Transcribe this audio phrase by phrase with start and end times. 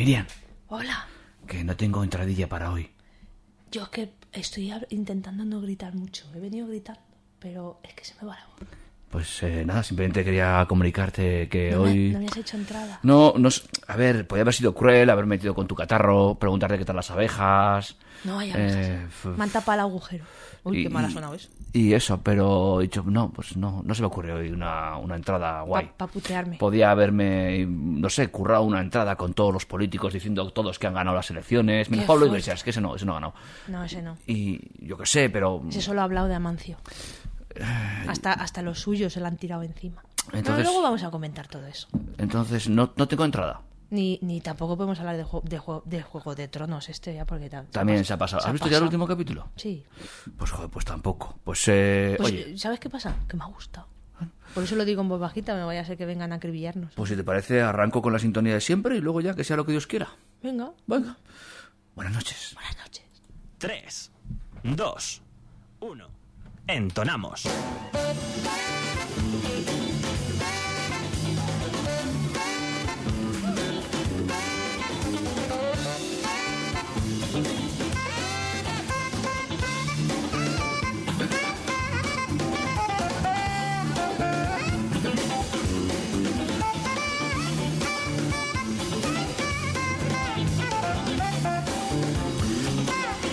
[0.00, 0.26] Miriam,
[0.68, 1.06] Hola.
[1.46, 2.90] que no tengo entradilla para hoy.
[3.70, 6.24] Yo es que estoy intentando no gritar mucho.
[6.34, 7.02] He venido gritando,
[7.38, 8.68] pero es que se me va la voz.
[9.10, 12.10] Pues eh, nada, simplemente quería comunicarte que No, me, hoy...
[12.12, 13.00] no me has hecho entrada.
[13.02, 13.48] No, no
[13.88, 17.10] A ver, podía haber sido cruel, haber metido con tu catarro, preguntarte qué tal las
[17.10, 17.96] abejas.
[18.22, 20.24] No vaya eh, f- Me han tapado el agujero.
[20.62, 21.48] Uy, y- qué mal ha sonado eso.
[21.72, 25.16] Y eso, pero he dicho, no, pues no, no se me ocurre hoy una, una
[25.16, 25.90] entrada guay.
[25.96, 26.56] Para putearme.
[26.58, 30.94] Podía haberme, no sé, currado una entrada con todos los políticos diciendo todos que han
[30.94, 31.88] ganado las elecciones.
[31.90, 32.26] Menos Pablo.
[32.26, 33.34] Iglesias, que ese no, ese no ha ganado.
[33.68, 34.16] No, ese no.
[34.26, 35.62] Y yo qué sé, pero...
[35.68, 36.76] Ese solo ha hablado de Amancio.
[38.08, 40.02] Hasta, hasta los suyos se la han tirado encima.
[40.32, 41.88] Entonces- luego vamos a comentar todo eso.
[42.18, 43.62] Entonces no, no tengo entrada.
[43.90, 47.24] Ni, ni tampoco podemos hablar de, jue- de, jue- de Juego de Tronos este ya
[47.24, 48.46] porque ta- También se ha pasado.
[48.46, 49.48] ¿Has visto ya el último capítulo?
[49.56, 49.84] Sí.
[50.38, 51.36] Pues joder, pues tampoco.
[51.42, 53.16] Pues, eh, Pues, oye, ¿sabes qué pasa?
[53.28, 53.88] Que me ha gustado.
[54.54, 56.92] Por eso lo digo en voz bajita, me vaya a ser que vengan a acribillarnos.
[56.94, 59.56] pues si te parece, arranco con la sintonía de siempre y luego ya que sea
[59.56, 60.08] lo que Dios quiera.
[60.42, 61.16] Venga, Venga.
[61.96, 62.52] Buenas noches.
[62.54, 63.04] buenas noches.
[63.58, 64.10] 3,
[64.62, 65.22] 2,
[65.80, 66.08] 1.
[66.72, 67.46] Entonamos.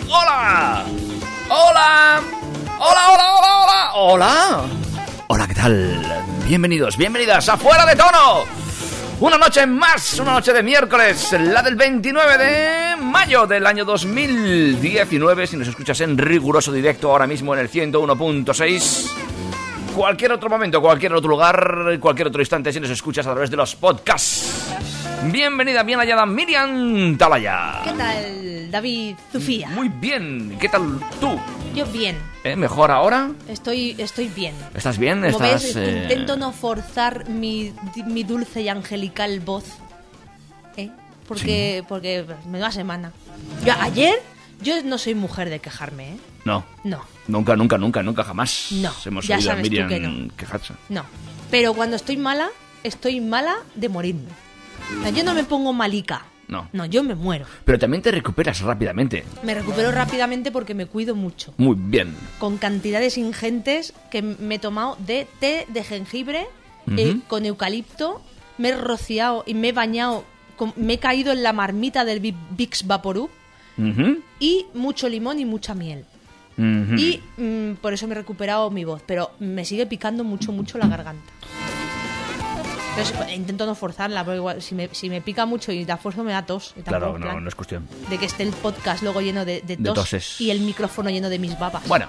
[0.09, 0.85] ¡Hola!
[1.49, 2.36] ¡Hola!
[2.79, 3.91] ¡Hola, hola, hola, hola!
[3.95, 4.61] ¡Hola!
[5.27, 6.23] Hola, ¿qué tal?
[6.45, 8.43] Bienvenidos, bienvenidas a Fuera de Tono.
[9.19, 15.47] Una noche más, una noche de miércoles, la del 29 de mayo del año 2019.
[15.47, 19.11] Si nos escuchas en riguroso directo ahora mismo en el 101.6.
[19.95, 23.57] Cualquier otro momento, cualquier otro lugar, cualquier otro instante, si nos escuchas a través de
[23.57, 24.67] los podcasts.
[25.25, 27.81] Bienvenida, bien hallada Miriam Talaya.
[27.83, 29.69] ¿Qué tal, David Zufía?
[29.69, 31.37] Muy bien, ¿qué tal tú?
[31.75, 32.55] Yo bien, ¿Eh?
[32.55, 33.31] ¿Mejor ahora?
[33.47, 34.55] estoy, estoy bien.
[34.73, 35.17] ¿Estás bien?
[35.21, 37.73] Como ¿Estás, ves, eh, intento no forzar mi,
[38.05, 39.65] mi dulce y angelical voz.
[40.77, 40.89] ¿Eh?
[41.27, 43.11] Porque, porque me da semana.
[43.65, 44.15] Yo, ayer,
[44.61, 46.17] yo no soy mujer de quejarme, ¿eh?
[46.45, 50.29] No, No, nunca, nunca, nunca, nunca jamás No, hemos ya a tú Miriam que no.
[50.35, 50.73] quejarse.
[50.89, 51.03] no.
[51.51, 52.49] Pero cuando estoy mala,
[52.83, 54.29] estoy mala de morirme.
[55.15, 56.25] Yo no me pongo malica.
[56.47, 56.69] No.
[56.71, 57.45] No, yo me muero.
[57.65, 59.25] Pero también te recuperas rápidamente.
[59.43, 61.53] Me recupero rápidamente porque me cuido mucho.
[61.57, 62.15] Muy bien.
[62.39, 66.47] Con cantidades ingentes que me he tomado de té de jengibre
[66.95, 67.21] eh, Ujú.
[67.27, 68.21] con eucalipto.
[68.57, 70.23] Me he rociado y me he bañado.
[70.55, 73.29] con- me he caído en la marmita del Bi- Vicks Vaporub.
[74.39, 76.05] Y mucho limón y mucha miel.
[76.57, 79.01] Y mm, por eso me he recuperado mi voz.
[79.05, 81.31] Pero me sigue picando mucho, mucho la garganta.
[82.97, 85.97] Pero es- intento no forzarla, porque igual, si, me, si me pica mucho y la
[85.97, 86.73] fuerzo me da tos.
[86.77, 87.87] y tampoco, Claro, no, es cuestión.
[88.09, 90.41] De que esté el podcast luego lleno de, de De tos toses.
[90.41, 91.87] y el micrófono lleno de mis babas.
[91.87, 92.07] Bueno.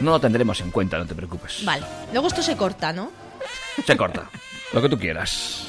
[0.00, 1.64] No lo tendremos en cuenta, no te preocupes.
[1.64, 1.84] Vale.
[2.12, 3.12] Luego esto se corta, ¿no?
[3.86, 4.28] Se corta.
[4.72, 5.66] Lo que tú quieras.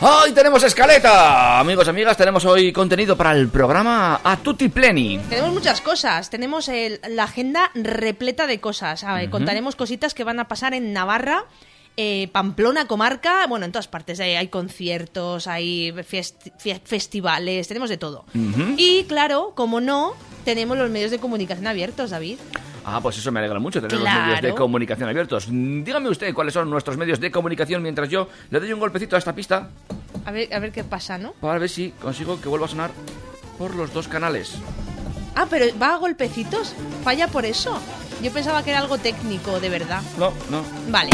[0.00, 1.58] ¡Hoy tenemos escaleta!
[1.58, 5.18] Amigos, amigas, tenemos hoy contenido para el programa A Tutti Pleni.
[5.30, 6.28] Tenemos muchas cosas.
[6.28, 9.04] Tenemos el- la agenda repleta de cosas.
[9.04, 11.44] A ver, Contaremos cositas que van a pasar en Navarra.
[11.98, 14.20] eh, Pamplona, comarca, bueno, en todas partes.
[14.20, 16.52] Hay, hay conciertos, hay fiest-
[16.84, 18.26] festivales, tenemos de todo.
[18.76, 20.12] Y claro, como no,
[20.44, 22.36] tenemos los medios de comunicación abiertos, David.
[22.88, 25.48] Ah, pues eso me alegra mucho, tener los medios de comunicación abiertos.
[25.50, 29.18] Dígame usted cuáles son nuestros medios de comunicación mientras yo le doy un golpecito a
[29.18, 29.70] esta pista
[30.24, 31.32] A ver, a ver qué pasa, ¿no?
[31.32, 32.92] para ver si consigo que vuelva a sonar
[33.58, 34.54] por los dos canales.
[35.34, 36.74] Ah, pero va a golpecitos.
[37.02, 37.76] Falla por eso.
[38.22, 40.00] Yo pensaba que era algo técnico, de verdad.
[40.16, 40.62] No, no.
[40.88, 41.10] Vale.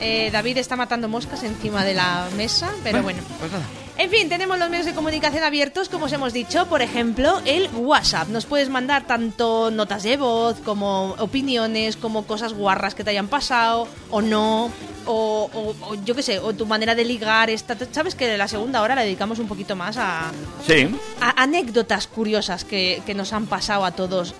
[0.00, 3.20] Eh, David está matando moscas encima de la mesa, pero bueno.
[3.38, 3.64] Pues nada.
[3.98, 6.64] En fin, tenemos los medios de comunicación abiertos, como os hemos dicho.
[6.66, 8.28] Por ejemplo, el WhatsApp.
[8.28, 13.28] Nos puedes mandar tanto notas de voz, como opiniones, como cosas guarras que te hayan
[13.28, 14.70] pasado, o no,
[15.04, 17.50] o, o- o yo qué sé, o tu manera de ligar.
[17.50, 20.32] Esta, Sabes que la segunda hora la dedicamos un poquito más a,
[20.66, 20.88] Sí.
[21.20, 24.34] a anécdotas curiosas que, que nos han pasado a todos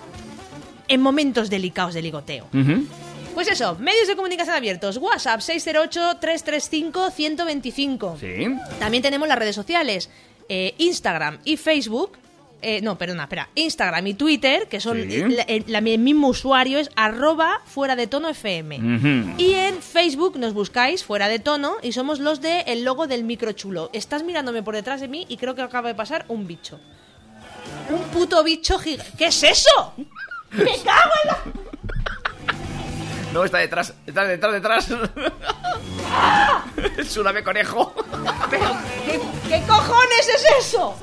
[0.87, 2.47] en momentos delicados de ligoteo.
[3.33, 4.97] Pues eso, medios de comunicación abiertos.
[4.97, 8.19] WhatsApp 608-335-125.
[8.19, 8.47] Sí.
[8.79, 10.09] También tenemos las redes sociales,
[10.49, 12.17] eh, Instagram y Facebook.
[12.63, 13.49] eh, no, perdona, espera.
[13.55, 15.17] Instagram y Twitter, que son Sí.
[15.29, 19.33] la- el, la- el mismo usuario, es arroba fuera de tono FM.
[19.39, 23.23] Y en Facebook nos buscáis fuera de tono y somos los de el logo del
[23.23, 23.89] micro chulo.
[23.93, 26.79] Estás mirándome por detrás de mí y creo que acaba de pasar un bicho.
[27.89, 29.11] Un puto bicho gigante.
[29.17, 29.93] ¿Qué es eso?
[30.51, 31.37] ¡Me cago en la...
[33.33, 34.87] No, está detrás, está detrás, detrás.
[36.97, 37.93] es un ave conejo.
[38.49, 38.65] Pero,
[39.05, 40.97] ¿qué, qué cojones es eso?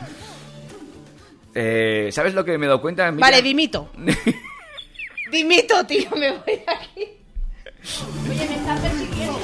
[1.54, 3.10] Eh, ¿Sabes lo que me he dado cuenta?
[3.10, 3.90] Vale, dimito.
[5.30, 7.17] Dimito, tío, me voy aquí.
[8.30, 9.38] Oye, me está persiguiendo.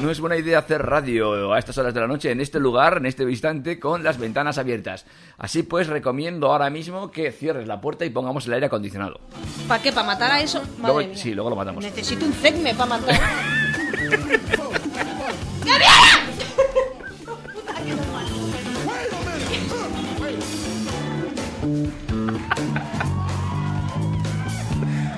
[0.00, 2.96] No es buena idea hacer radio a estas horas de la noche en este lugar,
[2.96, 5.04] en este instante, con las ventanas abiertas.
[5.38, 9.20] Así pues, recomiendo ahora mismo que cierres la puerta y pongamos el aire acondicionado.
[9.68, 9.92] ¿Para qué?
[9.92, 10.60] ¿Para matar a eso?
[10.78, 11.16] Madre Luego- mía.
[11.16, 11.84] sí, luego lo matamos.
[11.84, 13.20] Necesito un cegme para matar.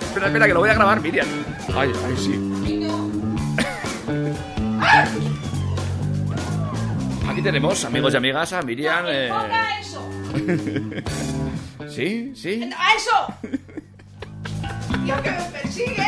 [0.03, 1.27] Espera, espera, que lo voy a grabar, Miriam.
[1.75, 2.35] Ay, ay, sí.
[7.29, 9.05] Aquí tenemos, amigos y amigas, a Miriam.
[9.09, 10.09] eh, ¡Ponga eso!
[11.89, 12.69] Sí, sí.
[12.77, 13.27] ¡A eso!
[15.05, 16.07] ¡Tío, que me persigue!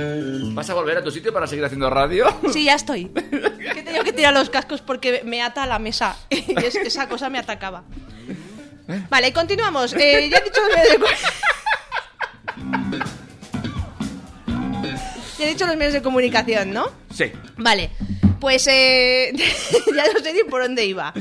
[0.54, 2.26] ¿Vas a volver a tu sitio para seguir haciendo radio?
[2.52, 3.06] Sí, ya estoy.
[3.58, 6.16] Que he tenido que tirar los cascos porque me ata a la mesa.
[6.30, 7.84] Y es- esa cosa me atacaba.
[9.10, 9.92] Vale, continuamos.
[9.94, 11.06] Eh, ya he dicho los medios de
[15.38, 16.86] Ya he dicho los medios de comunicación, ¿no?
[17.14, 17.30] Sí.
[17.56, 17.90] Vale,
[18.40, 19.32] pues eh,
[19.94, 21.12] ya no sé ni por dónde iba.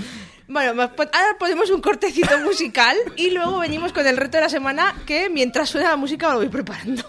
[0.48, 4.44] Bueno, pues pues ahora ponemos un cortecito musical y luego venimos con el reto de
[4.44, 7.04] la semana que mientras suena la música lo voy preparando.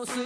[0.00, 0.24] をする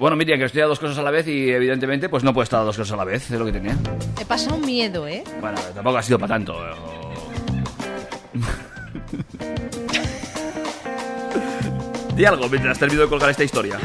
[0.00, 2.44] Bueno, Miriam, que estoy a dos cosas a la vez y evidentemente pues no puedo
[2.44, 3.76] estar a dos cosas a la vez, es lo que tenía.
[4.18, 5.22] He pasado miedo, ¿eh?
[5.42, 6.54] Bueno, tampoco ha sido para tanto.
[6.54, 6.72] eh,
[12.16, 13.78] Di algo mientras termino de colgar esta historia.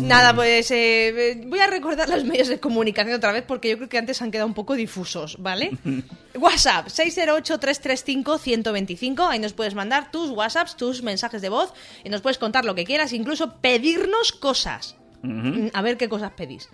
[0.00, 3.90] Nada, pues eh, voy a recordar los medios de comunicación otra vez porque yo creo
[3.90, 5.72] que antes han quedado un poco difusos, ¿vale?
[6.34, 12.38] WhatsApp 608-335-125, ahí nos puedes mandar tus WhatsApps, tus mensajes de voz y nos puedes
[12.38, 14.96] contar lo que quieras, incluso pedirnos cosas.
[15.24, 16.68] Mm, A ver qué cosas pedís.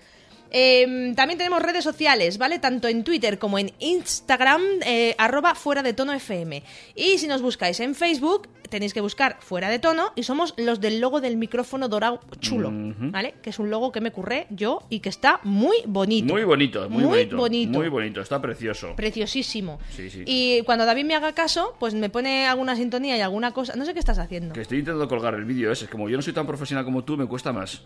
[0.52, 2.58] Eh, también tenemos redes sociales, ¿vale?
[2.58, 6.64] Tanto en Twitter como en Instagram, eh, arroba fuera de tono FM.
[6.96, 10.80] Y si nos buscáis en Facebook, tenéis que buscar fuera de tono y somos los
[10.80, 13.34] del logo del micrófono dorado chulo, ¿vale?
[13.42, 16.32] Que es un logo que me curré yo y que está muy bonito.
[16.34, 17.36] Muy bonito, muy, Muy bonito.
[17.36, 17.78] bonito.
[17.78, 18.96] Muy bonito, está precioso.
[18.96, 19.78] Preciosísimo.
[19.90, 20.24] Sí, sí.
[20.26, 23.76] Y cuando David me haga caso, pues me pone alguna sintonía y alguna cosa.
[23.76, 24.54] No sé qué estás haciendo.
[24.54, 25.86] Que estoy intentando colgar el vídeo ese.
[25.86, 27.82] Como yo no soy tan profesional como tú, me cuesta más.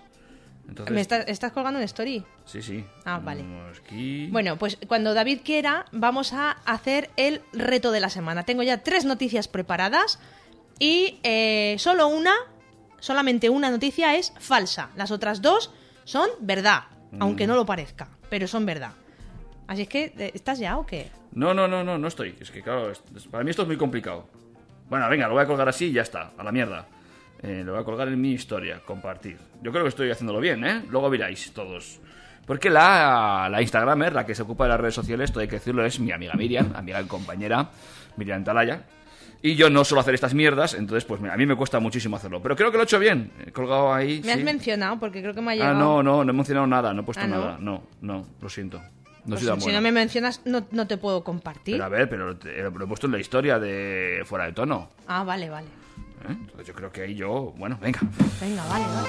[0.69, 2.25] Entonces, ¿Me estás, estás colgando un story?
[2.47, 2.85] Sí, sí.
[3.05, 3.45] Ah, vale.
[3.85, 4.29] Aquí.
[4.31, 8.45] Bueno, pues cuando David quiera, vamos a hacer el reto de la semana.
[8.45, 10.19] Tengo ya tres noticias preparadas
[10.79, 12.33] y eh, solo una,
[12.99, 14.91] solamente una noticia es falsa.
[14.97, 15.71] Las otras dos
[16.05, 16.85] son verdad,
[17.21, 18.93] aunque no lo parezca, pero son verdad.
[19.67, 21.11] Así es que, eh, ¿estás ya o qué?
[21.33, 22.37] No, no, no, no, no estoy.
[22.41, 24.29] Es que, claro, es- para mí esto es muy complicado.
[24.89, 26.87] Bueno, venga, lo voy a colgar así y ya está, a la mierda.
[27.45, 29.37] Eh, lo voy a colgar en mi historia, compartir.
[29.63, 30.83] Yo creo que estoy haciéndolo bien, ¿eh?
[30.91, 32.01] Luego miráis todos.
[32.47, 35.57] Porque la, la Instagramer, la que se ocupa de las redes sociales, esto hay que
[35.57, 37.71] decirlo, es mi amiga Miriam, amiga y compañera,
[38.17, 38.85] Miriam Talaya.
[39.43, 42.41] Y yo no suelo hacer estas mierdas, entonces pues a mí me cuesta muchísimo hacerlo.
[42.43, 43.31] Pero creo que lo he hecho bien.
[43.47, 44.23] He colgado ahí.
[44.25, 44.45] Me has sí.
[44.45, 45.79] mencionado porque creo que me ha Ah, llegado.
[45.79, 47.37] no, no, no he mencionado nada, no he puesto Ah, ¿no?
[47.41, 47.57] nada.
[47.61, 48.79] No, no, lo siento.
[48.81, 51.75] No Pues soy tan si no me mencionas, no, no te puedo compartir.
[51.75, 54.91] Pero a ver, pero te- lo he puesto en la historia de Fuera de Tono.
[55.07, 55.67] Ah, vale, vale.
[56.29, 58.01] Entonces yo creo que ahí yo, bueno, venga.
[58.41, 59.09] Venga, vale, vale.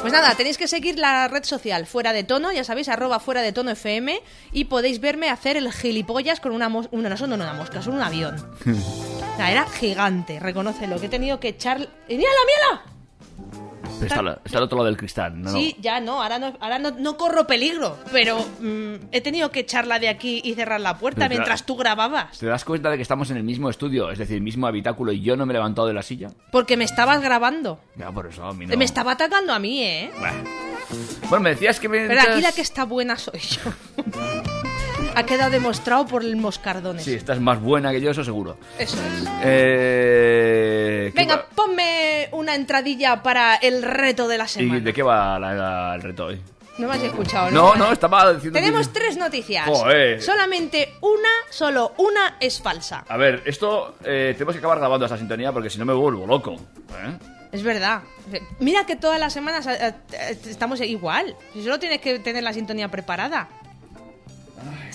[0.00, 3.42] Pues nada, tenéis que seguir la red social fuera de tono, ya sabéis, arroba fuera
[3.42, 6.96] de tono FM, y podéis verme hacer el gilipollas con una mosca.
[6.96, 8.36] No, son no una mosca, son un avión.
[9.38, 11.88] Era gigante, reconócelo, que he tenido que echar.
[12.08, 13.65] ¡Y ¡Mírala, mírala!
[14.02, 15.50] Está, al- está al otro lado del cristal, ¿no?
[15.52, 19.60] Sí, ya no, ahora no, ahora no, no corro peligro, pero mm, he tenido que
[19.60, 22.38] echarla de aquí y cerrar la puerta Pero, mientras tú grababas.
[22.38, 24.10] ¿Te das cuenta de que estamos en el mismo estudio?
[24.10, 26.28] Es decir, el mismo habitáculo y yo no me he levantado de la silla.
[26.52, 27.80] Porque me estabas grabando.
[27.96, 28.76] Ya, por eso a mí no.
[28.76, 30.10] Me estaba atacando a mí, ¿eh?
[30.18, 30.44] Bueno.
[31.28, 32.06] Bueno, me decías que me...
[32.06, 33.60] Pero aquí la que está buena soy yo.
[35.16, 37.02] ha quedado demostrado por el moscardones.
[37.04, 38.56] Sí, estás más buena que yo, eso seguro.
[38.78, 39.28] Eso es.
[39.42, 41.10] Eh...
[41.14, 44.80] ¿qué Venga, va- ponme una entradilla para el reto de la ¿Y semana.
[44.80, 46.40] de qué va la- la- el reto hoy?
[46.78, 48.58] No me has escuchado, No, no, estaba diciendo...
[48.58, 49.64] Tenemos que- tres noticias.
[49.66, 50.20] Joder.
[50.22, 53.02] Solamente una, solo una es falsa.
[53.08, 53.94] A ver, esto...
[54.04, 56.52] eh, tenemos que acabar grabando esta sintonía porque si no me vuelvo loco.
[56.54, 57.16] ¿eh?
[57.52, 58.02] Es verdad.
[58.60, 59.94] Mira que todas las semanas eh,
[60.46, 61.34] estamos igual.
[61.54, 63.48] Si solo tienes que tener la sintonía preparada.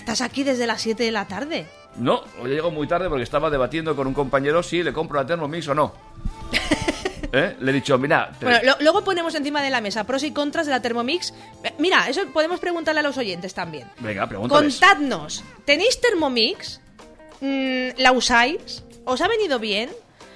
[0.02, 1.64] Estás aquí desde las 7 de la tarde.
[1.94, 5.20] No, hoy he llegado muy tarde porque estaba debatiendo con un compañero si le compro
[5.20, 5.94] la Thermomix o no.
[7.32, 7.56] ¿Eh?
[7.60, 10.32] Le he dicho, mira, te- Bueno, lo- luego ponemos encima de la mesa pros y
[10.32, 11.32] contras de la Thermomix.
[11.62, 13.88] Eh, Mira, eso podemos preguntarle a los oyentes también.
[14.00, 14.80] venga, pregúntales.
[14.80, 16.80] Contadnos, ¿tenéis Thermomix?
[17.40, 18.82] Mm, ¿La usáis?
[19.04, 19.88] ¿Os ha venido bien?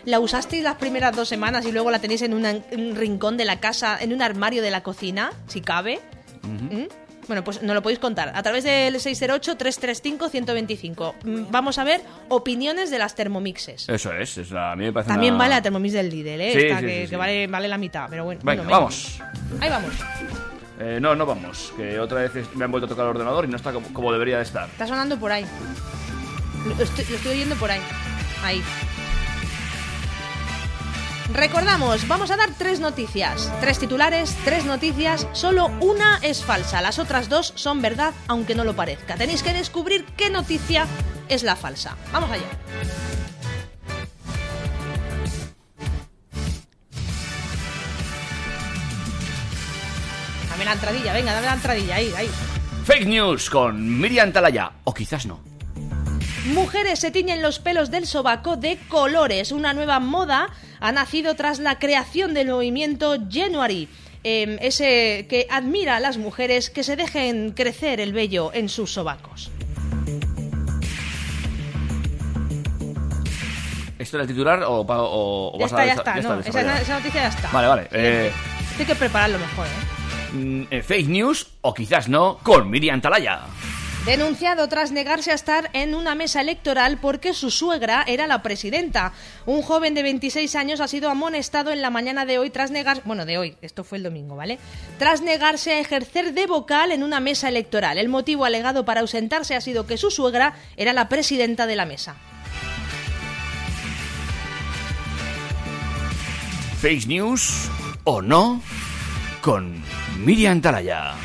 [0.05, 3.37] ¿La usasteis las primeras dos semanas y luego la tenéis en, una- en un rincón
[3.37, 5.99] de la casa, en un armario de la cocina, si cabe?
[6.45, 6.85] ¿Mm?
[7.27, 11.15] Bueno, pues nos lo podéis contar a través del 608-335-125.
[11.25, 13.89] Mm, Vamos a ver opiniones de las Thermomixes.
[13.89, 16.41] Eso es, es la- a mí me parece También una- vale la Thermomix del Lidl,
[16.41, 16.53] ¿eh?
[16.53, 17.17] Sí, Esta sí, que, sí, que sí.
[17.17, 18.41] vale, vale la mitad, pero bueno.
[18.45, 19.21] Venga, bueno, vamos.
[19.61, 19.93] Ahí vamos.
[20.79, 23.49] Eh, no, no vamos, que otra vez me han vuelto a tocar el ordenador y
[23.49, 24.69] no está como, como debería de estar.
[24.69, 25.47] Está sonando por ahí.
[26.67, 27.81] Lo estoy, lo estoy oyendo por ahí.
[28.43, 28.63] Ahí.
[31.33, 33.53] Recordamos, vamos a dar tres noticias.
[33.61, 35.27] Tres titulares, tres noticias.
[35.33, 36.81] Solo una es falsa.
[36.81, 39.17] Las otras dos son verdad, aunque no lo parezca.
[39.17, 40.87] Tenéis que descubrir qué noticia
[41.29, 41.97] es la falsa.
[42.13, 42.45] Vamos allá.
[50.51, 52.31] Dame la entradilla, venga, dame la entradilla, ahí, ahí.
[52.85, 55.41] Fake news con Miriam Talaya, o quizás no.
[56.55, 59.51] Mujeres se tiñen los pelos del sobaco de colores.
[59.51, 60.49] Una nueva moda
[60.87, 63.89] ha nacido tras la creación del movimiento January.
[64.29, 68.93] eh, ese que admira a las mujeres que se dejen crecer el vello en sus
[68.93, 69.51] sobacos.
[73.99, 76.37] ¿Esto era el titular o, o- o Ya vas está, a ya está, no, esa,
[76.37, 76.83] desarrollado?
[76.83, 77.51] esa noticia ya está.
[77.53, 77.89] Vale, vale.
[77.93, 78.33] Eh,
[78.79, 80.35] hay que prepararlo mejor, ¿eh?
[80.35, 83.41] mm, eh, fake news, o quizás no, con Miriam Talaya.
[84.07, 89.13] Denunciado tras negarse a estar en una mesa electoral porque su suegra era la presidenta.
[89.47, 93.03] Un joven de 26 años ha sido amonestado en la mañana de hoy tras negar,
[93.05, 94.61] bueno, de hoy, esto fue el domingo, ¿vale?
[95.01, 97.99] Tras negarse a ejercer de vocal en una mesa electoral.
[97.99, 101.85] El motivo alegado para ausentarse ha sido que su suegra era la presidenta de la
[101.85, 102.15] mesa.
[106.81, 107.69] Fake news
[108.05, 108.63] o no
[109.41, 109.83] con
[110.25, 111.17] Miriam Talaya.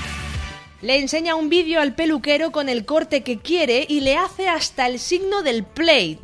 [0.82, 4.88] Le enseña un vídeo al peluquero con el corte que quiere y le hace hasta
[4.88, 6.20] el signo del play.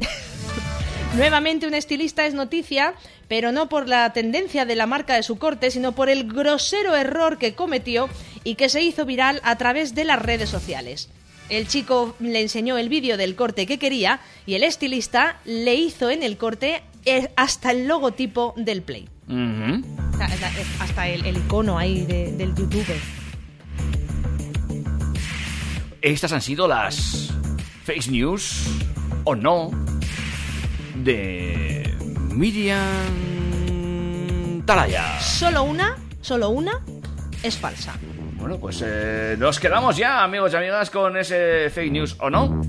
[1.15, 2.93] Nuevamente un estilista es noticia,
[3.27, 6.95] pero no por la tendencia de la marca de su corte, sino por el grosero
[6.95, 8.09] error que cometió
[8.43, 11.09] y que se hizo viral a través de las redes sociales.
[11.49, 16.09] El chico le enseñó el vídeo del corte que quería y el estilista le hizo
[16.09, 19.07] en el corte eh, hasta el logotipo del Play.
[20.79, 22.97] Hasta el, el icono ahí de- del youtuber.
[26.01, 27.33] Estas han sido las
[27.83, 28.67] fake news
[29.23, 29.71] o no
[30.95, 31.95] de
[32.31, 32.85] Miriam
[34.65, 35.19] Talaya.
[35.19, 36.81] Solo una, solo una
[37.41, 37.95] es falsa.
[38.39, 42.61] Bueno, pues eh, nos quedamos ya, amigos y amigas, con ese fake news o no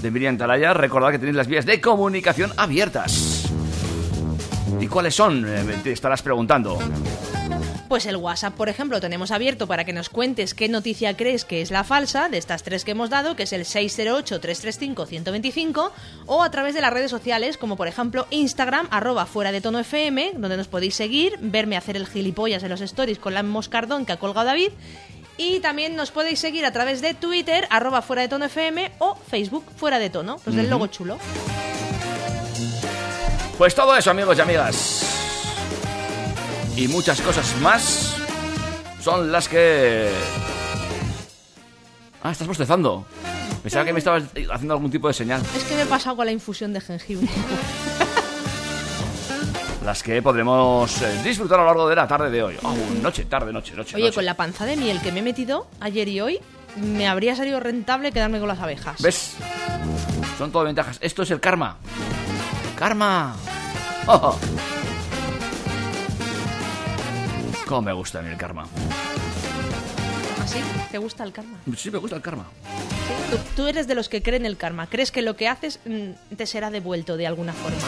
[0.00, 0.72] de Miriam Talaya.
[0.74, 3.44] Recordad que tenéis las vías de comunicación abiertas.
[4.80, 5.44] ¿Y cuáles son?
[5.46, 6.78] Eh, Te estarás preguntando.
[7.92, 11.60] Pues el WhatsApp, por ejemplo, tenemos abierto para que nos cuentes qué noticia crees que
[11.60, 15.90] es la falsa de estas tres que hemos dado, que es el 608-335-125,
[16.24, 19.78] o a través de las redes sociales, como por ejemplo Instagram, arroba fuera de tono
[19.78, 24.06] FM, donde nos podéis seguir, verme hacer el gilipollas en los stories con la moscardón
[24.06, 24.70] que ha colgado David.
[25.36, 29.16] Y también nos podéis seguir a través de Twitter, arroba fuera de tono FM, o
[29.16, 31.18] Facebook, fuera de tono, los del logo chulo.
[33.58, 35.21] Pues todo eso, amigos y amigas.
[36.76, 38.16] Y muchas cosas más
[39.00, 40.10] son las que...
[42.22, 43.04] Ah, estás bostezando.
[43.62, 45.42] Pensaba que me estabas haciendo algún tipo de señal.
[45.56, 47.28] Es que me he pasado con la infusión de jengibre.
[49.84, 52.56] Las que podremos eh, disfrutar a lo largo de la tarde de hoy.
[52.62, 53.96] Oh, noche, tarde, noche, noche.
[53.96, 54.14] Oye, noche.
[54.14, 56.38] con la panza de miel que me he metido ayer y hoy,
[56.76, 59.02] me habría salido rentable quedarme con las abejas.
[59.02, 59.34] ¿Ves?
[60.38, 60.98] Son todo ventajas.
[61.00, 61.78] Esto es el karma.
[62.76, 63.34] ¡Karma!
[64.06, 64.38] Oh, oh.
[67.72, 68.66] Cómo me gusta a mí el karma.
[70.42, 70.58] ¿Así?
[70.90, 71.56] ¿Te gusta el karma?
[71.74, 72.44] Sí, me gusta el karma.
[72.66, 73.14] Sí.
[73.30, 74.88] Tú, tú eres de los que creen el karma.
[74.88, 77.78] ¿Crees que lo que haces mm, te será devuelto de alguna forma?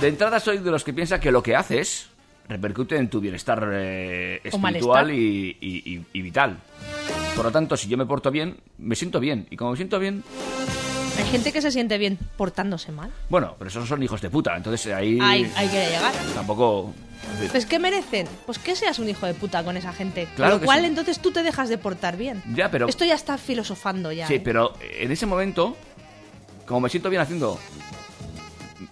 [0.00, 2.06] De entrada soy de los que piensa que lo que haces
[2.48, 5.10] repercute en tu bienestar eh, espiritual malestar.
[5.10, 6.56] y, y- y- y vital.
[7.34, 9.46] Por lo tanto, si yo me porto bien, me siento bien.
[9.50, 10.24] Y como me siento bien,
[11.18, 13.10] Hay gente que se siente bien portándose mal.
[13.28, 14.56] bueno, pero esos son hijos de puta.
[14.56, 16.12] Entonces ahí Ahí, ahí quiere llegar.
[16.34, 16.94] tampoco...
[17.50, 18.28] Pues ¿qué merecen?
[18.44, 20.28] Pues que seas un hijo de puta con esa gente.
[20.36, 20.86] Claro Con que lo cual sí.
[20.86, 22.42] entonces tú te dejas de portar bien.
[22.54, 24.28] Ya, pero- Esto ya está filosofando ya.
[24.28, 24.40] Sí, ¿eh?
[24.42, 25.76] pero en ese momento,
[26.66, 27.58] como me siento bien haciendo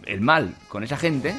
[0.07, 1.35] el mal con esa gente,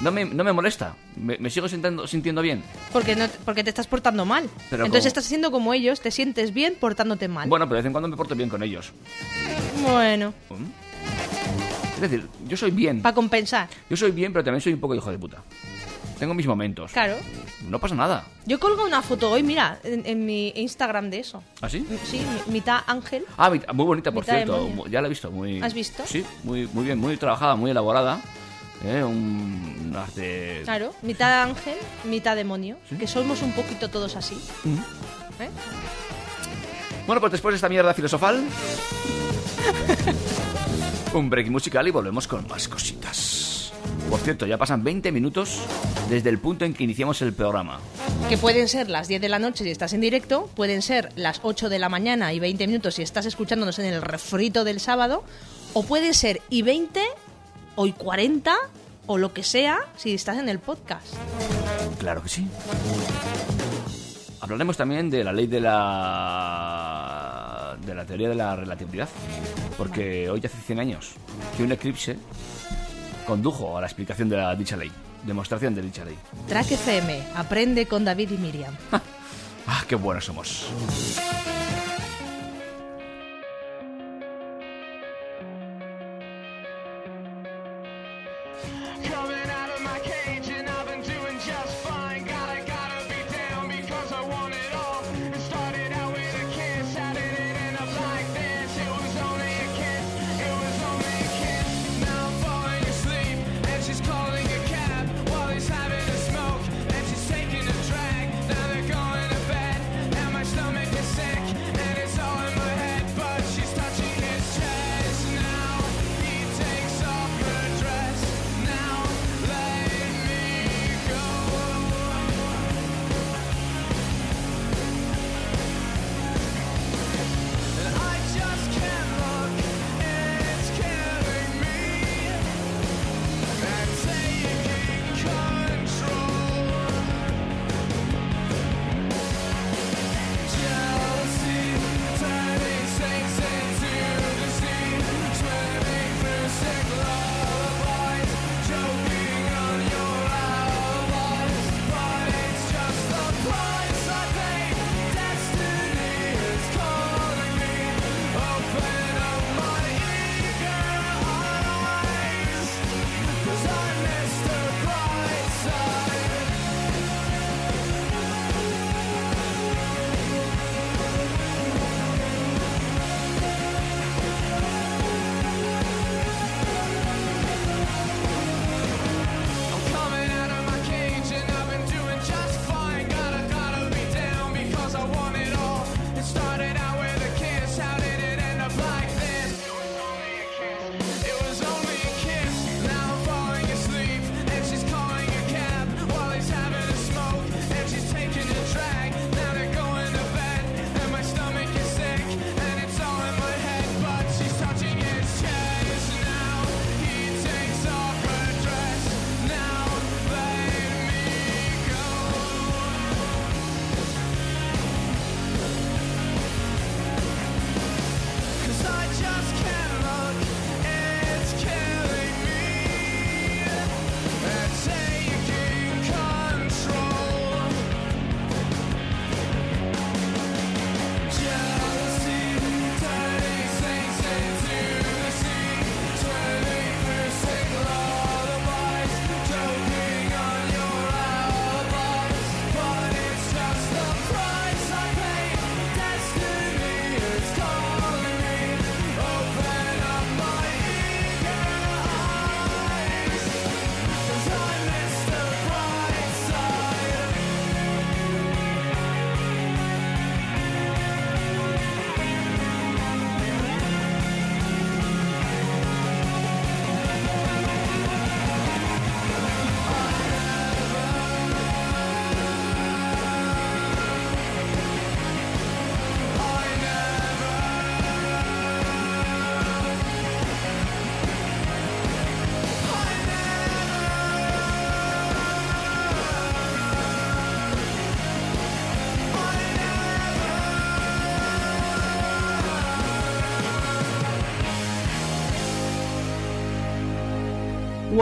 [0.00, 0.94] no me, no me molesta.
[1.16, 2.62] Me, me sigo sintiendo, sintiendo bien.
[2.92, 4.48] Porque, no, porque te estás portando mal.
[4.70, 7.48] Pero entonces como- estás siendo como ellos, te sientes bien portándote mal.
[7.48, 8.92] Bueno, pero de vez en cuando me porto bien con ellos.
[9.82, 10.64] Bueno, ¿Mm?
[11.94, 13.02] Es decir, yo soy bien.
[13.02, 13.68] para compensar.
[13.88, 15.42] Yo soy bien, pero también soy un poco hijo de puta.
[16.18, 16.92] Tengo mis momentos.
[16.92, 17.16] Claro.
[17.68, 18.24] No pasa nada.
[18.46, 21.42] Yo colgo una foto hoy, mira, en, en mi Instagram de eso.
[21.60, 21.86] ¿Así?
[22.04, 23.24] Sí, mi- mitad ángel.
[23.36, 24.52] Ah, muy bonita, por Mitad cierto.
[24.54, 24.74] demonio.
[24.76, 25.30] Mu- Ya la he visto.
[25.30, 25.60] Muy...
[25.60, 26.04] ¿Has visto?
[26.06, 28.20] Sí, muy, muy bien, muy trabajada, muy elaborada.
[28.82, 29.02] ¿Eh?
[29.04, 30.60] Un un arte...
[30.64, 32.76] Claro, mitad ángel, mitad demonio.
[32.98, 34.36] Que somos un poquito todos así.
[34.64, 34.78] Mm.
[35.42, 35.50] ¿eh?
[37.06, 38.44] Bueno, pues después de esta mierda filosofal...
[41.14, 43.72] un break musical y volvemos con más cositas.
[44.10, 45.60] Por cierto, ya pasan 20 minutos
[46.08, 47.78] desde el punto en que iniciamos el programa.
[48.28, 51.40] Que pueden ser las 10 de la noche si estás en directo, pueden ser las
[51.42, 55.22] 8 de la mañana y 20 minutos si estás escuchándonos en el refrito del sábado,
[55.72, 57.00] o puede ser y 20
[57.76, 58.54] o y 40
[59.06, 61.14] o lo que sea si estás en el podcast.
[61.98, 62.46] Claro que sí.
[64.40, 69.08] Hablaremos también de la ley de la de la teoría de la relatividad,
[69.76, 71.12] porque hoy hace 100 años
[71.56, 72.16] que un eclipse
[73.26, 74.90] condujo a la explicación de la dicha ley,
[75.24, 76.16] demostración de dicha ley.
[76.48, 78.74] Track FM, aprende con David y Miriam.
[79.66, 80.66] Ah, qué buenos somos.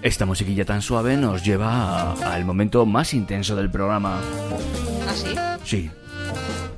[0.00, 4.18] Esta musiquilla tan suave nos lleva al momento más intenso del programa.
[4.18, 5.34] ¿Ah, sí?
[5.62, 5.90] Sí,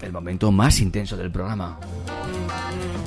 [0.03, 1.79] el momento más intenso del programa.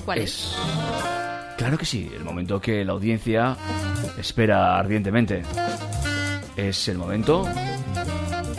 [0.06, 0.56] ¿Cuál es?
[0.56, 1.17] Es.
[1.58, 3.58] Claro que sí, el momento que la audiencia
[4.18, 5.42] espera ardientemente.
[6.56, 7.46] Es el momento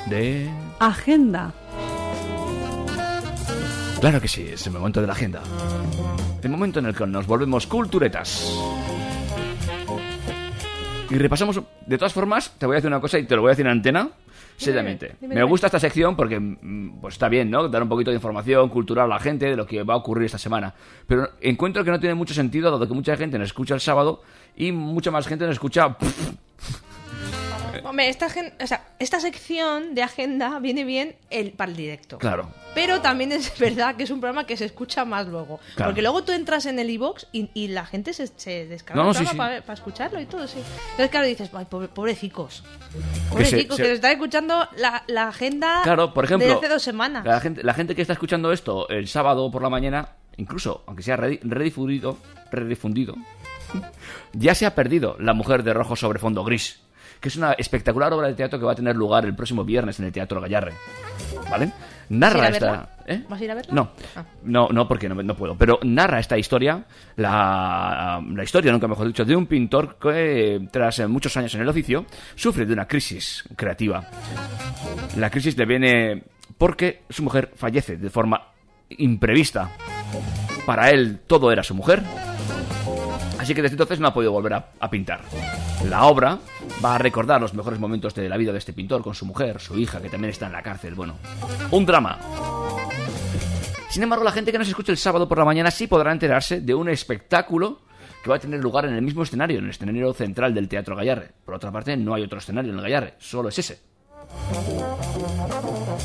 [0.07, 0.51] de.
[0.81, 1.53] Agenda.
[4.01, 5.43] Claro que sí, es el momento de la agenda.
[6.43, 8.53] El momento en el que nos volvemos culturetas.
[11.11, 11.61] Y repasamos.
[11.87, 13.67] De todas formas, te voy a decir una cosa y te lo voy a decir
[13.67, 14.11] en antena.
[14.59, 15.15] Seriamente.
[15.21, 17.69] dime, Me gusta esta sección porque mm, pues está bien, ¿no?
[17.69, 20.27] Dar un poquito de información cultural a la gente de lo que va a ocurrir
[20.27, 20.75] esta semana.
[21.07, 24.23] Pero encuentro que no tiene mucho sentido, dado que mucha gente nos escucha el sábado
[24.57, 25.97] y mucha más gente nos escucha.
[27.85, 32.19] Hombre, esta, o sea, esta sección de agenda viene bien el, para el directo.
[32.19, 32.51] Claro.
[32.75, 35.59] Pero también es verdad que es un programa que se escucha más luego.
[35.75, 35.91] Claro.
[35.91, 39.05] Porque luego tú entras en el iBox y, y la gente se, se descarga No,
[39.05, 39.63] no, el sí, programa sí.
[39.63, 40.59] para escucharlo y todo, sí.
[40.91, 42.63] Entonces, claro, dices, ay, pobre, pobrecicos.
[43.31, 46.83] Pobrecicos, que, se- se están escuchando la, la agenda Claro, por ejemplo, de hace dos
[46.83, 47.25] semanas.
[47.25, 51.03] La gente, la gente que está escuchando esto el sábado por la mañana, incluso aunque
[51.03, 52.19] sea redi- redifundido,
[52.51, 53.15] redifundido,
[54.33, 56.81] ya se ha perdido La mujer de rojo sobre fondo gris,
[57.21, 59.99] que es una espectacular obra de teatro que va a tener lugar el próximo viernes
[59.99, 60.73] en el Teatro Gallarre.
[61.51, 61.73] ¿Vale?
[62.11, 62.89] Narra ¿Vas a ir a esta.
[63.07, 63.25] ¿eh?
[63.29, 63.75] ¿Vas a ir a verla?
[63.75, 64.25] No, Ah.
[64.45, 65.57] no, no, porque no, no puedo.
[65.57, 66.85] Pero narra esta historia,
[67.17, 71.69] la, la historia, nunca mejor dicho, de un pintor que, tras muchos años en el
[71.69, 74.05] oficio, sufre de una crisis creativa.
[75.17, 76.23] La crisis le viene
[76.57, 78.43] porque su mujer fallece de forma
[78.91, 79.71] imprevista.
[80.65, 82.03] Para él todo era su mujer.
[83.49, 85.23] Así que desde entonces no ha podido volver a, pintar.
[85.89, 86.39] La obra
[86.85, 89.59] va a recordar los mejores momentos de la vida de este pintor con su mujer,
[89.59, 90.95] su hija, que también está en la cárcel.
[90.95, 91.17] Bueno,
[91.71, 92.19] un drama.
[93.89, 96.61] Sin embargo, la gente que nos escucha el sábado por la mañana sí podrá enterarse
[96.61, 97.81] de un espectáculo
[98.23, 100.95] que va a tener lugar en el mismo escenario, en el escenario central del Teatro
[100.95, 101.31] Gallarre.
[101.47, 103.81] Por otra parte, no hay otro escenario en el Gallarre, solo es ese.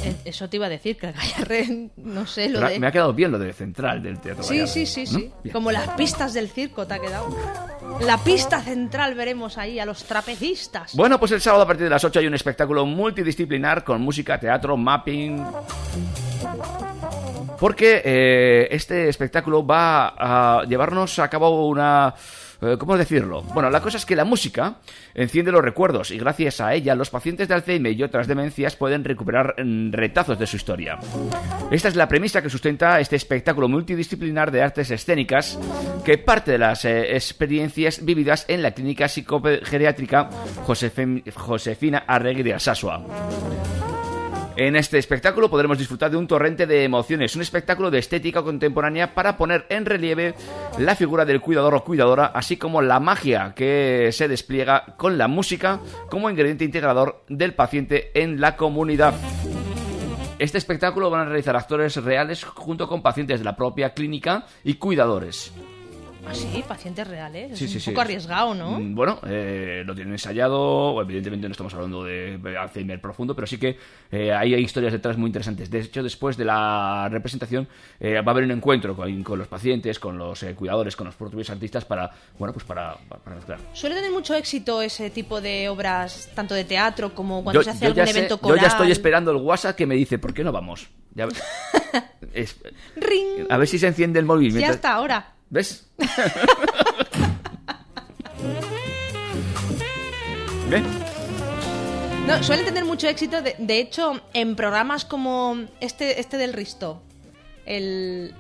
[0.04, 1.14] Eh, Eso te iba a decir, que
[1.98, 2.80] no sé, lo de...
[2.80, 4.68] Me ha quedado bien lo de central del Teatro Sí, Gallarre.
[4.72, 5.20] sí, sí, ¿no?
[5.20, 5.32] sí.
[5.44, 5.54] Bien.
[5.54, 7.28] Como las pistas del circo te ha quedado.
[8.02, 10.96] La pista central veremos ahí a los trapecistas.
[10.96, 14.40] Bueno, pues el sábado a partir de las 8 hay un espectáculo multidisciplinar con música,
[14.40, 15.44] teatro, mapping.
[17.60, 22.14] Porque eh, este espectáculo va a llevarnos a cabo una...
[22.64, 23.42] eh, ¿Cómo decirlo?
[23.54, 24.78] Bueno, la cosa es que la música
[25.14, 29.04] enciende los recuerdos y gracias a ella los pacientes de Alzheimer y otras demencias pueden
[29.04, 31.00] recuperar mm, retazos de su historia.
[31.72, 35.60] Esta es la premisa que sustenta este espectáculo multidisciplinar de artes escénicas
[36.04, 40.30] que parte de las eh, experiencias vividas en la clínica psicogeriátrica
[40.66, 43.63] Josefina Arregui de Alsasua.
[44.56, 49.16] En este espectáculo podremos disfrutar de un torrente de emociones, un espectáculo de estética contemporánea
[49.16, 50.36] para poner en relieve
[50.78, 55.28] la figura del cuidador o cuidadora, así como la magia que se despliega con la
[55.28, 59.16] música como ingrediente integrador del paciente en la comunidad.
[60.38, 64.76] Este espectáculo van a realizar actores reales junto con pacientes de la propia clínica y
[64.76, 65.52] cuidadores.
[66.26, 67.52] Ah, sí, pacientes reales.
[67.52, 68.80] Es Sí, un sí, poco arriesgado, ¿no?
[68.80, 71.02] Mm, Bueno, eh, lo tienen ensayado.
[71.02, 73.78] Evidentemente no estamos hablando de Alzheimer profundo, pero sí que
[74.12, 75.70] eh, hay historias detrás muy interesantes.
[75.70, 77.68] De hecho, después de la representación
[78.00, 81.08] eh, va a haber un encuentro con, con los pacientes, con los eh, cuidadores, con
[81.08, 82.10] los propios artistas para,
[82.40, 83.60] bueno, pues para, para mezclar.
[83.74, 87.86] Suele tener mucho éxito ese tipo de obras, tanto de teatro como cuando se hace
[87.88, 90.44] algún ya sé- evento yo ya estoy esperando el WhatsApp que me dice, ¿por qué
[90.46, 90.88] no vamos?
[91.14, 91.28] Ya-
[92.34, 92.56] es-
[92.96, 93.46] ¡Ring!
[93.50, 94.50] a ver si se enciende el móvil.
[94.52, 95.33] Ya mientras- hasta ahora.
[95.54, 95.86] ¿Ves?
[100.70, 100.84] ¿Ves?
[102.26, 103.42] No, suele tener mucho éxito.
[103.44, 107.04] De, de hecho, en programas como este, este del Risto,
[107.68, 108.34] el.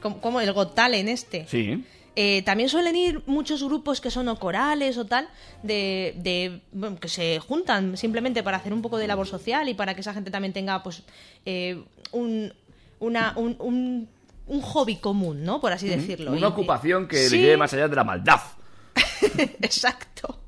[0.00, 1.46] Como, como el Got Talent este.
[1.46, 1.84] Sí.
[2.18, 5.28] Eh, también suelen ir muchos grupos que son o corales o tal,
[5.62, 9.74] de, de- bueno, que se juntan simplemente para hacer un poco de labor social y
[9.74, 11.02] para que esa gente también tenga pues
[11.44, 12.54] eh, un,
[13.00, 14.08] una, un, un,
[14.46, 15.60] un hobby común, ¿no?
[15.60, 16.30] Por así decirlo.
[16.32, 18.40] Una Y- ocupación que Sí, le lleve más allá de la maldad.
[19.60, 20.38] Exacto.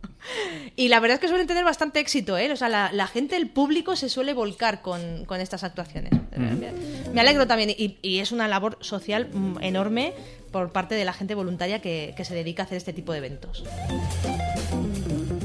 [0.77, 2.53] Y la verdad es que suelen tener bastante éxito, ¿eh?
[2.53, 6.13] O sea, la, la gente, el público se suele volcar con, con estas actuaciones.
[6.37, 6.73] Me,
[7.13, 7.71] me alegro también.
[7.71, 9.29] Y, y es una labor social
[9.63, 10.13] enorme
[10.53, 13.19] por parte de la gente voluntaria que, que se dedica a hacer este tipo de
[13.19, 13.65] eventos.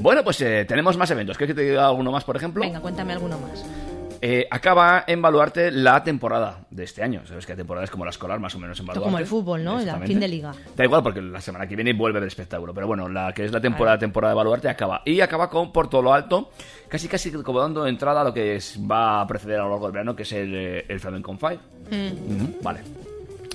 [0.01, 1.37] Bueno, pues eh, tenemos más eventos.
[1.37, 2.61] ¿Quieres que te diga alguno más, por ejemplo?
[2.61, 3.63] Venga, cuéntame alguno más.
[4.25, 7.25] Eh, acaba en Baluarte la temporada de este año.
[7.27, 9.03] Sabes que la temporada es como la escolar, más o menos en Baluarte.
[9.03, 9.73] como el fútbol, ¿no?
[9.73, 10.13] El Exactamente.
[10.13, 10.53] fin de liga.
[10.77, 12.73] Da igual, porque la semana que viene vuelve el espectáculo.
[12.73, 15.01] Pero bueno, la que es la temporada, temporada de Baluarte acaba.
[15.03, 16.51] Y acaba con por todo lo alto,
[16.87, 19.87] casi casi como dando entrada a lo que es- va a preceder a lo largo
[19.87, 21.31] del verano, que es el, eh, el Flamenco.
[21.33, 22.79] Ujú, Vale.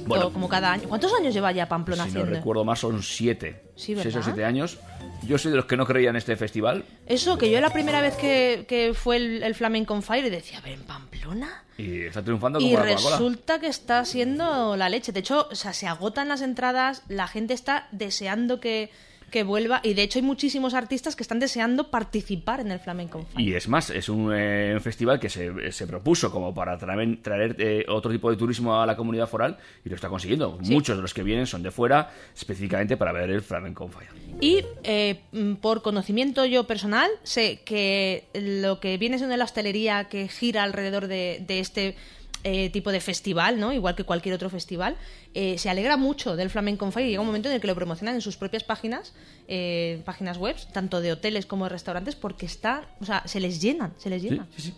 [0.07, 0.89] Bueno, Todo como cada año.
[0.89, 2.39] ¿Cuántos años lleva ya Pamplona si no haciendo?
[2.39, 3.63] recuerdo más, son siete.
[3.75, 4.23] Sí, Seis o ¿verdad?
[4.25, 4.79] siete años.
[5.23, 6.85] Yo soy de los que no creía en este festival.
[7.07, 10.31] Eso, que yo la primera vez que, que fue el, el Flamenco on Fire y
[10.31, 11.65] decía, ver, ¿en Pamplona?
[11.77, 15.13] Y está triunfando como Y la resulta que está siendo la leche.
[15.13, 18.91] De hecho, o sea, se agotan las entradas, la gente está deseando que,
[19.31, 23.25] que vuelva y de hecho hay muchísimos artistas que están deseando participar en el Flamenco
[23.25, 23.47] Fire.
[23.47, 27.57] Y es más, es un, eh, festival que se, se propuso como para traer, traer,
[27.59, 30.59] eh, otro tipo de turismo a la comunidad foral y lo está consiguiendo.
[30.63, 30.73] Sí.
[30.73, 34.11] Muchos de los que vienen son de fuera, específicamente para ver el Flamenco Fire.
[34.41, 40.05] Y eh, mm, por conocimiento yo personal, sé que lo que viene siendo la hostelería
[40.05, 41.97] que gira alrededor de, de este
[42.45, 43.73] eh, tipo de festival, ¿no?
[43.73, 44.97] igual que cualquier otro festival,
[45.35, 47.67] eh, se alegra mucho del Flamenco on Fire y llega un momento en el que
[47.67, 49.13] lo promocionan en sus propias páginas,
[49.49, 53.61] eh, páginas web, tanto de hoteles como de restaurantes, porque está, o sea, se les
[53.61, 54.47] llenan, se les Sí, llenan.
[54.57, 54.75] sí, sí.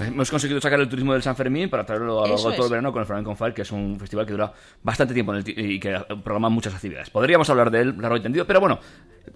[0.00, 2.66] Hemos conseguido sacar el turismo del San Fermín para traerlo a lo largo de todo
[2.66, 5.34] el verano con el Flamenco on Fire, que es un festival que dura bastante tiempo
[5.34, 7.10] en el y que programa muchas actividades.
[7.10, 8.78] Podríamos hablar de él largo y tendido, pero bueno,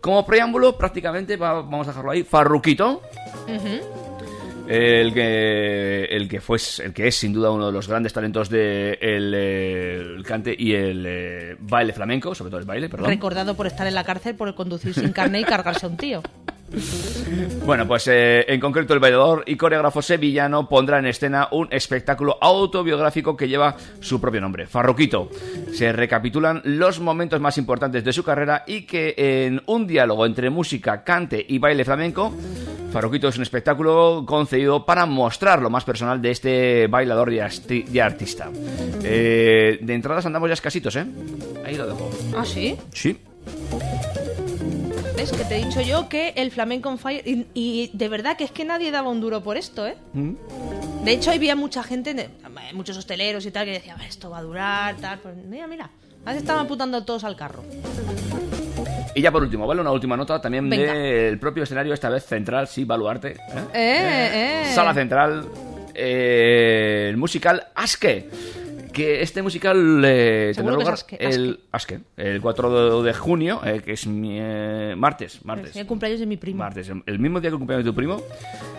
[0.00, 2.22] como preámbulo, prácticamente va- vamos a dejarlo ahí.
[2.22, 3.02] Farruquito.
[4.68, 8.48] El que, el que fue el que es sin duda uno de los grandes talentos
[8.48, 13.08] de el, eh, el cante y el eh, baile flamenco, sobre todo el baile, perdón.
[13.08, 16.22] Recordado por estar en la cárcel por conducir sin carne y cargarse a un tío.
[17.64, 22.38] Bueno, pues eh, en concreto el bailador y coreógrafo sevillano pondrá en escena un espectáculo
[22.40, 25.28] autobiográfico que lleva su propio nombre, Farruquito.
[25.72, 30.50] Se recapitulan los momentos más importantes de su carrera y que en un diálogo entre
[30.50, 32.32] música, cante y baile flamenco,
[32.92, 38.50] Farruquito es un espectáculo concebido para mostrar lo más personal de este bailador y artista.
[39.02, 41.06] Eh, de entradas andamos ya escasitos, ¿eh?
[41.64, 42.10] Ahí lo dejo.
[42.36, 42.76] ¿Ah, sí?
[42.92, 43.18] Sí.
[45.16, 45.30] ¿Ves?
[45.32, 47.22] Que te he dicho yo que el Flamenco on Fire.
[47.26, 49.96] Y, y de verdad que es que nadie daba un duro por esto, ¿eh?
[51.04, 52.28] De hecho, había mucha gente, de-
[52.74, 55.18] muchos hosteleros y tal, que decía, "A ver, esto va a durar, tal.
[55.18, 55.90] Pues mira, mira.
[56.20, 57.62] Ahora se estaban apuntando todos al carro.
[59.14, 59.80] Y ya por último, ¿vale?
[59.80, 60.94] Una última nota también Venga.
[60.94, 63.32] del propio escenario, esta vez central, sí, Baluarte.
[63.32, 63.36] ¿eh?
[63.74, 64.72] ¡Eh, eh!
[64.74, 65.46] Sala central,
[65.94, 68.30] eh, el musical Aske.
[68.92, 73.80] Que este musical eh, tendrá lugar Aske, el Aske, el 4 de, de junio, eh,
[73.84, 75.70] que es mi, eh, martes, martes.
[75.70, 76.58] Es el cumpleaños de mi primo.
[76.58, 78.22] Martes, el- el mismo día que el cumpleaños de tu primo,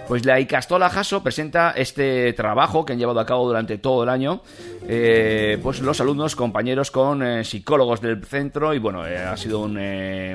[0.08, 4.10] pues la Icastola Jaso presenta este trabajo que han llevado a cabo durante todo el
[4.10, 4.42] año,
[4.88, 9.62] eh, pues los alumnos, compañeros con eh, psicólogos del centro y bueno, eh, ha sido
[9.62, 9.80] un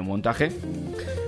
[0.04, 0.50] montaje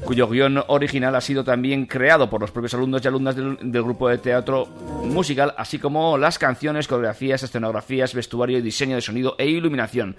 [0.05, 3.83] cuyo guion original ha sido también creado por los propios alumnos y alumnas del, del
[3.83, 4.67] grupo de teatro
[5.05, 10.17] musical, así como las canciones, coreografías, escenografías, vestuario y diseño de sonido e iluminación.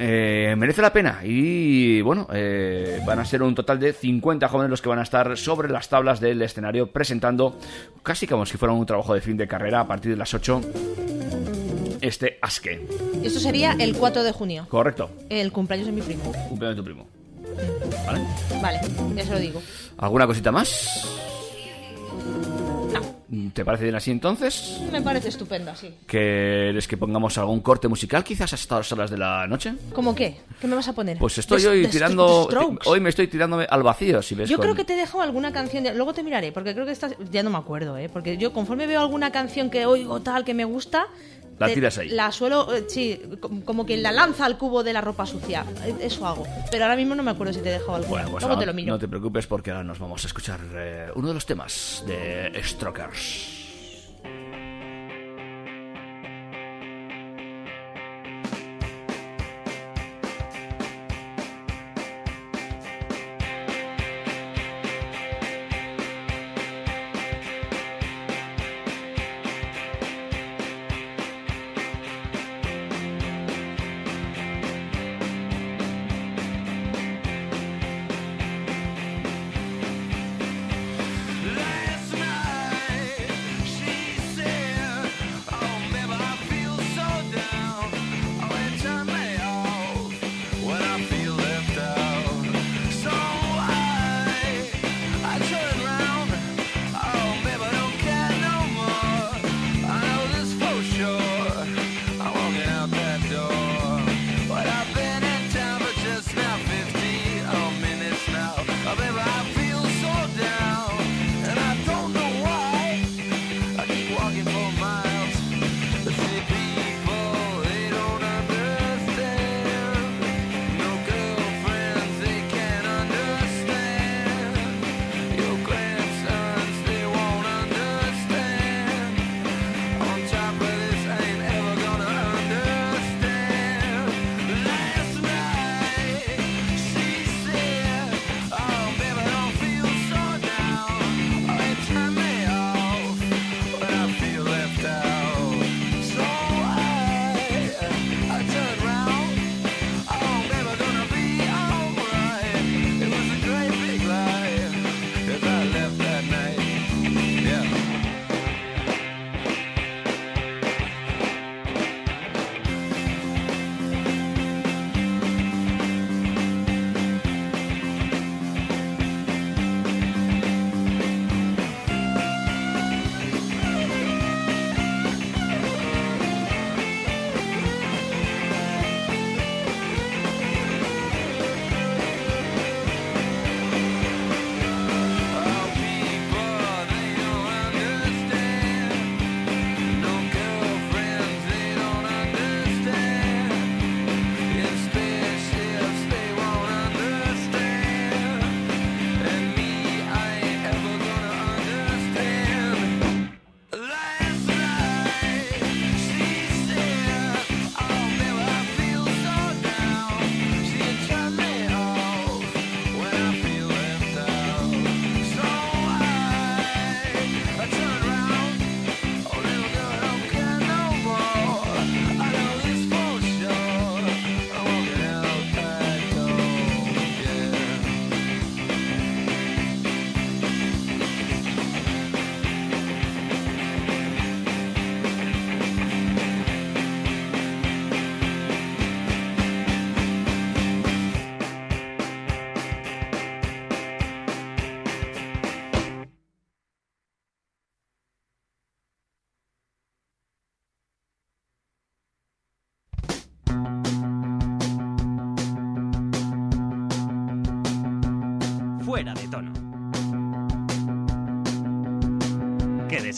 [0.00, 4.70] Eh, merece la pena y bueno, eh, van a ser un total de 50 jóvenes
[4.70, 7.58] los que van a estar sobre las tablas del escenario presentando
[8.04, 10.60] casi como si fuera un trabajo de fin de carrera a partir de las 8
[12.00, 12.86] este Aske.
[13.24, 16.32] Esto sería el 4 de junio, Correcto, el cumpleaños de mi primo.
[16.48, 17.08] cumpleaños de tu primo.
[18.06, 18.20] ¿Vale?
[18.62, 18.80] Vale,
[19.16, 19.60] ya se lo digo.
[19.96, 21.08] ¿Alguna cosita más?
[23.52, 24.80] ¿Te parece bien así entonces?
[24.90, 25.94] me parece estupendo así.
[26.06, 29.74] ¿Quieres que pongamos algún corte musical quizás a estas horas de la noche?
[29.92, 30.38] ¿Cómo qué?
[30.58, 31.18] ¿Qué me vas a poner?
[31.18, 32.46] Pues estoy The- hoy The- tirando...
[32.48, 32.88] The.
[32.88, 34.48] Hoy me estoy tirándome al vacío, si ves.
[34.48, 35.84] Yo con- creo que te he dejado alguna canción.
[35.84, 37.14] de- Luego te miraré, porque creo que estás.
[37.30, 38.08] Ya no me acuerdo, ¿eh?
[38.08, 41.06] Porque yo, conforme veo alguna canción que oigo tal que me gusta.
[41.58, 42.08] La tiras ahí.
[42.10, 42.72] La suelo.
[42.74, 45.64] eh, sí, co- como que la lanza al cubo de la ropa sucia.
[45.84, 46.46] Eh, Eso hago.
[46.70, 48.10] Pero ahora mismo no me acuerdo si te he dejado alguna.
[48.10, 48.92] Bueno, pues Luego no, te lo miro.
[48.92, 52.52] no te preocupes porque ahora nos vamos a escuchar eh, uno de los temas de
[52.64, 53.57] Strokers.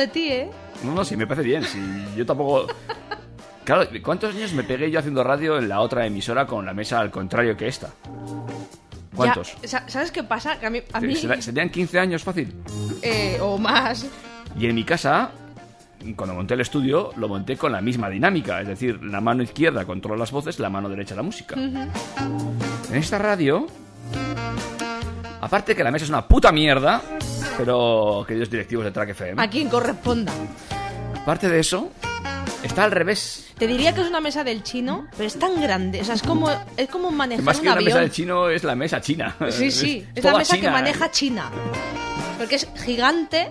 [0.00, 0.50] De ti, ¿eh?
[0.84, 1.62] No, no, sí, me parece bien.
[1.64, 1.78] Sí,
[2.16, 2.66] yo tampoco.
[3.62, 6.98] Claro, ¿cuántos años me pegué yo haciendo radio en la otra emisora con la mesa
[6.98, 7.90] al contrario que esta?
[9.14, 9.54] ¿Cuántos?
[9.62, 10.58] Ya, sa- ¿Sabes qué pasa?
[10.58, 12.52] Que a mí, a mí ¿Será- ¿Serían 15 años fácil?
[13.02, 14.06] eh, o más.
[14.58, 15.30] Y en mi casa,
[16.16, 18.60] cuando monté el estudio, lo monté con la misma dinámica.
[18.60, 21.54] Es decir, la mano izquierda controla las voces, la mano derecha la música.
[21.54, 23.66] En esta radio,
[25.40, 27.02] aparte que la mesa es una puta mierda,
[27.60, 30.32] pero queridos directivos de Track FM, A quien corresponda.
[31.14, 31.90] aparte de eso,
[32.62, 33.48] está al revés.
[33.58, 36.00] Te diría que es una mesa del chino, pero es tan grande.
[36.00, 37.84] O sea, es como, es como manejar Más un que una avión.
[37.84, 39.36] mesa del chino es la mesa china.
[39.50, 40.06] Sí, sí.
[40.14, 40.70] Es la mesa que china.
[40.70, 40.72] ¿eh?
[40.72, 41.50] maneja China.
[42.38, 43.50] Porque es gigante,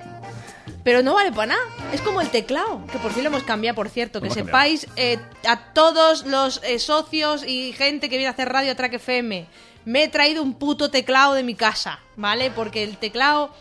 [0.84, 1.62] pero no vale para nada.
[1.93, 4.22] Es como el teclado, que por fin lo hemos cambiado, por cierto.
[4.22, 8.49] Que hemos sepáis, eh, a todos los eh, socios y gente que viene a hacer
[8.49, 9.45] radio Track FM,
[9.86, 12.49] me he traído un puto teclado de mi casa, ¿vale?
[12.49, 13.53] Porque el teclado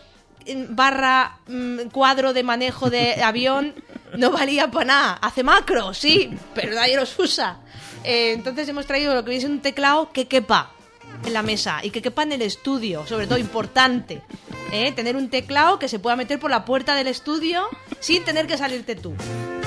[0.69, 3.73] barra mm, cuadro de manejo de avión
[4.17, 5.13] no valía para nada.
[5.21, 7.59] Hace macro, sí, pero nadie los usa.
[8.03, 10.71] Eh, entonces hemos traído lo que viene un teclado que quepa
[11.25, 14.21] en la mesa y que quepa en el estudio, sobre todo importante.
[14.71, 14.91] ¿eh?
[14.93, 17.67] Tener un teclado que se pueda meter por la puerta del estudio
[17.99, 19.13] sin tener que salirte tú.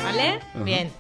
[0.03, 0.41] ¿Vale?
[0.64, 0.91] Bien.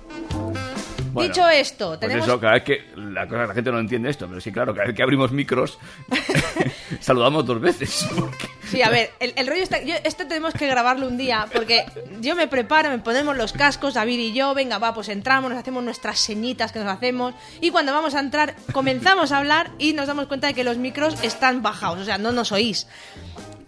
[1.12, 2.26] Bueno, Dicho esto, Pues tenemos...
[2.26, 4.86] eso, cada vez que la, cosa, la gente no entiende esto, pero sí, claro, cada
[4.86, 5.78] vez que abrimos micros,
[7.00, 8.06] saludamos dos veces.
[8.18, 9.82] porque- Sí, a ver, el, el rollo está...
[9.82, 11.84] yo- esto tenemos que grabarlo un día, porque
[12.20, 15.58] yo me preparo, me ponemos los cascos, David y yo, venga, va, pues entramos, nos
[15.60, 19.92] hacemos nuestras señitas que nos hacemos, y cuando vamos a entrar, comenzamos a hablar y
[19.92, 22.86] nos damos cuenta de que los micros están bajados, o sea, no nos oís.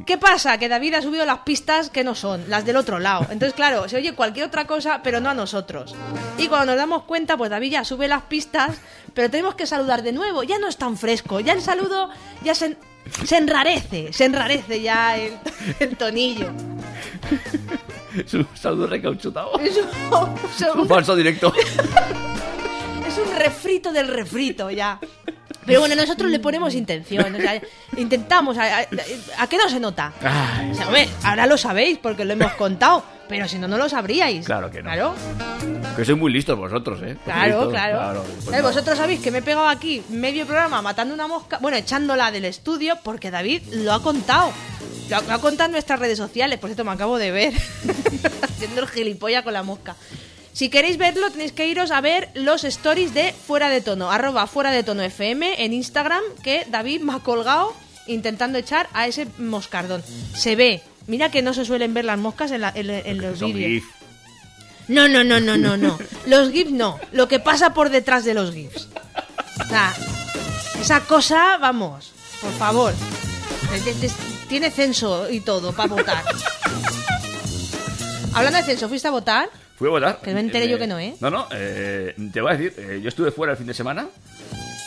[0.07, 0.59] ¿Qué pasa?
[0.59, 3.23] Que David ha subido las pistas que no son, las del otro lado.
[3.31, 5.95] Entonces, claro, se oye cualquier otra cosa, pero no a nosotros.
[6.37, 8.77] Y cuando nos damos cuenta, pues David ya sube las pistas,
[9.15, 10.43] pero tenemos que saludar de nuevo.
[10.43, 12.11] Ya no es tan fresco, ya el saludo
[12.43, 12.77] ya se,
[13.25, 15.33] se enrarece, se enrarece ya el,
[15.81, 16.51] el tonillo.
[18.17, 19.59] Es un saludo recauchutado.
[19.59, 19.85] Es un,
[20.51, 21.53] es un- Un falso directo.
[23.07, 24.99] es un refrito del refrito ya.
[25.67, 27.61] Pero bueno, nosotros le ponemos intención, o sea,
[27.97, 28.87] intentamos, a, a-
[29.39, 30.12] ¿a qué no se nota?
[30.23, 33.79] Ay, O sea, hombre, ahora lo sabéis porque lo hemos contado, pero si no, no
[33.79, 34.45] lo sabríais.
[34.45, 34.91] Claro que no.
[34.91, 35.15] Claro,
[35.97, 37.17] que sois muy listos vosotros, ¿eh?
[37.25, 38.25] claro, Listos, claro.
[38.45, 38.69] pues Eh, no.
[38.69, 42.45] Vosotros sabéis que me he pegado aquí medio programa matando una mosca, bueno, echándola del
[42.45, 44.53] estudio porque David lo ha contado.
[45.09, 47.53] Lo ha, lo ha contado en nuestras redes sociales, por cierto, me acabo de ver
[48.43, 49.97] haciendo el gilipollas con la mosca.
[50.55, 54.47] Si queréis verlo, tenéis que iros a ver los stories de Fuera de Tono, arroba
[54.47, 57.75] Fuera de Tono FM en Instagram, que David me ha colgado
[58.07, 60.03] intentando echar a ese moscardón.
[60.35, 63.39] Se ve, mira que no se suelen ver las moscas en, la- en- en los
[63.41, 63.83] vídeos.
[64.87, 65.99] No, no, no, no, no, no.
[66.27, 67.01] Los GIFs no.
[67.13, 68.89] Lo que pasa por detrás de los GIFs.
[69.65, 69.93] O sea,
[70.81, 72.95] esa cosa, vamos, por favor.
[74.49, 76.23] Tiene censo y todo para votar.
[78.35, 79.49] Hablando de censo, ¿fuiste a votar?
[79.76, 80.18] Fui a votar.
[80.20, 81.14] Que me enteré yo que no, ¿eh?
[81.20, 84.07] No, no, eh, te voy a decir, eh, yo estuve fuera el fin de semana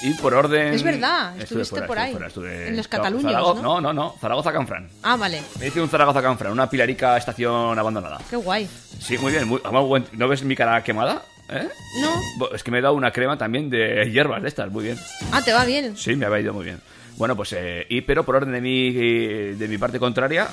[0.03, 0.73] y por orden...
[0.73, 3.81] Es verdad, Estuve estuviste fuera, por estuve ahí, fuera, estuve- en los cataluños, Zaragoza- ¿no?
[3.81, 4.89] No, no, no, Zaragoza-Canfrán.
[5.03, 5.41] Ah, vale.
[5.59, 8.19] Me hice un Zaragoza-Canfrán, una pilarica estación abandonada.
[8.29, 8.69] Qué guay.
[8.99, 9.47] Sí, muy bien.
[9.47, 11.23] muy- además, buen- ¿No ves mi cara quemada?
[11.49, 11.67] ¿Eh?
[12.01, 12.11] No.
[12.39, 14.99] Bo- Es que me he dado una crema también de hierbas de estas, muy bien.
[15.31, 15.95] Ah, te va bien.
[15.97, 16.81] Sí, me había ido muy bien.
[17.17, 20.47] Bueno, pues, eh, y, pero por orden de mi, de mi parte contraria,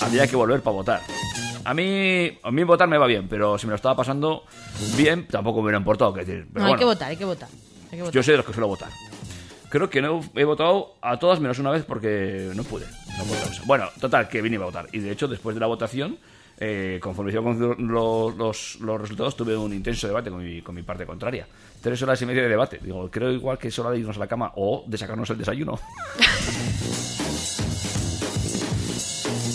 [0.00, 1.00] había que volver para votar.
[1.64, 4.44] A mí, a mí votar me va bien, pero si me lo estaba pasando
[4.96, 6.12] bien, tampoco me hubiera importado.
[6.12, 7.48] Que decir, pero No, hay que votar, hay que votar.
[7.92, 8.14] Hay que votar.
[8.14, 8.90] Yo soy de los que suelo votar.
[9.68, 12.86] Creo que no he votado a todas menos una vez porque no pude.
[13.18, 14.88] No pude bueno, total, que vine a votar.
[14.90, 16.18] Y de hecho, después de la votación,
[16.62, 20.74] eh, conforme iban conociendo los, los, los resultados, tuve un intenso debate con mi, con
[20.74, 21.46] mi parte contraria.
[21.80, 22.78] Tres horas y media de debate.
[22.82, 25.38] Digo, creo igual que es hora de irnos a la cama o de sacarnos el
[25.38, 25.80] desayuno.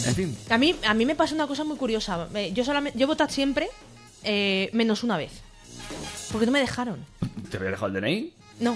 [0.07, 0.35] en fin.
[0.49, 2.27] A mí, a mí me pasa una cosa muy curiosa.
[2.53, 3.69] Yo solamente, yo he votado siempre,
[4.23, 5.43] eh, menos una vez.
[6.31, 7.05] Porque no me dejaron.
[7.51, 8.33] ¿Te había dejado el DNI?
[8.61, 8.75] No.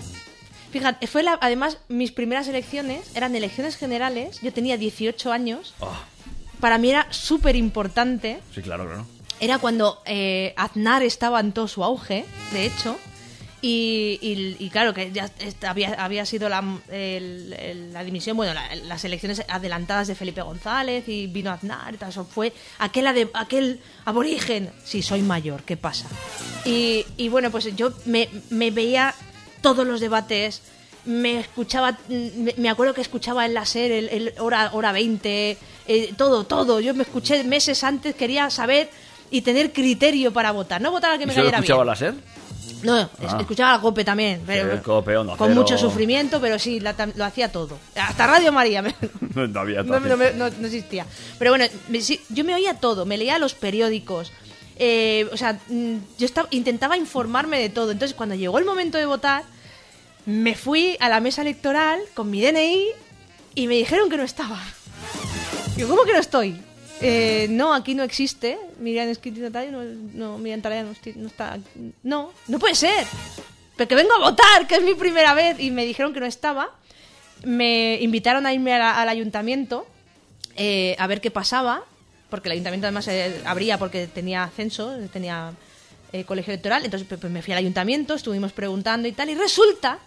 [0.72, 4.40] Fíjate, fue la, además mis primeras elecciones eran elecciones generales.
[4.42, 5.74] Yo tenía 18 años.
[5.82, 6.04] Ah,
[6.60, 8.40] Para mí era súper importante.
[8.54, 9.06] sí, claro, claro.
[9.42, 12.98] Era cuando eh, Aznar estaba en todo su auge, de hecho.
[13.62, 15.30] Y, y- y claro, que ya
[15.68, 20.42] había, había sido la, el- el- la dimisión, bueno, la- las elecciones adelantadas de Felipe
[20.42, 24.72] González y vino Aznar y tal, eso fue aquel, ade- aquel aborigen.
[24.86, 26.08] Sí, soy mayor, ¿qué pasa?
[26.64, 29.14] Y, y bueno, pues yo me, me veía
[29.62, 30.62] todos los debates,
[31.10, 31.98] me escuchaba,
[32.58, 35.58] me, acuerdo que escuchaba en la SER el, el hora, hora 20,
[35.88, 36.80] eh, todo, todo.
[36.80, 38.90] Yo me escuché meses antes, quería saber
[39.32, 40.82] y tener criterio para votar.
[40.82, 41.88] No votar que ¿Y me cayera escuchaba bien.
[41.88, 42.14] la SER?
[42.84, 42.96] No,
[43.28, 43.38] Ah.
[43.42, 45.62] escuchaba la COPE también, pero Sí, COPE, Onda con Cero.
[45.62, 47.78] mucho sufrimiento, pero sí, la lo hacía todo.
[47.96, 48.96] Hasta Radio María me-
[49.36, 51.06] No, había no, no me- no- no existía.
[51.38, 54.32] Pero bueno, me- sí, yo me oía todo, me leía los periódicos.
[54.82, 57.92] eh, o sea, mm, yo estaba, intentaba informarme de todo.
[57.92, 59.44] Entonces, cuando llegó el momento de votar,
[60.30, 62.86] me fui a la mesa electoral con mi DNI
[63.56, 64.62] y me dijeron que no estaba.
[65.76, 66.62] Digo, ¿cómo que no estoy?
[67.02, 68.60] Eh, no, aquí no existe.
[68.80, 71.58] Miriam Esquiti Notario, no, no, Miriam Taraya no, no está.
[72.04, 73.06] No, no puede ser.
[73.76, 75.60] Pero que vengo a votar, que es mi primera vez.
[75.60, 76.70] Y me dijeron que no estaba.
[77.44, 79.88] Me invitaron a irme a la- al ayuntamiento
[80.58, 81.84] eh, a ver qué pasaba.
[82.30, 85.54] Porque el ayuntamiento además eh, abría porque tenía censo, tenía
[86.12, 86.84] eh, colegio electoral.
[86.86, 89.30] Entonces pues, pues, me fui al ayuntamiento, estuvimos preguntando y tal.
[89.30, 89.98] Y resulta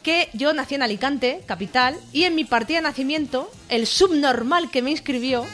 [0.00, 4.82] que yo nací en Alicante, capital, y en mi partida de nacimiento, el subnormal que
[4.82, 5.44] me inscribió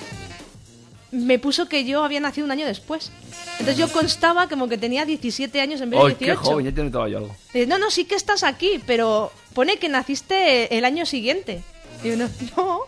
[1.13, 3.11] me puso que yo había nacido un año después.
[3.53, 6.43] Entonces yo constaba como que tenía 17 años en vez de ¡Ay, qué 18.
[6.43, 6.65] joven!
[6.67, 7.37] Ya te he notado yo algo.
[7.55, 11.63] Dice, no, no, sí que estás aquí, pero pone que naciste el año siguiente.
[12.05, 12.81] No, no,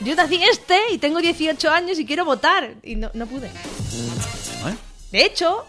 [0.00, 2.74] yo nací este y tengo 18 años y quiero votar.
[2.82, 3.46] Y no, no pude.
[3.46, 4.74] ¿Eh?
[5.12, 5.64] De hecho,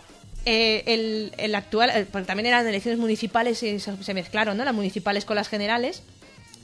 [0.45, 4.63] eh, el, el actual, eh, porque también eran elecciones municipales y se, se mezclaron, ¿no?
[4.65, 6.03] Las municipales con las generales.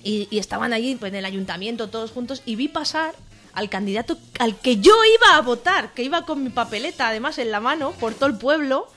[0.04, 3.14] Y, y estaban allí pues, en el ayuntamiento todos juntos y vi pasar
[3.54, 7.52] al candidato al que yo iba a votar, que iba con mi papeleta además en
[7.52, 8.88] la mano por todo el pueblo,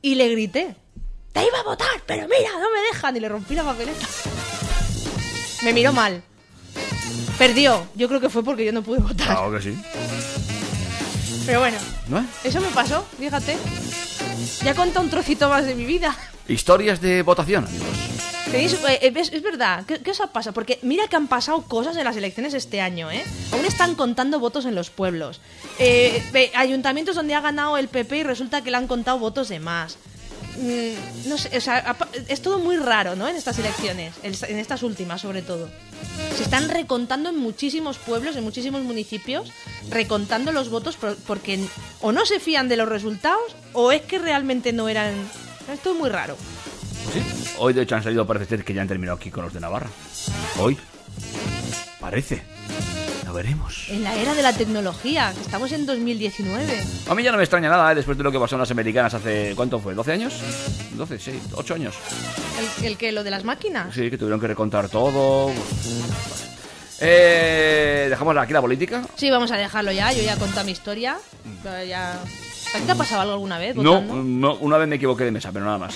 [0.00, 0.74] y le grité,
[1.32, 4.06] te iba a votar, pero mira, no me dejan, y le rompí la papeleta.
[5.62, 6.22] Me miró mal.
[7.38, 7.86] Perdió.
[7.94, 9.26] Yo creo que fue porque yo no pude votar.
[9.28, 9.78] Claro que sí.
[11.46, 12.26] Pero bueno, ¿No?
[12.44, 13.56] eso me pasó, fíjate.
[14.64, 16.16] Ya conta un trocito más de mi vida.
[16.48, 17.88] Historias de votación, amigos.
[18.50, 20.52] Tenéis- eh, eh, es, es verdad, ¿Qué, ¿qué os ha pasado?
[20.52, 23.24] Porque mira que han pasado cosas en las elecciones este año, ¿eh?
[23.52, 25.40] Aún están contando votos en los pueblos.
[25.78, 26.22] Eh,
[26.54, 29.96] ayuntamientos donde ha ganado el PP y resulta que le han contado votos de más.
[30.58, 31.96] Mm, no sé, o sea,
[32.28, 33.26] es todo muy raro, ¿no?
[33.28, 35.68] En estas elecciones, en esta- en estas últimas sobre todo.
[36.36, 39.50] Se están recontando en muchísimos pueblos, en muchísimos municipios,
[39.88, 41.58] recontando los votos por- porque
[42.00, 45.14] o no se fían de los resultados o es que realmente no eran...
[45.72, 46.36] Es todo muy raro.
[47.12, 47.22] Sí.
[47.58, 49.60] Hoy, de hecho, han salido, parece ser que ya han terminado aquí con los de
[49.60, 49.88] Navarra.
[50.58, 50.76] Hoy.
[52.00, 52.42] Parece.
[53.32, 53.86] Lo veremos.
[53.88, 56.84] En la era de la tecnología, que estamos en 2019.
[57.08, 57.94] A mí ya no me extraña nada, ¿eh?
[57.94, 59.54] después de lo que pasó en las americanas hace.
[59.56, 59.96] ¿Cuánto fue?
[59.96, 60.34] ¿12 años?
[60.98, 61.94] 12, sí, 8 años.
[62.82, 63.94] ¿El, el que lo de las máquinas?
[63.94, 65.50] Sí, que tuvieron que recontar todo.
[67.00, 69.02] Eh, Dejamos aquí la política.
[69.16, 70.12] Sí, vamos a dejarlo ya.
[70.12, 71.16] Yo ya he contado mi historia.
[71.62, 72.12] Pero ya...
[72.12, 73.74] ¿A ti te ha pasado algo alguna vez?
[73.76, 74.14] No, votando?
[74.24, 75.94] no, una vez me equivoqué de mesa, pero nada más.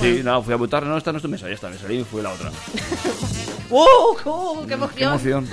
[0.00, 0.82] Sí, nada, fui a votar.
[0.82, 2.50] No, esta no es tu mesa, ya está, me salí y fui a la otra.
[3.70, 4.96] ¡Oh, oh, ¡Qué emoción!
[4.96, 5.48] Qué emoción.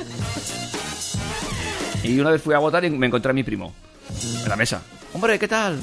[2.03, 3.73] Y una vez fui a votar y me encontré a mi primo
[4.43, 4.81] en la mesa.
[5.13, 5.81] Hombre, ¿qué tal?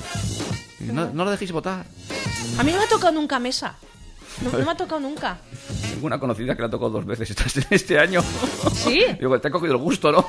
[0.80, 1.84] No, no lo dejéis votar.
[2.58, 3.74] A mí no me ha tocado nunca mesa.
[4.42, 5.38] No, no me ha tocado nunca.
[5.90, 8.22] Tengo una conocida que la tocó dos veces este- este año.
[8.74, 9.02] ¿Sí?
[9.18, 10.26] Digo, te ha cogido el gusto, ¿no?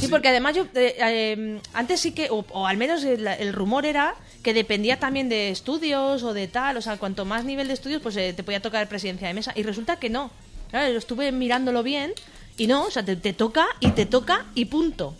[0.00, 3.52] Sí, porque además yo eh, eh, antes sí que, o, o al menos el, el
[3.52, 7.68] rumor era que dependía también de estudios o de tal, o sea, cuanto más nivel
[7.68, 9.52] de estudios, pues eh, te podía tocar presidencia de mesa.
[9.56, 10.30] Y resulta que no.
[10.70, 12.12] Claro, yo estuve mirándolo bien
[12.56, 15.14] y no, o sea, te, te toca y te toca y punto.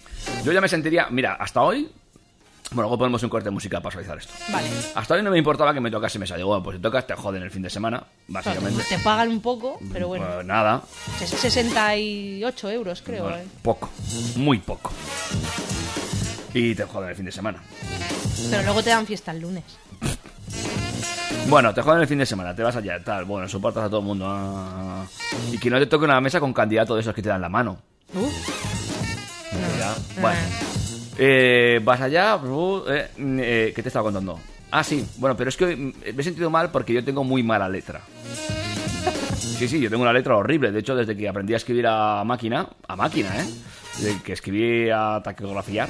[0.45, 1.91] Yo ya me sentiría, mira, hasta hoy.
[2.71, 4.35] Bueno, luego ponemos un corte de música para suavizar esto.
[4.53, 4.69] Vale.
[4.95, 6.37] Hasta hoy no me importaba que me tocase mesa.
[6.37, 8.85] Digo, bueno, pues si tocas, te joden el fin de semana, básicamente.
[8.87, 10.27] Te pagan un poco, pero bueno.
[10.35, 10.83] Pues nada,
[11.19, 13.23] ses- 68 euros, creo.
[13.23, 13.47] bueno, eh.
[13.63, 13.89] poco,
[14.37, 14.93] muy poco.
[16.53, 17.63] Y te joden el fin de semana.
[18.51, 19.65] Pero luego te dan fiesta el lunes.
[21.49, 24.01] Bueno, te joden el fin de semana, te vas allá, tal, bueno, soportas a todo
[24.01, 24.27] el mundo.
[24.29, 25.07] ah,
[25.51, 27.49] y que no te toque una mesa con candidato de esos que te dan la
[27.49, 27.79] mano.
[28.15, 28.29] Uh,
[29.79, 30.39] Ya, Bueno,
[31.21, 34.39] Eh, vas allá, uh, eh, mm, eh, ¿qué te estaba contando?
[34.71, 37.69] Ah, sí, bueno, pero es que me he sentido mal porque yo tengo muy mala
[37.69, 38.03] letra.
[39.39, 40.71] Sí, sí, yo tengo una letra horrible.
[40.73, 43.45] De hecho, desde que aprendí a escribir a máquina, a máquina, ¿eh?
[43.99, 45.89] Desde que escribí a taquigrafiar,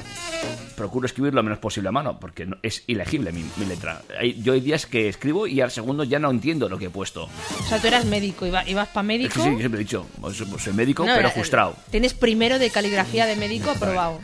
[0.75, 4.01] procuro escribir lo menos posible a mano, porque no- es ilegible mi, mi letra.
[4.19, 6.89] Hay, yo hay días que escribo y al segundo ya no entiendo lo que he
[6.89, 7.25] puesto.
[7.25, 9.33] o sea, tú eras médico, iba- ibas para médico.
[9.43, 11.75] sí, yo siempre he dicho, pues, pues, soy médico, No, pero era- frustrado.
[11.91, 14.19] Tienes primero de caligrafía de médico aprobado.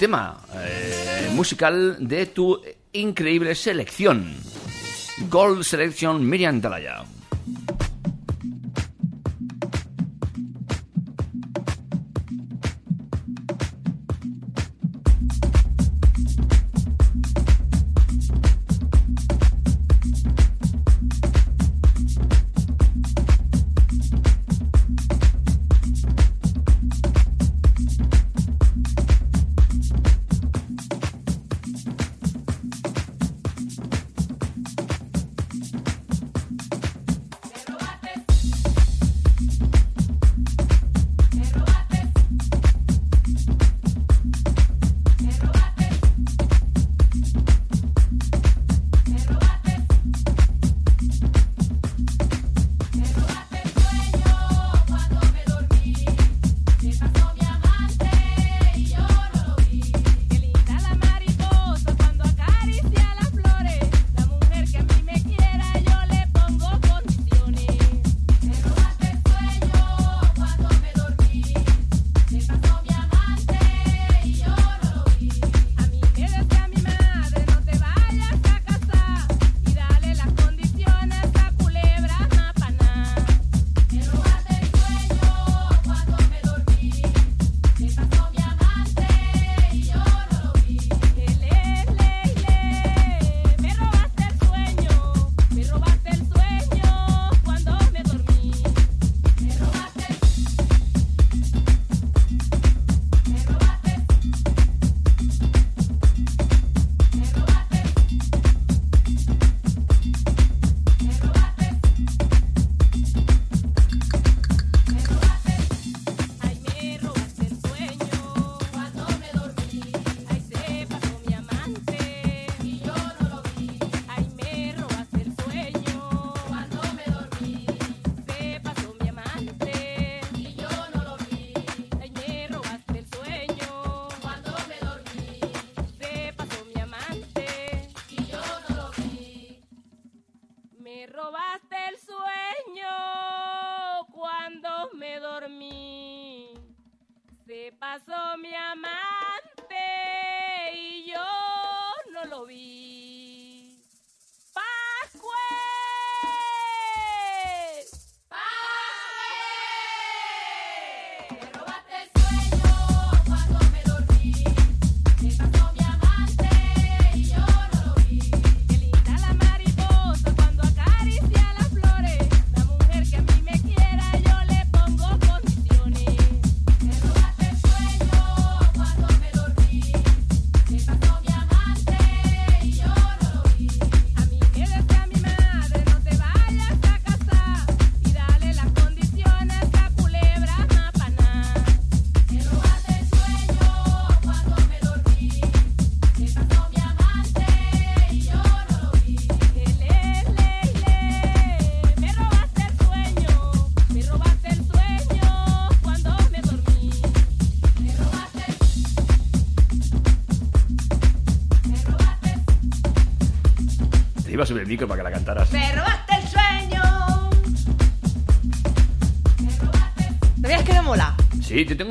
[0.00, 2.58] tema eh, musical de tu
[2.94, 4.34] increíble selección.
[5.28, 7.04] Gold Selection Miriam Talaya.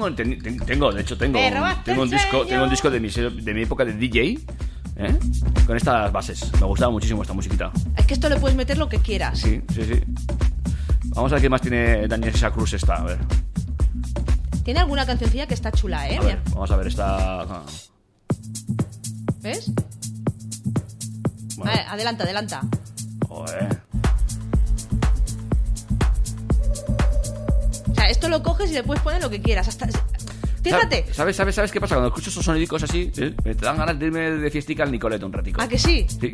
[0.06, 2.99] Tengo, ten- ten- tengo, de hecho tengo, un- tengo un disco, tengo un disco de
[2.99, 4.39] mi, de mi época de DJ,
[4.97, 5.20] ¿eh?
[5.68, 6.52] con estas bases.
[6.60, 7.72] Me gustaba muchísimo esta musiquita.
[7.97, 9.39] Es que esto le puedes meter lo que quieras.
[9.39, 10.02] Sí, sí, sí.
[11.16, 12.95] Vamos a ver qué más tiene Daniel Cruz esta.
[12.95, 13.20] A ver,
[14.64, 16.18] Tiene alguna cancioncilla que está chula, ¿eh?
[16.18, 17.64] a ver, vamos a ver esta.
[19.41, 19.72] ¿Ves?
[21.58, 22.62] Bueno, Vale, adelanta, adelanta.
[28.32, 29.67] Lo coges y le puedes poner lo que quieras.
[29.67, 29.88] Hasta...
[30.63, 31.05] Fíjate.
[31.11, 31.95] ¿Sabes, sabes, sabes qué pasa?
[31.95, 34.91] Cuando escucho esos sonidicos así, eh, me te dan ganas de irme de fiestica al
[34.91, 35.59] Nicoleto un ratico.
[35.59, 36.05] ¿A que sí?
[36.07, 36.32] Sí.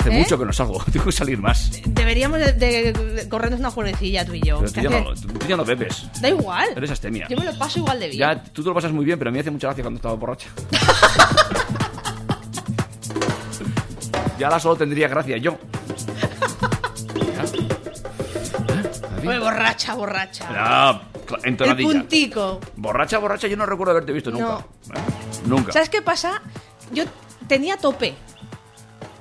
[0.00, 0.18] Hace ¿Eh?
[0.18, 1.70] mucho que no salgo, tengo que salir más.
[1.86, 4.58] Deberíamos de, de- de corrernos una jueguecilla tú y yo.
[4.58, 6.08] Pero tú ya, no, tú ya no bebes.
[6.20, 6.70] Da igual.
[6.76, 7.28] Eres astemia.
[7.30, 8.18] Yo me lo paso igual de bien.
[8.18, 9.98] Ya, tú te lo pasas muy bien, pero a mí me hace mucha gracia cuando
[9.98, 10.48] estaba borracha.
[14.38, 15.58] ya ahora solo tendría gracia yo.
[19.24, 19.34] Ya.
[19.34, 19.38] ¿Eh?
[19.38, 20.48] Borracha, borracha.
[20.52, 21.88] Ya, cla- El entonadilla.
[22.00, 22.60] puntico.
[22.76, 24.44] Borracha, borracha, yo no recuerdo haberte visto nunca.
[24.46, 24.58] No.
[24.94, 24.98] ¿Eh?
[25.46, 25.72] Nunca.
[25.72, 26.42] ¿Sabes qué pasa?
[26.92, 27.04] Yo
[27.46, 28.14] tenía tope.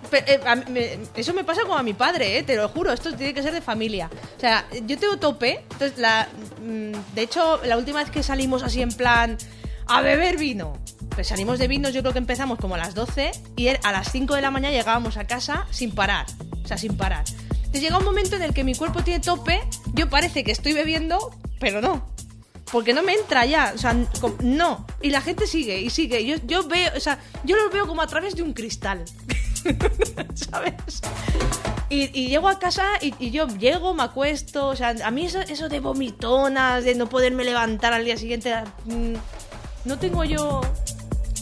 [0.09, 2.69] Pe- eh, a mí me- eso me pasa como a mi padre, eh, te lo
[2.69, 4.09] juro, esto tiene que ser de familia.
[4.37, 6.29] O sea, yo tengo tope, entonces la,
[6.61, 9.37] mm, de hecho, la última vez que salimos así en plan
[9.85, 10.77] a beber vino,
[11.13, 13.91] pues salimos de vinos, yo creo que empezamos como a las 12 y er- a
[13.91, 16.25] las 5 de la mañana llegábamos a casa sin parar,
[16.63, 17.25] o sea, sin parar.
[17.51, 19.59] Entonces llega un momento en el que mi cuerpo tiene tope,
[19.93, 22.05] yo parece que estoy bebiendo, pero no.
[22.71, 23.95] Porque no me entra ya, o sea,
[24.41, 24.85] no.
[25.01, 26.25] Y la gente sigue y sigue.
[26.25, 29.05] Yo, yo veo, o sea, yo los veo como a través de un cristal.
[30.33, 31.01] ¿Sabes?
[31.89, 34.67] Y, llego a casa y, yo llego, me acuesto.
[34.67, 38.53] O sea, a mí eso, eso de vomitonas, de no poderme levantar al día siguiente,
[38.85, 39.13] mm,
[39.85, 40.61] no tengo yo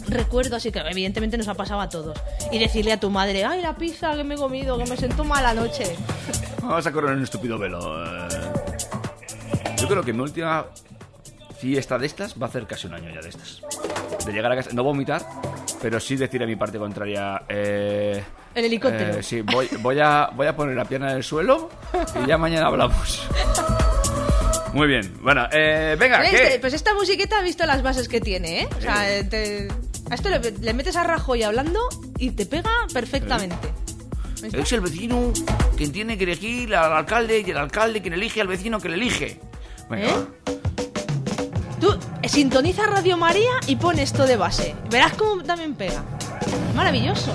[0.07, 2.19] recuerdo, así que evidentemente nos ha pasado a todos.
[2.51, 5.23] Y decirle a tu madre, ay, la pizza que me he comido, que me siento
[5.23, 5.95] mala anoche.
[6.61, 8.05] Vamos a correr un estúpido velo.
[8.05, 8.64] eh.
[9.79, 10.65] Yo creo que mi última
[11.59, 13.61] fiesta de estas va a hacer casi un año ya de estas.
[14.25, 15.25] De llegar a casa, no vomitar,
[15.81, 17.43] pero sí decir a mi parte contraria.
[17.47, 18.23] Eh,
[18.55, 19.19] El helicóptero.
[19.19, 21.69] eh, sí, voy, voy, a, voy a poner la pierna en el suelo
[22.23, 23.27] y ya mañana hablamos.
[24.73, 26.59] Muy bien, bueno, eh, venga, Este- ¿qué?
[26.59, 28.69] Pues esta musiqueta ha visto las bases que tiene, ¿eh?
[28.77, 29.67] O sea, te-
[30.09, 31.79] a esto le, le metes a Rajoy hablando
[32.17, 33.55] y te pega perfectamente.
[34.51, 35.31] Es el vecino
[35.77, 38.95] quien tiene que elegir al alcalde y el alcalde quien elige al vecino que le
[38.95, 39.39] elige.
[39.89, 40.25] Venga, ¿Eh?
[41.79, 44.75] Tú eh, sintoniza Radio María y pon esto de base.
[44.89, 46.03] Verás cómo también pega.
[46.75, 47.31] Maravilloso.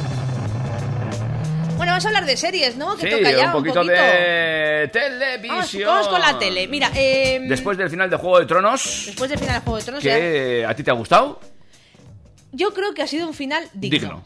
[1.77, 2.97] Bueno, vamos a hablar de series, ¿no?
[2.97, 5.89] Que Sí, toca ya un poquito, de televisión.
[5.89, 6.67] vamos con la tele.
[6.69, 9.83] Mira, eh, Después del final de Juego de Tronos, después del final de Juego de
[9.85, 11.41] Tronos, ya- que a ti te ha gustado,
[12.53, 13.99] yo creo que ha sido un final digno.
[13.99, 14.23] digno.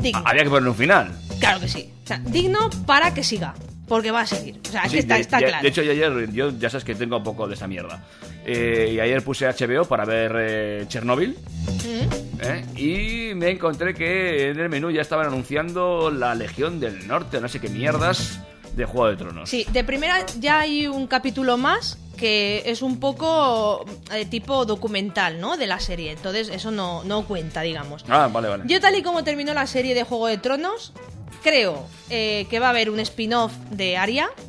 [0.00, 0.22] Digno.
[0.26, 1.16] Había que poner un final.
[1.38, 1.90] Claro que sí.
[2.04, 3.54] O sea, digno para que siga.
[3.90, 4.54] Porque va a seguir.
[4.68, 5.62] O sea, es Sí, está, está de- claro.
[5.64, 8.04] de hecho, yo ayer, yo ya sabes que tengo un poco de esa mierda.
[8.46, 11.30] Eh, y ayer puse HBO para ver eh, Chernobyl.
[11.66, 12.40] Mm.
[12.40, 12.64] ¿eh?
[12.76, 17.48] Y me encontré que en el menú ya estaban anunciando la Legión del Norte, no
[17.48, 18.38] sé qué mierdas,
[18.76, 19.50] de Juego de Tronos.
[19.50, 23.84] Sí, de primera ya hay un capítulo más que es un poco
[24.14, 25.56] eh, tipo documental, ¿no?
[25.56, 26.12] De la serie.
[26.12, 28.04] Entonces eso no, no cuenta, digamos.
[28.08, 28.64] Ah, vale, vale.
[28.68, 30.92] Yo tal y como terminó la serie de Juego de Tronos,
[31.42, 33.96] creo eh, que va a haber un spin-off de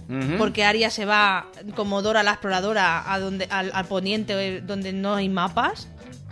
[0.10, 0.38] Ujú.
[0.38, 5.16] porque Arya se va como Dora la exploradora a donde, al, al poniente donde no
[5.16, 5.88] hay mapas.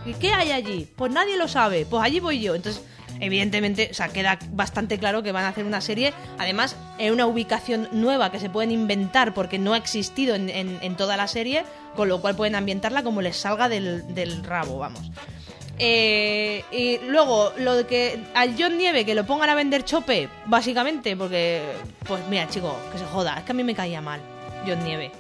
[0.06, 0.88] ¿Y qué hay allí?
[0.96, 2.56] Pues nadie lo sabe, pues allí voy yo.
[2.56, 2.82] Entonces
[3.22, 7.26] evidentemente, o sea, queda bastante claro que van a hacer una serie, además, en una
[7.26, 11.28] ubicación nueva que se pueden inventar porque no ha existido en, en- en toda la
[11.28, 11.64] serie,
[11.98, 15.12] con lo cual pueden ambientarla como les salga del, del rabo, vamos.
[15.82, 20.28] Eh, y luego, lo de que al John Nieve que lo pongan a vender chope,
[20.46, 21.62] básicamente, porque,
[22.06, 24.20] pues mira, chico, que se joda, es que a mí me caía mal
[24.68, 25.12] John Nieve.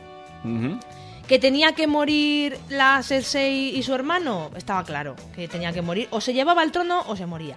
[1.27, 6.07] Que tenía que morir la Cersei y su hermano, estaba claro que tenía que morir.
[6.11, 7.55] O se llevaba el trono o se moría.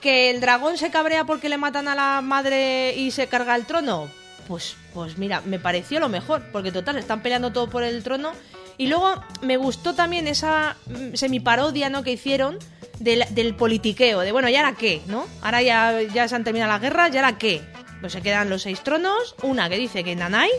[0.00, 3.66] Que el dragón se cabrea porque le matan a la madre y se carga el
[3.66, 4.08] trono.
[4.48, 8.32] Pues, pues mira, me pareció lo mejor, porque total, están peleando todo por el trono.
[8.78, 12.02] Y luego me gustó también esa mm, semiparodia ¿no?
[12.02, 12.58] que hicieron
[12.98, 15.00] del, del politiqueo, de bueno, ¿y ahora qué?
[15.06, 15.26] ¿no?
[15.42, 17.60] Ahora ya, ya se han terminado las guerras, ¿y ahora qué?
[18.00, 20.50] Pues se quedan los seis tronos, una que dice que Nanai,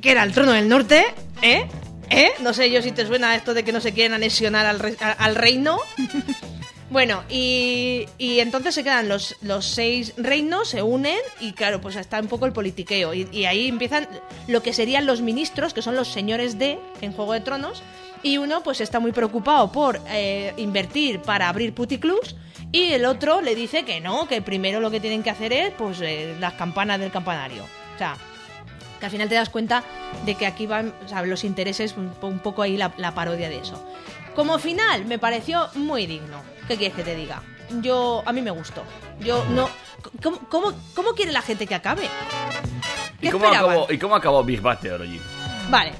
[0.00, 1.04] que era el trono del norte,
[1.42, 1.66] ¿eh?
[2.10, 2.30] ¿Eh?
[2.40, 4.96] No sé yo si te suena esto de que no se quieren anexionar al, re-
[5.00, 5.78] al reino.
[6.90, 11.96] bueno, y, y entonces se quedan los, los seis reinos, se unen y claro, pues
[11.96, 13.12] está un poco el politiqueo.
[13.12, 14.08] Y, ahí empiezan
[14.46, 17.82] lo que serían los ministros, que son los señores de en Juego de Tronos.
[18.22, 22.34] Y uno pues está muy preocupado por eh, invertir para abrir puticlubs
[22.72, 25.72] y el otro le dice que no, que primero lo que tienen que hacer es
[25.74, 27.64] pues eh, las campanas del campanario.
[27.94, 28.16] O sea,
[28.98, 29.84] que al final te das cuenta
[30.24, 30.92] de que aquí van
[31.26, 33.80] los intereses, un, un poco ahí la parodia de eso.
[34.34, 36.57] Como final, me pareció muy digno.
[36.68, 37.42] ¿Qué quieres que te diga?
[37.80, 38.82] Yo, a mí me gustó.
[39.20, 39.68] Yo no...
[40.22, 42.02] ¿Cómo, cómo, cómo quiere la gente que acabe?
[43.20, 43.70] ¿Qué ¿Y cómo, esperaban?
[43.72, 45.20] acabó, ¿Y cómo acabó Big Bang Theory?
[45.70, 45.92] Vale.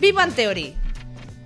[0.00, 0.74] Big Bang Theory.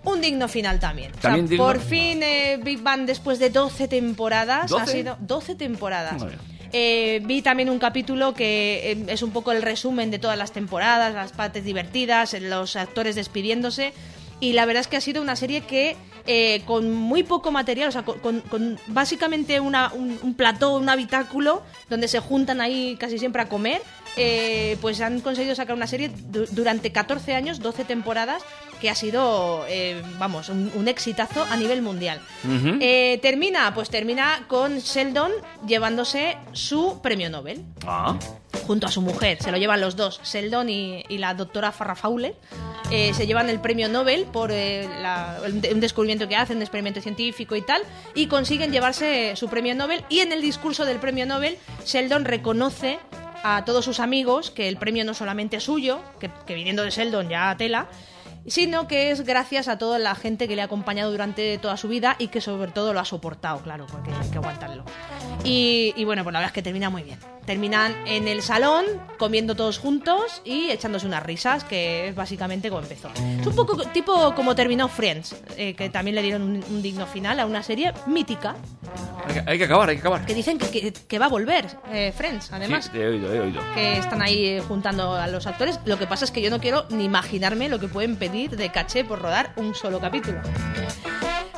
[0.05, 1.11] Un digno final también.
[1.11, 1.65] O sea, ¿También digno?
[1.67, 4.87] por fin eh, Big Bang después de 12 temporadas ha ¿12?
[4.87, 6.23] sido 12 temporadas.
[6.23, 6.39] Vale.
[6.73, 10.53] Eh, vi también un capítulo que eh, es un poco el resumen de todas las
[10.53, 13.93] temporadas, las partes divertidas, los actores despidiéndose.
[14.41, 17.89] Y la verdad es que ha sido una serie que eh, con muy poco material,
[17.89, 23.19] o sea, con, con- básicamente una- un, plató, un habitáculo, donde se juntan ahí casi
[23.19, 23.83] siempre a comer,
[24.17, 28.43] eh, pues han conseguido sacar una serie du- durante 14 años, 12 temporadas,
[28.81, 32.21] que ha sido, eh, vamos, un, un exitazo a nivel mundial.
[32.81, 35.31] Eh, termina, pues termina con Sheldon
[35.67, 38.17] llevándose su premio Nobel Ah,
[38.67, 39.39] junto a su mujer.
[39.43, 42.35] Se lo llevan los dos, Sheldon y, y la doctora Farrah Fowler.
[42.91, 45.39] Eh, se llevan el premio Nobel por la-
[45.73, 47.83] un descubrimiento que hacen, un experimento científico y tal,
[48.15, 50.05] y consiguen llevarse su premio Nobel.
[50.09, 51.57] Y en el discurso del premio Nobel,
[51.87, 52.99] Sheldon reconoce
[53.43, 56.91] a todos sus amigos que el premio no solamente es suyo, que, que viniendo de
[56.91, 57.87] Sheldon ya tela,
[58.47, 61.89] sino que es gracias a toda la gente que le ha acompañado durante toda su
[61.89, 64.85] vida y que sobre todo lo ha soportado, claro, porque hay que aguantarlo.
[65.45, 67.19] Y, y bueno, pues la verdad es que termina muy bien.
[67.47, 68.85] Terminan en el salón,
[69.19, 73.11] comiendo todos juntos y echándose unas risas, que es básicamente como empezó.
[73.41, 77.07] Es un poco tipo como terminó Friends, eh, que también le dieron un, un digno
[77.07, 78.55] final a una serie mítica,
[79.27, 80.27] hay que, hay que acabar, hay que acabar.
[80.27, 83.41] que dicen que, que- que va a volver, eh, Friends, además Sí, he oído, he
[83.41, 83.61] oído.
[83.75, 85.81] que están ahí juntando a los actores.
[85.87, 88.71] Lo que pasa es que yo no quiero ni imaginarme lo que pueden pedir de
[88.71, 90.39] caché por rodar un solo capítulo.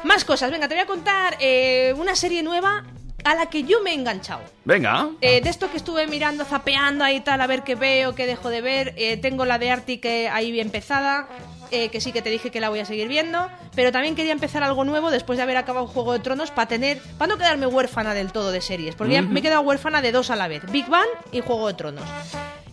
[0.04, 2.84] Más cosas, venga, te voy a contar eh, una serie nueva
[3.24, 4.42] a la que yo me he enganchado.
[4.64, 5.08] Venga.
[5.20, 8.48] Eh, de esto que estuve mirando, zapeando ahí tal, a ver qué veo, qué dejo
[8.48, 8.94] de ver.
[8.96, 11.28] eh, tengo la de Arctic ahí bien empezada,
[11.70, 13.48] eh, que sí que te dije que la voy a seguir viendo.
[13.74, 17.00] Pero también quería empezar algo nuevo después de haber acabado Juego de Tronos para tener,
[17.18, 20.12] para no quedarme huérfana del todo de series, porque ya me he quedado huérfana de
[20.12, 22.04] dos a la vez, Big Bang y Juego de Tronos.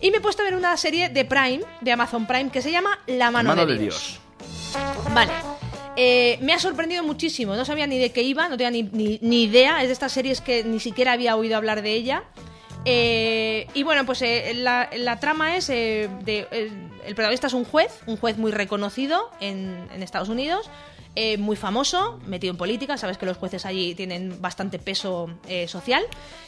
[0.00, 2.70] Y me he puesto a ver una serie de Prime, de Amazon Prime, que se
[2.70, 4.18] llama La mano, Mano de, de Dios.
[4.72, 5.14] Dios.
[5.14, 5.32] Vale.
[5.96, 7.56] Eh, me ha sorprendido muchísimo.
[7.56, 9.80] No sabía ni de qué iba, no tenía ni, ni- ni idea.
[9.82, 12.24] Es de estas series que ni siquiera había oído hablar de ella.
[12.86, 16.08] Eh, y bueno, pues eh, la, la trama es el
[17.14, 20.70] protagonista es un juez, un juez muy reconocido en, en Estados Unidos,
[21.16, 22.96] eh, muy famoso, metido en política.
[22.96, 26.02] Sabes que los jueces allí tienen bastante peso eh, social.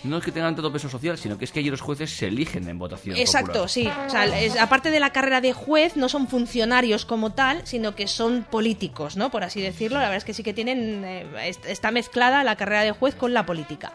[0.05, 2.29] No es que tengan tanto peso social, sino que es que allí los jueces se
[2.29, 3.17] eligen en votación.
[3.17, 3.69] Exacto, popular.
[3.69, 3.89] sí.
[4.07, 7.95] O sea, es- aparte de la carrera de juez, no son funcionarios como tal, sino
[7.97, 9.31] que son políticos, ¿no?
[9.31, 9.97] Por así decirlo.
[9.99, 11.05] La verdad es que sí que tienen.
[11.05, 13.93] eh, est- está mezclada la carrera de juez con la política.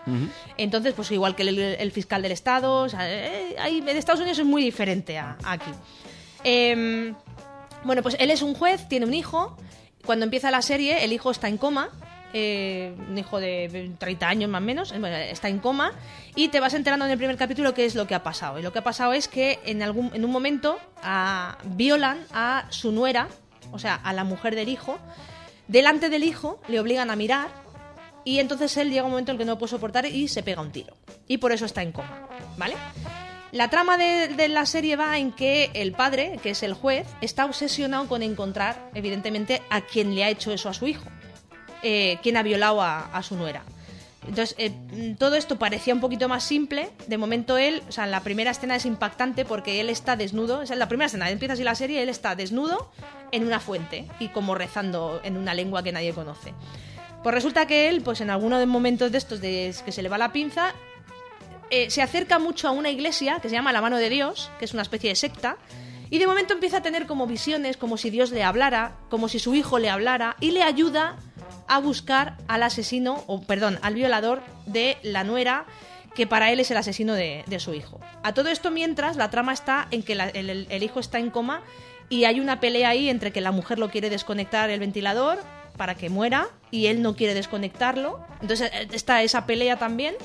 [0.57, 4.45] Entonces, pues igual que el, el fiscal del Estado, o sea, en Estados Unidos es
[4.45, 5.71] muy diferente a, a aquí.
[6.43, 7.15] Em,
[7.83, 9.57] bueno, pues él es un juez, tiene un hijo.
[10.07, 11.89] Cuando empieza la serie, el hijo está en coma.
[12.33, 15.91] eh, un hijo de 30 años más o menos, eh, está en coma.
[16.33, 18.57] Y te vas enterando en el primer capítulo qué es lo que ha pasado.
[18.57, 20.79] Y lo que ha pasado es que en, algún, en un momento
[21.65, 23.27] violan a su nuera,
[23.71, 24.97] o sea, a la mujer del hijo.
[25.67, 27.49] Delante del hijo le obligan a mirar.
[28.23, 30.41] Y entonces él llega un momento en el que no lo puede soportar y se
[30.41, 30.95] pega un tiro.
[31.27, 32.27] Y por eso está en coma.
[32.57, 32.75] ¿Vale?
[33.51, 37.45] La trama de, la serie va en que el padre, que es el juez, está
[37.45, 41.05] obsesionado con encontrar, evidentemente, a quien le ha hecho eso a su hijo.
[41.81, 43.63] Eh, quien ha violado a, su nuera.
[44.27, 46.89] Entonces, eh, todo esto parecía un poquito más simple.
[47.07, 50.63] De momento él, o sea, la primera escena es impactante porque él está desnudo.
[50.63, 52.91] Es la primera escena, empieza así la serie, él está desnudo
[53.31, 56.53] en una fuente y como rezando en una lengua que nadie conoce.
[57.23, 60.09] Pues resulta que él, pues en alguno de momentos de estos de que se le
[60.09, 60.73] va la pinza,
[61.71, 64.65] eh, se acerca mucho a una iglesia que se llama La Mano de Dios, que
[64.65, 65.57] es una especie de secta,
[66.09, 69.39] y de momento empieza a tener como visiones, como si Dios le hablara, como si
[69.39, 71.17] su hijo le hablara, y le ayuda
[71.67, 75.65] a buscar al asesino, o perdón, al violador de la nuera,
[76.15, 77.99] que para él es el asesino de, su hijo.
[78.23, 81.61] A todo esto mientras, la trama está en que el- el hijo está en coma
[82.09, 85.37] y hay una pelea ahí entre que la mujer lo quiere desconectar el ventilador
[85.75, 88.25] para que muera y él no quiere desconectarlo.
[88.41, 90.15] Entonces eh, está esa pelea también.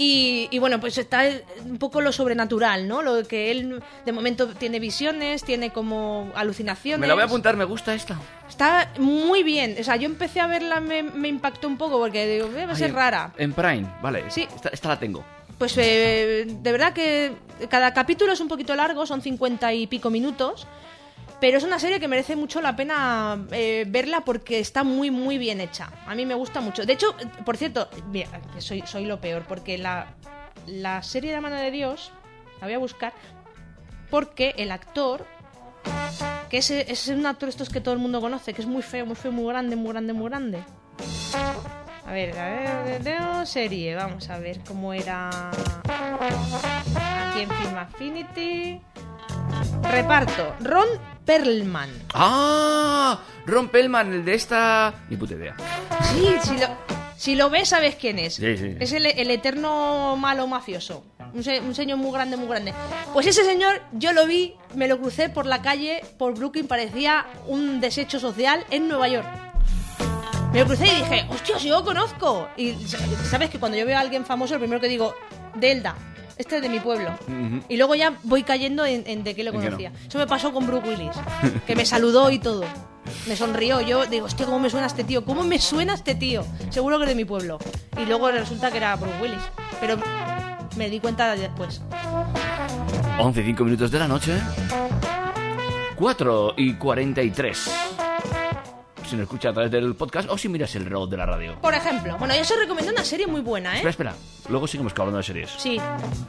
[0.00, 1.24] Y, y bueno, pues está
[1.64, 3.02] un poco lo sobrenatural, ¿no?
[3.02, 7.00] Lo que él de momento tiene visiones, tiene como alucinaciones.
[7.00, 8.16] Me la voy a apuntar, me gusta esta.
[8.48, 9.76] Está muy bien.
[9.80, 12.74] O sea, yo empecé a verla, me, me impactó un poco porque digo, "Eh, va
[12.74, 13.32] a ser Ay, rara.
[13.38, 14.30] En Prime, vale.
[14.30, 14.46] Sí.
[14.54, 15.24] Esta, esta la tengo.
[15.58, 17.32] Pues eh, de verdad que
[17.68, 20.68] cada capítulo es un poquito largo, son cincuenta y pico minutos.
[21.40, 25.38] Pero es una serie que merece mucho la pena eh, verla porque está muy, muy
[25.38, 25.90] bien hecha.
[26.06, 26.84] A mí me gusta mucho.
[26.84, 27.14] De hecho,
[27.44, 27.88] por cierto,
[28.58, 30.14] soy, soy lo peor, porque la,
[30.66, 32.12] la serie de la mano de Dios,
[32.60, 33.12] la voy a buscar,
[34.10, 35.26] porque el actor,
[36.50, 39.06] que es, es un actor estos que todo el mundo conoce, que es muy feo,
[39.06, 40.64] muy feo, muy grande, muy grande, muy grande.
[42.04, 48.80] A ver, a ver, serie, vamos a ver cómo era aquí en Film Affinity.
[49.82, 50.88] Reparto, Ron
[51.28, 51.90] Perlman.
[52.14, 53.20] ¡Ah!
[53.44, 54.94] Ron Pellman, el de esta.
[55.10, 55.54] Ni puta idea.
[56.14, 56.66] Sí, si lo,
[57.18, 58.36] si lo ves sabes quién es.
[58.36, 58.76] Sí, sí.
[58.80, 61.04] Es el, el eterno malo mafioso.
[61.34, 62.72] Un, se- un señor muy grande, muy grande.
[63.12, 67.26] Pues ese señor, yo lo vi, me lo crucé por la calle, por Brooklyn, parecía
[67.46, 69.26] un desecho social en Nueva York.
[70.54, 72.48] Me lo crucé y dije, hostia, si yo lo conozco.
[72.56, 72.96] Y sa-
[73.30, 75.14] sabes que cuando yo veo a alguien famoso, lo primero que digo,
[75.56, 75.94] Delda,
[76.38, 77.10] este es de mi pueblo.
[77.68, 79.58] Y luego ya voy cayendo en, en de qué lo no.
[79.60, 79.92] conocía.
[80.06, 81.16] Eso me pasó con Brooke Willis,
[81.66, 82.64] que me saludó y todo.
[83.26, 83.80] Me sonrió.
[83.80, 85.24] Yo digo, hostia, ¿cómo me suena este tío?
[85.24, 86.44] ¿Cómo me suena este tío?
[86.70, 87.58] Seguro que es de mi pueblo.
[88.00, 89.42] Y luego resulta que era Brooke Willis.
[89.80, 89.96] Pero
[90.76, 91.80] me di cuenta después.
[93.18, 94.38] 11 y 5 minutos de la noche.
[95.96, 97.70] 4 y 43.
[99.08, 101.58] Si nos escucha a través del podcast o si miras el reloj de la radio.
[101.62, 103.90] Por ejemplo, bueno, yo os recomiendo una serie muy buena, Espera, ¿eh?
[103.90, 104.14] espera.
[104.50, 105.50] Luego seguimos hablando de series.
[105.50, 105.80] Sí, sí,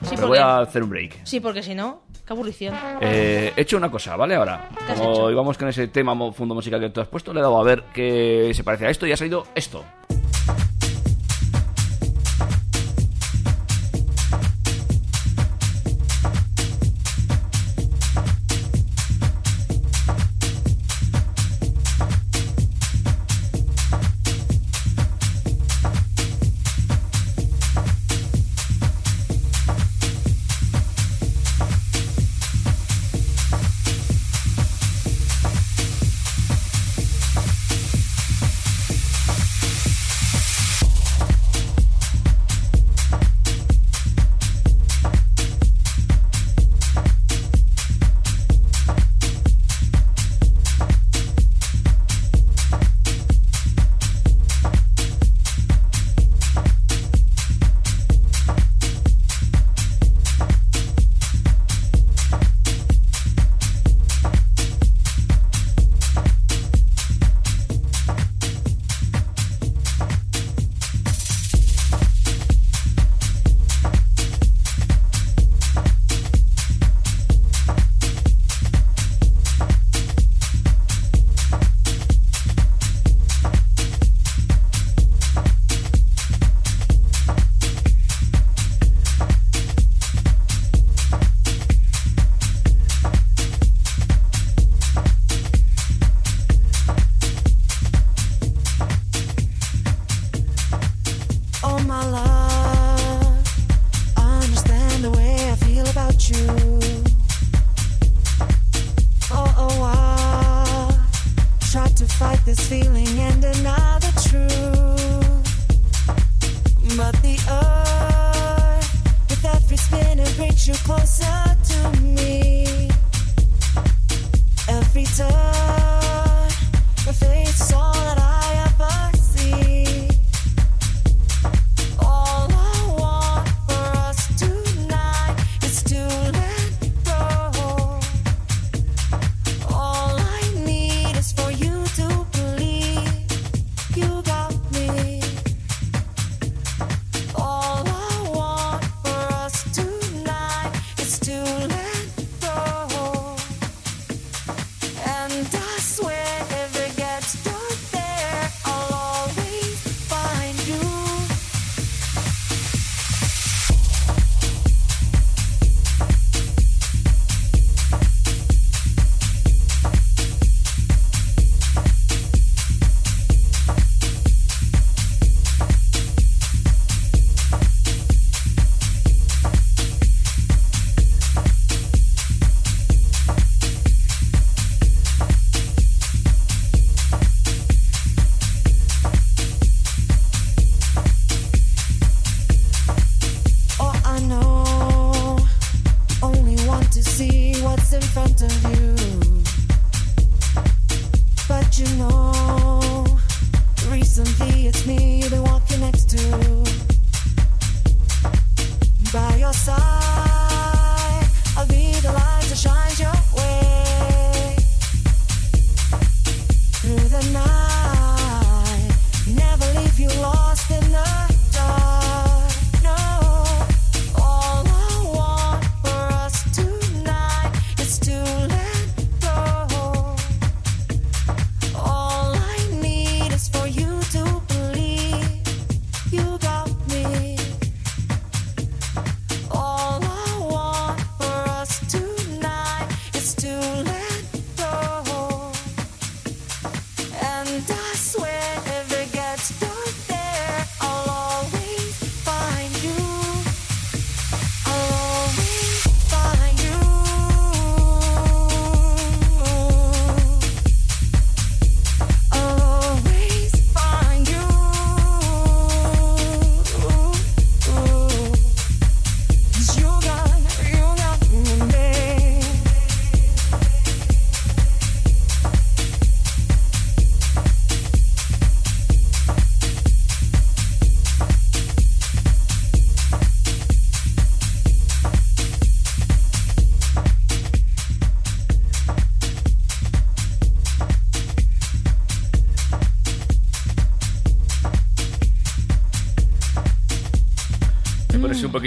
[0.02, 1.26] Pero porque, voy a hacer un break.
[1.26, 2.74] sí, porque si no, qué aburrición.
[3.02, 4.36] Eh, he hecho una cosa, ¿vale?
[4.36, 5.32] Ahora, ¿Qué has como hecho?
[5.32, 7.84] íbamos con ese tema fondo musical que tú has puesto, le he dado a ver
[7.94, 9.84] qué se parece a esto y ha salido esto.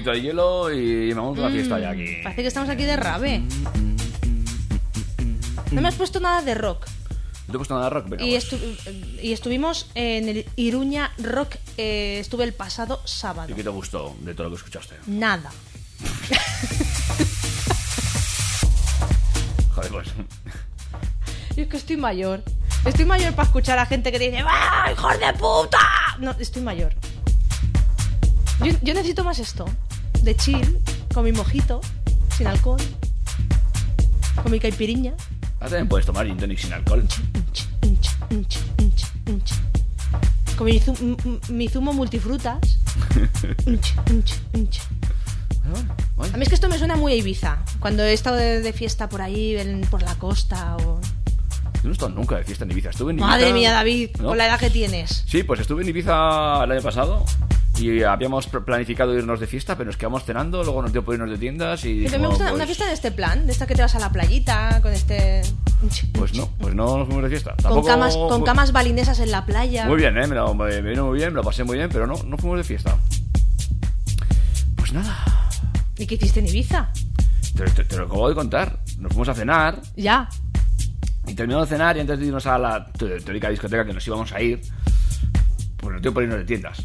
[0.03, 2.16] Poquito de hielo y vamos a la fiesta ya aquí.
[2.19, 3.43] Mm, Parece que estamos aquí de rave.
[5.70, 6.87] No me has puesto nada de rock.
[7.47, 11.12] No te he puesto nada de rock, Venga, Y, estu- y estuvimos en el Iruña
[11.19, 11.57] Rock.
[11.77, 13.53] eh, estuve el pasado sábado.
[13.53, 14.97] ¿Y qué te gustó de todo lo que escuchaste?
[15.07, 15.51] Nada.
[19.74, 20.09] Joder, pues.
[21.57, 22.43] Yo es que estoy mayor.
[22.85, 25.79] Estoy mayor para escuchar a gente que dice ¡Ah, hijos de puta!
[26.19, 26.93] No, estoy mayor.
[28.65, 29.65] Yo, yo necesito más esto.
[30.23, 30.78] De chill,
[31.12, 31.81] con mi mojito,
[32.36, 32.81] sin alcohol.
[34.43, 35.12] Con mi caipiriña.
[35.59, 37.05] Ahora también puedes tomar gin tonic sin alcohol.
[40.57, 40.66] Con
[41.57, 42.59] mi, zumo multifrutas.
[46.32, 47.59] A mí es que esto me suena muy a Ibiza.
[47.81, 51.01] Cuando he estado de, de fiesta por ahí, en- por la costa o...
[51.01, 52.90] Yo no he estado nunca de fiesta en Ibiza.
[52.90, 53.28] Estuve en Ibiza.
[53.31, 54.28] Madre mía, David, ¿No?
[54.28, 55.24] con la edad que tienes.
[55.27, 57.24] Sí, pues estuve en Ibiza el año pasado
[57.91, 61.31] y habíamos planificado irnos de fiesta, pero nos quedamos cenando, luego nos dio por irnos
[61.31, 62.05] de tiendas y.
[62.05, 63.99] Pero me gusta pues, una fiesta de este plan, de esta que te vas a
[63.99, 65.43] la playita, con este...
[66.13, 67.51] Pues no, pues no nos fuimos de fiesta.
[67.55, 69.87] Con Tampoco- camas, con camas balinesas en la playa.
[69.87, 70.27] Muy bien, ¿eh?
[70.29, 72.59] Me, lo, me vino muy bien, me lo pasé muy bien, pero no, no fuimos
[72.59, 72.97] de fiesta.
[74.77, 75.25] Pues nada,
[75.99, 76.91] ¿Y qué hiciste en Ibiza?
[77.57, 78.79] te, te- te lo acabo de contar.
[78.99, 80.29] Nos fuimos a cenar Ya.
[81.27, 84.07] y terminamos de cenar y antes de irnos a la te- teórica discoteca que nos
[84.07, 84.61] íbamos a ir,
[85.79, 86.79] pues nos dio por irnos de tiendas.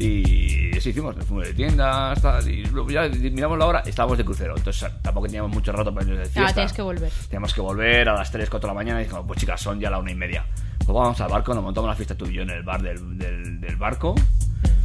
[0.00, 4.16] Y eso hicimos, nos fuimos de tiendas, tal, y luego ya miramos la hora, estábamos
[4.16, 6.50] de crucero, entonces tampoco teníamos mucho rato para irnos de fiesta.
[6.50, 7.12] Ah, tienes que volver.
[7.28, 9.78] Teníamos que volver a las 3, 4 de la mañana y dijimos, pues chicas, son
[9.78, 10.46] ya la una y media.
[10.78, 13.18] Pues vamos al barco, nos montamos la fiesta tú y yo en el bar del,
[13.18, 14.14] del, del barco.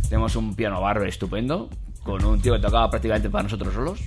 [0.10, 1.70] Tenemos un piano bar estupendo,
[2.04, 4.02] con un tío que tocaba prácticamente para nosotros solos.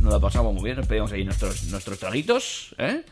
[0.00, 3.04] Nos la pasamos muy bien, nos pedimos ahí nuestros, nuestros traguitos, ¿eh?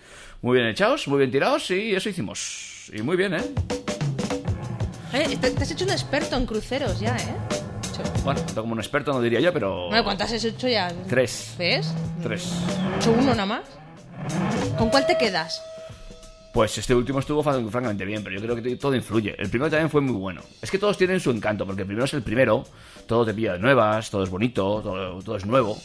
[0.42, 2.90] Muy bien echados, muy bien tirados y eso hicimos.
[2.92, 3.44] Y muy bien, ¿eh?
[5.12, 7.34] Eh, te, te has hecho un experto en cruceros ya, ¿eh?
[8.24, 9.88] Bueno, tanto como un experto no diría yo, pero...
[9.88, 10.92] Bueno, ¿cuántas has hecho ya?
[11.08, 11.54] Tres.
[11.58, 11.92] ¿Ves?
[12.22, 12.50] Tres.
[12.98, 13.62] ¿Hecho uno nada más?
[14.78, 15.60] ¿Con cuál te quedas?
[16.54, 19.34] Pues este último estuvo fran- francamente bien, pero yo creo que todo influye.
[19.38, 20.42] El primero también fue muy bueno.
[20.62, 22.64] Es que todos tienen su encanto, porque el primero es el primero,
[23.06, 25.78] todo te pilla de nuevas, todo es bonito, todo, todo es nuevo.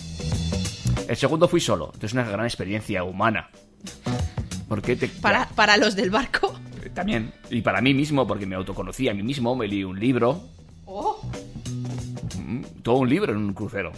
[1.07, 3.49] El segundo fui solo, entonces una gran experiencia humana.
[4.68, 5.07] Porque te...
[5.07, 6.56] Para, para los del barco.
[6.95, 7.34] También.
[7.49, 10.41] Y para mí mismo, porque me autoconocí a mí mismo, me leí un libro.
[10.85, 11.22] Oh.
[12.39, 13.91] Mm, Todo un libro en un crucero.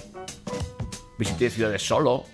[1.18, 2.26] Visité ciudades solo.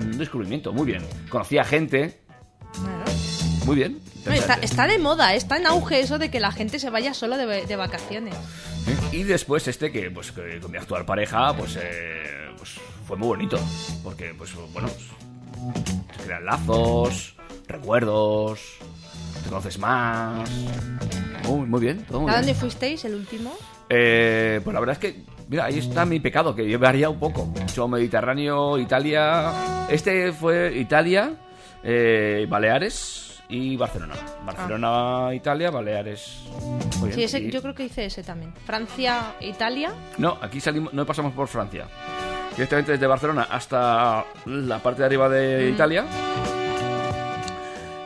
[0.00, 1.02] Un descubrimiento, muy bien.
[1.28, 2.20] Conocí a gente.
[3.64, 4.00] Muy bien.
[4.26, 7.36] Está, está de moda, está en auge eso de que la gente se vaya solo
[7.36, 8.34] de, de vacaciones.
[9.12, 12.72] Y después este que, pues, que con mi actual pareja, pues, eh, pues
[13.06, 13.58] fue muy bonito.
[14.02, 17.36] Porque, pues, bueno, pues, se crean lazos,
[17.66, 18.60] recuerdos,
[19.44, 20.50] te conoces más.
[21.44, 22.46] Muy, muy bien, todo muy ¿A bien.
[22.46, 23.52] dónde fuisteis el último?
[23.88, 27.12] Eh, pues la verdad es que, mira, ahí está mi pecado, que yo he variado
[27.12, 27.52] un poco.
[27.60, 29.86] Hecho Mediterráneo, Italia.
[29.90, 31.32] Este fue Italia,
[31.82, 34.14] eh, Baleares y Barcelona.
[34.46, 36.38] Barcelona, Italia, Baleares.
[36.98, 37.12] Muy bien.
[37.14, 38.54] Sí, ese, Y- yo creo que hice ese también.
[38.64, 39.92] Francia, Italia.
[40.16, 41.86] No, aquí salimos, no pasamos por Francia.
[42.56, 46.04] directamente desde Barcelona hasta la parte de arriba de Italia.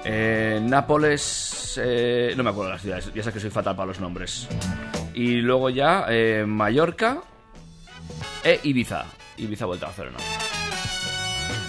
[0.04, 4.00] Eh, Nápoles, eh, no me acuerdo las ciudades, ya sé que soy fatal para los
[4.00, 4.48] nombres.
[5.14, 7.18] Y luego ya eh, Mallorca
[8.44, 9.04] e Ibiza.
[9.36, 10.18] Ibiza vuelta a Barcelona.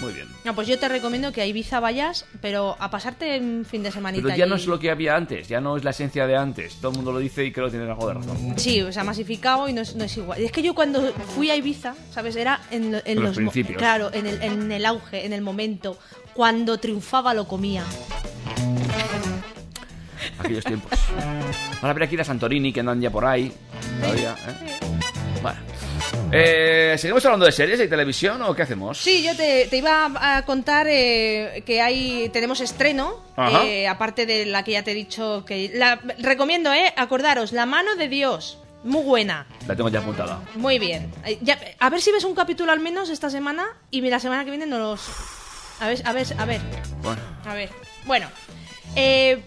[0.00, 0.28] Muy bien.
[0.46, 3.90] No, pues yo te recomiendo que a Ibiza vayas, pero a pasarte un fin de
[3.92, 4.62] semanita Pero ya no allí.
[4.62, 6.76] es lo que había antes, ya no es la esencia de antes.
[6.76, 8.54] Todo el mundo lo dice y creo que tiene algo de razón.
[8.58, 10.40] Sí, o sea, masificado y no es, no es igual.
[10.40, 12.34] Y es que yo cuando fui a Ibiza, ¿sabes?
[12.36, 13.76] Era en, en los mo- principios.
[13.76, 15.98] Claro, en el, en el auge, en el momento.
[16.34, 17.84] Cuando triunfaba lo comía.
[20.38, 20.90] Aquellos tiempos.
[21.82, 23.52] Van a ver aquí la Santorini que andan ya por ahí.
[24.00, 24.78] Todavía, ¿eh?
[25.42, 25.58] Bueno.
[26.32, 28.98] Eh, ¿Seguimos hablando de series y televisión o qué hacemos?
[28.98, 34.46] Sí, yo te, te iba a contar eh, que hay tenemos estreno, eh, aparte de
[34.46, 35.72] la que ya te he dicho que...
[35.74, 36.92] La, recomiendo, ¿eh?
[36.96, 38.58] Acordaros, La mano de Dios.
[38.84, 39.46] Muy buena.
[39.66, 40.40] La tengo ya apuntada.
[40.54, 41.12] Muy bien.
[41.42, 44.50] Ya- a ver si ves un capítulo al menos esta semana y la semana que
[44.50, 45.00] viene nos...
[45.80, 46.60] A ver, a ver, a ver.
[47.02, 47.20] Bueno.
[47.44, 47.70] A ver.
[48.06, 48.28] Bueno.
[48.96, 49.42] eh,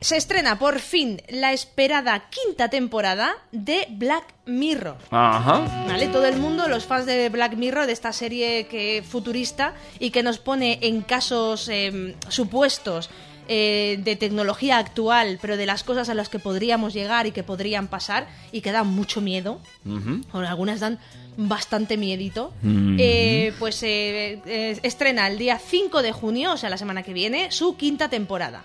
[0.00, 4.98] se estrena por fin la esperada quinta temporada de Black Mirror.
[5.10, 5.60] Ajá.
[5.88, 6.08] ¿Vale?
[6.08, 10.22] Todo el mundo, los fans de Black Mirror, de esta serie que futurista y que
[10.22, 13.08] nos pone en casos eh, supuestos
[13.48, 17.42] eh, de tecnología actual, pero de las cosas a las que podríamos llegar y que
[17.42, 19.58] podrían pasar y que dan mucho miedo.
[19.86, 20.20] Ujú.
[20.32, 20.98] Bueno, algunas dan
[21.36, 22.52] bastante miedito.
[22.62, 22.96] Mhm.
[22.98, 27.12] Eh, pues eh, eh, estrena el día 5 de junio, o sea, la semana que
[27.12, 28.64] viene, su quinta temporada.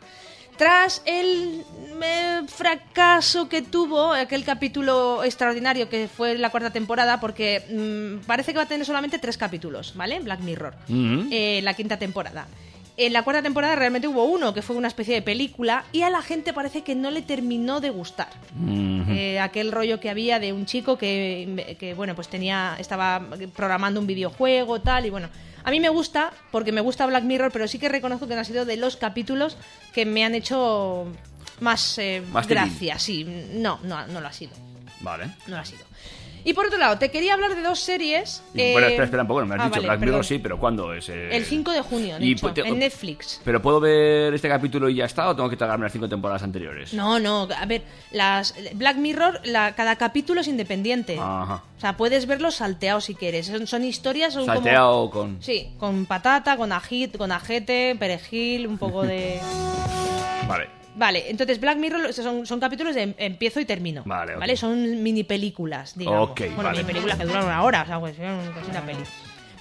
[0.58, 1.64] Tras el
[2.48, 8.58] fracaso que tuvo aquel capítulo extraordinario que fue la cuarta temporada, porque mm, parece que
[8.58, 10.20] va a tener solamente tres capítulos, ¿vale?
[10.20, 10.76] Black Mirror,
[11.32, 12.46] eh, la quinta temporada.
[13.02, 16.10] En la cuarta temporada realmente hubo uno que fue una especie de película y a
[16.10, 18.28] la gente parece que no le terminó de gustar.
[19.08, 24.02] Eh, aquel rollo que había de un chico que, que, bueno pues tenía estaba programando
[24.02, 25.30] un videojuego tal y bueno
[25.64, 28.42] a mí me gusta porque me gusta Black Mirror pero sí que reconozco que no
[28.42, 29.56] ha sido de los capítulos
[29.94, 31.08] que me han hecho
[31.62, 33.00] más, eh, Más gracia.
[33.00, 34.52] Sí no no no lo ha sido.
[35.00, 35.28] Vale.
[35.48, 35.86] no lo ha sido
[36.44, 39.22] y por otro lado te quería hablar de dos series Y, eh, bueno, espera, espera
[39.24, 41.10] un poco, no me has ah, dicho vale, Black Mirror sí, pero ¿cuándo es?
[41.10, 41.36] eh?
[41.36, 45.06] el 5 de junio Y te- en Netflix ¿Pero puedo ver este capítulo y ya
[45.06, 46.94] está o tengo que tragarme las cinco temporadas anteriores?
[46.94, 51.18] No, no, a ver, las Black Mirror, la, cada capítulo es independiente.
[51.20, 51.64] Ajá.
[51.78, 53.48] O sea, puedes verlos salteados si quieres.
[53.48, 54.56] Son, son historias, son como...
[54.56, 55.41] Salteado con...
[55.41, 59.40] Sí, con patata, con ajit, con ajete, perejil, un poco de...
[60.48, 60.78] Vale.
[60.95, 64.03] Vale, entonces Black Mirror son, son capítulos de em- empiezo y termino.
[64.06, 64.56] Vale, ok.
[64.56, 66.32] Son mini películas, digamos.
[66.32, 66.78] Ok, bueno, vale.
[66.80, 68.99] mini películas que duran una hora, o sea, pues casi una peli.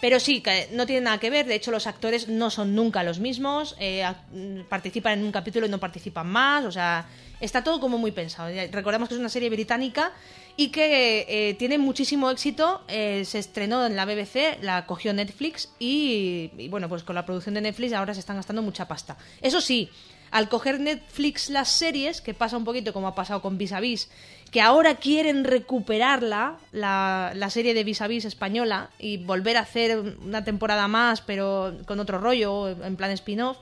[0.00, 0.42] Pero sí,
[0.72, 1.46] no tiene nada que ver.
[1.46, 3.74] De hecho, los actores no son nunca los mismos.
[3.80, 6.64] eh, mm, participan en un capítulo y no participan más.
[6.64, 7.06] O sea,
[7.40, 8.48] está todo como muy pensado.
[8.70, 10.12] Recordemos que es una serie británica
[10.56, 12.82] y que eh, tiene muchísimo éxito.
[12.86, 17.26] eh, se estrenó en la BBC, la cogió Netflix y, y, bueno, pues con la
[17.26, 19.16] producción de Netflix ahora se están gastando mucha pasta.
[19.42, 19.90] Eso sí,
[20.30, 23.80] al coger Netflix las series, que pasa un poquito como ha pasado con Vis a
[23.80, 24.10] Vis,
[24.50, 29.60] que ahora quieren recuperarla, la, la serie de Vis a Vis española, y volver a
[29.60, 33.58] hacer una temporada más, pero con otro rollo, en plan spin-off.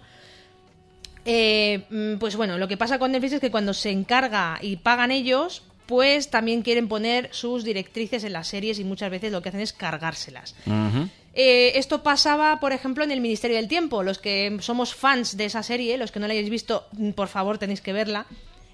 [1.25, 4.77] Eh, mm, pues bueno, lo que pasa con Netflix es que cuando se encarga y
[4.77, 9.43] pagan ellos, pues también quieren poner sus directrices en las series y muchas veces lo
[9.43, 10.55] que hacen es cargárselas.
[11.39, 14.03] Eh, esto pasaba, por ejemplo, en el Ministerio del Tiempo.
[14.03, 17.29] Los que somos fans de esa serie, los que no la hayáis visto, mm, por
[17.29, 18.25] favor tenéis que verla.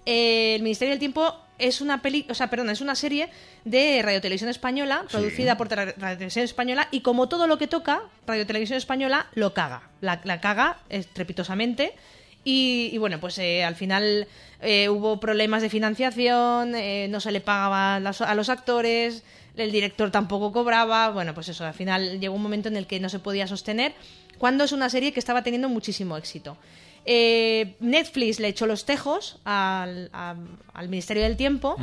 [0.07, 3.29] Eh, el Ministerio del Tiempo es una peli, o sea, perdón, es una serie
[3.65, 7.67] de Radio Televisión Española, producida por Ra- Radio Televisión Española, y como todo lo que
[7.69, 9.91] toca, Radio Televisión Española lo caga.
[10.01, 11.95] La, la caga estrepitosamente.
[12.45, 14.27] Y, y bueno, pues eh, al final
[14.61, 19.23] eh, hubo problemas de financiación, eh, no se le pagaba a los actores,
[19.57, 23.01] el director tampoco cobraba, bueno, pues eso, al final llegó un momento en el que
[23.01, 23.95] no se podía sostener,
[24.39, 26.57] cuando es una serie que estaba teniendo muchísimo éxito.
[27.05, 30.37] Eh, Netflix le echó los tejos al, a-
[30.73, 31.77] al Ministerio del Tiempo,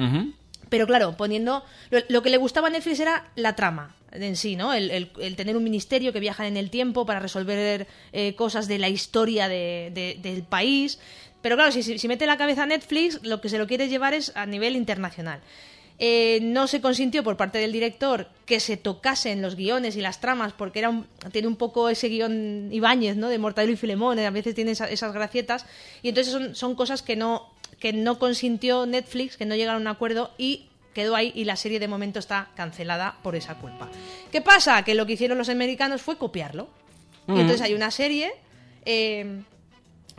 [0.70, 1.64] pero claro, poniendo.
[1.90, 4.74] Lo, lo que le gustaba a Netflix era la trama en sí, ¿no?
[4.74, 8.68] El, el- el tener un ministerio que viaja en el tiempo para resolver eh, cosas
[8.68, 11.00] de la historia de- de- del país.
[11.42, 13.88] Pero claro, si, si, si mete la cabeza a Netflix, lo que se lo quiere
[13.88, 15.40] llevar es a nivel internacional.
[16.02, 20.22] Eh, no se consintió por parte del director que se tocasen los guiones y las
[20.22, 23.28] tramas, porque era un- tiene un poco ese guion Ibáñez, ¿no?
[23.28, 25.66] De Mortadelo y Filemón, eh, a veces tiene esa- esas gracietas,
[26.02, 27.50] y entonces son, son cosas que no,
[27.80, 31.56] que no consintió Netflix, que no llegaron a un acuerdo y quedó ahí y la
[31.58, 33.90] serie de momento está cancelada por esa culpa.
[34.32, 34.84] ¿Qué pasa?
[34.84, 36.68] Que lo que hicieron los americanos fue copiarlo.
[37.28, 38.32] Y entonces hay una serie
[38.86, 39.42] eh,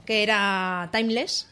[0.07, 1.49] que era Timeless,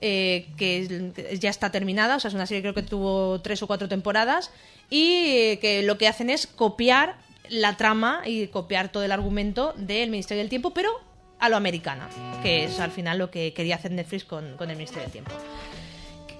[0.00, 3.66] eh, que ya está terminada, o sea, es una serie creo que tuvo tres o
[3.66, 4.50] cuatro temporadas,
[4.88, 7.16] y eh, que lo que hacen es copiar
[7.48, 10.90] la trama y copiar todo el argumento del Ministerio del Tiempo, pero
[11.38, 12.08] a lo americana,
[12.42, 15.32] que es al final lo que quería hacer Netflix con, con el Ministerio del Tiempo.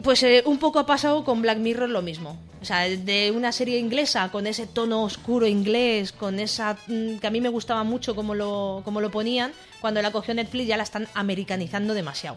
[0.02, 2.39] Pues eh, un poco ha pasado con Black Mirror lo mismo.
[2.62, 7.27] O sea, de una serie inglesa con ese tono oscuro inglés, con esa mm, que
[7.27, 10.77] a mí me gustaba mucho como lo, como lo ponían, cuando la cogió Netflix ya
[10.77, 12.36] la están americanizando demasiado.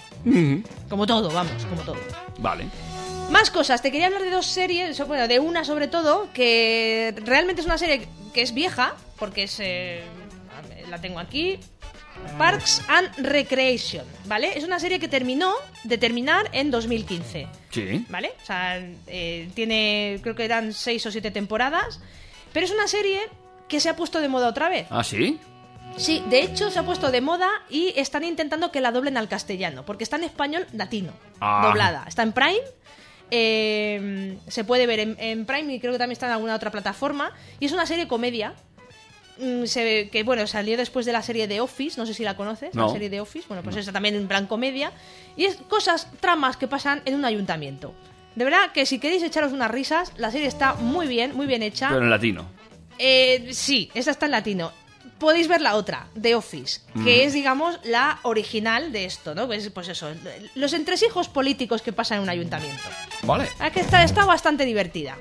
[0.89, 1.97] Como todo, vamos, como todo.
[2.39, 2.65] Vale.
[3.29, 7.61] Más cosas, te quería hablar de dos series, bueno, de una sobre todo, que realmente
[7.61, 9.59] es una serie que es vieja, porque es...
[9.59, 10.03] eh,
[10.89, 11.59] la tengo aquí.
[12.37, 14.57] Parks and Recreation, ¿vale?
[14.57, 17.47] Es una serie que terminó de terminar en 2015.
[17.69, 18.05] Sí.
[18.09, 18.33] ¿Vale?
[18.41, 21.99] O sea, eh, tiene, creo que eran seis o siete temporadas,
[22.53, 23.19] pero es una serie
[23.67, 24.87] que se ha puesto de moda otra vez.
[24.89, 25.39] ¿Ah, sí?
[25.97, 29.27] Sí, de hecho se ha puesto de moda y están intentando que la doblen al
[29.29, 31.61] castellano, porque está en español latino, Ah.
[31.67, 32.05] doblada.
[32.07, 32.61] Está en Prime,
[33.29, 36.71] eh, se puede ver en, en Prime y creo que también está en alguna otra
[36.71, 37.31] plataforma.
[37.59, 38.53] Y es una serie comedia.
[39.37, 42.35] Mm, se que bueno salió después de la serie de Office no sé si la
[42.35, 42.87] conoces No.
[42.87, 44.91] la serie de Office bueno pues esa también en plan comedia
[45.35, 47.93] y es cosas tramas que pasan en un ayuntamiento
[48.35, 51.63] de verdad que si queréis echaros unas risas la serie está muy bien muy bien
[51.63, 52.45] hecha Pero en latino.
[52.99, 54.71] eh, sí, esa está en latino.
[55.19, 59.47] Podéis ver la otra, The Office, que es, digamos, la original de esto, ¿no?
[59.47, 60.09] Pues, pues eso,
[60.55, 62.81] los entresijos políticos que pasan en un ayuntamiento.
[63.21, 63.47] Vale.
[63.59, 65.15] Ah, que está, está bastante divertida.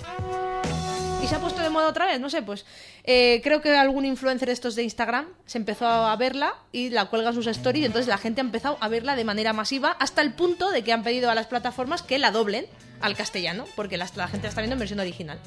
[1.22, 2.66] Y se ha puesto de moda otra vez, no sé, pues
[3.04, 7.04] eh, creo que algún influencer de estos de Instagram se empezó a verla y la
[7.06, 10.20] cuelga en sus stories entonces la gente ha empezado a verla de manera masiva hasta
[10.20, 12.66] el punto de que han pedido a las plataformas que la doblen
[13.00, 15.38] al castellano, porque la, la gente la está viendo en versión original.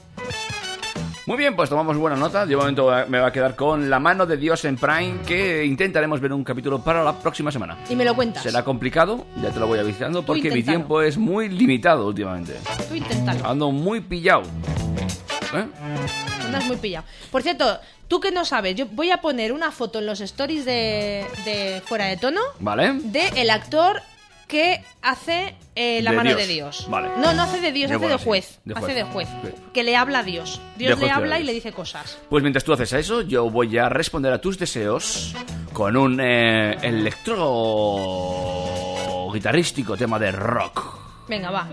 [1.28, 2.46] Muy bien, pues tomamos buena nota.
[2.46, 6.20] De momento me va a quedar con La mano de Dios en Prime, que intentaremos
[6.20, 7.78] ver un capítulo para la próxima semana.
[7.90, 8.44] Y me lo cuentas.
[8.44, 12.54] Será complicado, ya te lo voy avisando, porque mi tiempo es muy limitado últimamente.
[12.88, 13.44] Tú inténtalo.
[13.44, 14.44] Ando muy pillado.
[15.54, 15.66] ¿Eh?
[16.46, 17.06] Andas muy pillado.
[17.32, 20.66] Por cierto, tú que no sabes, yo voy a poner una foto en los stories
[20.66, 22.94] de, de Fuera de Tono ¿Vale?
[23.04, 24.02] de el actor
[24.48, 26.40] que hace eh, la De mano Dios.
[26.40, 26.86] de Dios.
[26.88, 27.10] Vale.
[27.18, 28.60] No, no hace de Dios, De hace bueno, de sí, juez.
[28.76, 29.28] Hace de juez.
[29.44, 29.50] Sí.
[29.74, 30.62] Que le habla a Dios.
[30.78, 31.40] Dios le habla.
[31.40, 32.20] y le dice cosas.
[32.30, 35.34] Pues mientras tú haces eso, yo voy a responder a tus deseos
[35.74, 37.42] con un eh, electro
[39.34, 41.00] guitarrístico tema de rock.
[41.28, 41.68] Venga, va.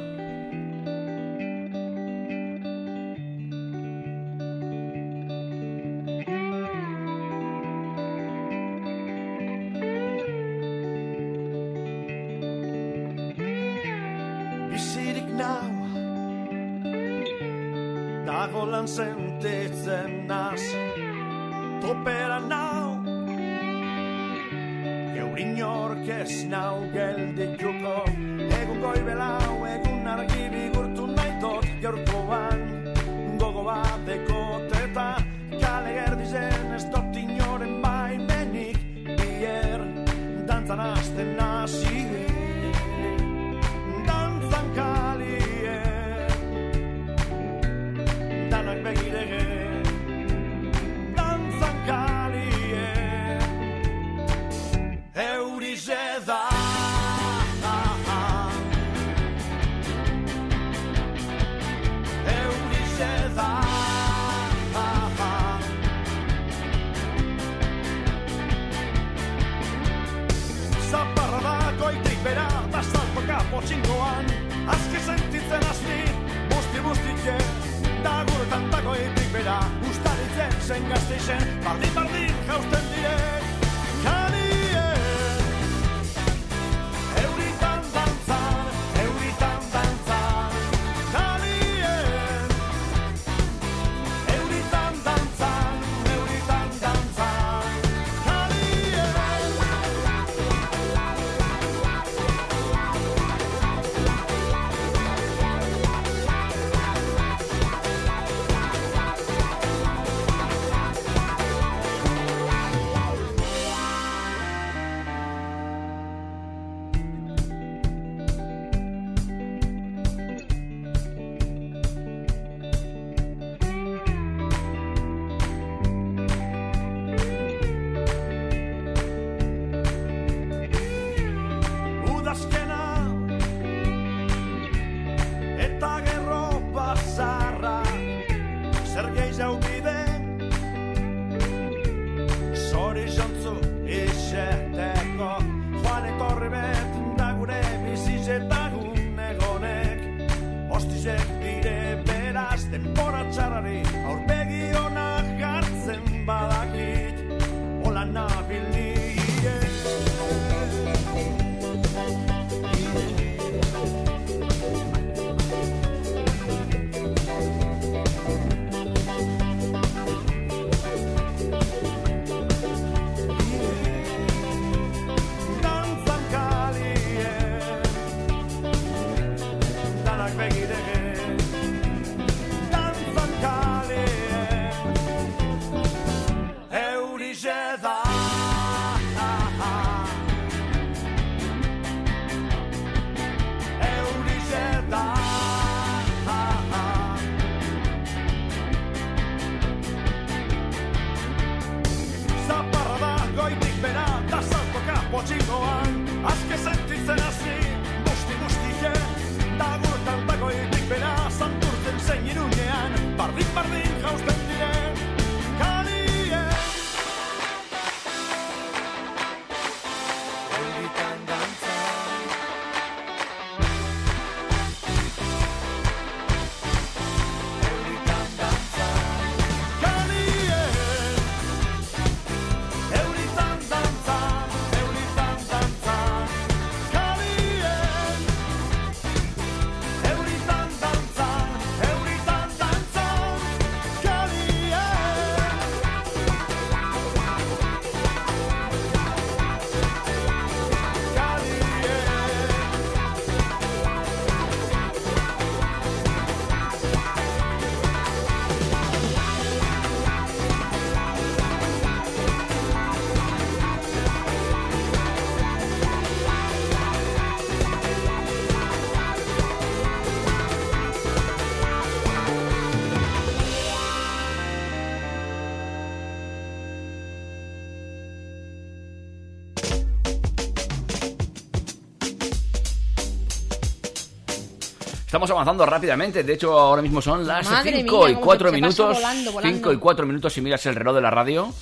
[285.30, 288.56] Avanzando rápidamente, de hecho ahora mismo son las Madre 5 mía, y cómo 4 se-
[288.56, 288.96] se pasa minutos.
[288.96, 289.56] volando, volando.
[289.56, 291.52] 5 y 4 minutos si miras el reloj de la radio.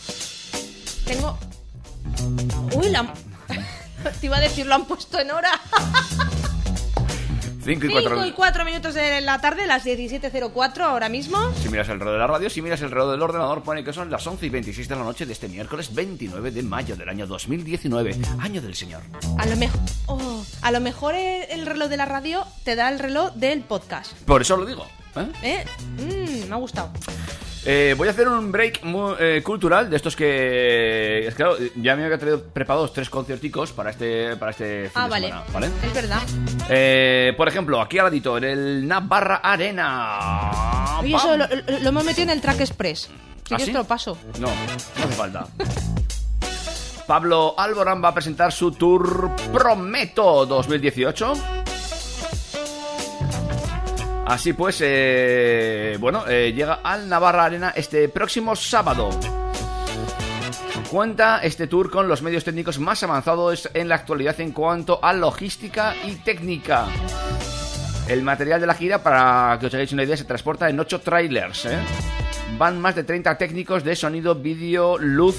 [1.05, 1.39] Tengo.
[2.77, 3.13] Uy, la.
[4.21, 5.51] Te iba a decir, lo han puesto en hora.
[7.63, 11.39] 5 y 5 4 y 4 minutos de la tarde, las 17.04 ahora mismo.
[11.63, 13.93] Si miras el reloj de la radio, si miras el reloj del ordenador, pone que
[13.93, 17.09] son las 11 y 26 de la noche de este miércoles 29 de mayo del
[17.09, 19.03] año 2019, año del Señor.
[19.39, 19.81] A lo mejor.
[20.07, 23.61] oh, a lo mejor el, el reloj de la radio te da el reloj del
[23.61, 24.13] podcast.
[24.25, 24.87] Por eso lo digo.
[25.17, 25.33] ¿eh?
[25.43, 25.65] ¿Eh?
[25.99, 26.91] Mm, me ha gustado.
[27.67, 31.27] Eh, voy a hacer un break mu- eh, cultural de estos que.
[31.27, 35.05] Es claro, ya me había traído preparados tres concierticos para este, para este fin Ah,
[35.05, 35.27] de vale.
[35.29, 35.67] semana, ¿vale?
[35.85, 36.23] Es verdad.
[36.71, 40.99] Eh, por ejemplo, aquí al ladito, en el Navarra Arena.
[41.01, 43.11] Oye, eso lo, lo- lo hemos metido en el Track Express.
[43.47, 43.67] Si ¿Ah, sí?
[43.67, 44.17] te lo paso.
[44.39, 45.47] No, no hace falta.
[47.07, 51.33] Pablo Alborán va a presentar su tour Prometo 2018.
[54.31, 59.11] Así pues, eh, bueno, eh, llega al Navarra Arena este próximo sábado.
[60.89, 65.13] Cuenta este tour con los medios técnicos más avanzados en la actualidad en cuanto a
[65.15, 66.87] logística y técnica.
[68.07, 71.01] El material de la gira, para que os hagáis una idea, se transporta en 8
[71.01, 71.67] trailers.
[71.67, 71.79] ¿eh?
[72.57, 75.39] Van más de 30 técnicos de sonido, vídeo, luz.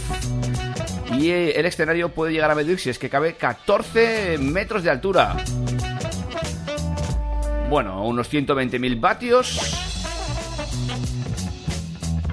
[1.17, 5.37] Y el escenario puede llegar a medir, si es que cabe, 14 metros de altura.
[7.71, 9.57] Bueno, unos 120.000 vatios.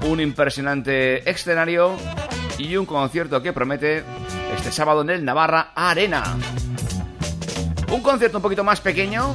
[0.02, 1.94] Un impresionante escenario.
[2.58, 4.02] Y un concierto que promete
[4.56, 6.36] este sábado en el Navarra Arena.
[7.92, 9.32] Un concierto un poquito más pequeño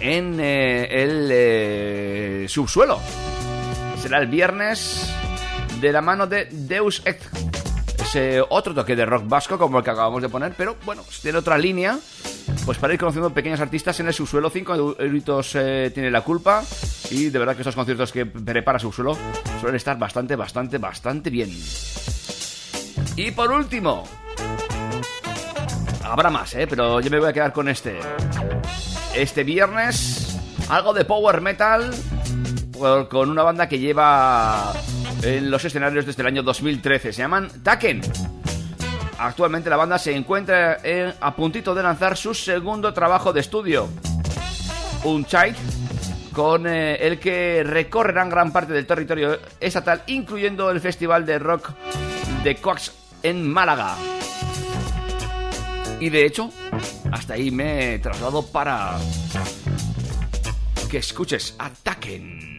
[0.00, 2.98] en eh, el eh, subsuelo.
[4.02, 5.14] Será el viernes
[5.80, 7.24] de la mano de Deus Ex.
[8.00, 11.38] Ese otro toque de rock vasco como el que acabamos de poner, pero bueno, tiene
[11.38, 12.00] otra línea.
[12.66, 16.64] Pues para ir conociendo pequeños artistas en el subsuelo, 5 euritos eh, tiene la culpa.
[17.12, 19.16] Y de verdad que estos conciertos que prepara subsuelo
[19.60, 21.48] suelen estar bastante, bastante, bastante bien.
[23.14, 24.02] Y por último,
[26.02, 26.66] habrá más, ¿eh?
[26.66, 28.00] pero yo me voy a quedar con este
[29.14, 30.36] este viernes
[30.68, 31.94] algo de power metal
[33.08, 34.72] con una banda que lleva
[35.22, 37.12] en los escenarios desde el año 2013.
[37.12, 38.02] Se llaman Taken.
[39.18, 43.88] Actualmente la banda se encuentra en- a puntito de lanzar su segundo trabajo de estudio,
[45.04, 45.56] un Child,
[46.32, 51.70] con eh, el que recorrerán gran parte del territorio estatal, incluyendo el festival de rock
[52.44, 53.96] de Cox en Málaga.
[55.98, 56.50] Y de hecho,
[57.10, 58.98] hasta ahí me he trasladado para
[60.90, 62.55] que escuches Ataquen.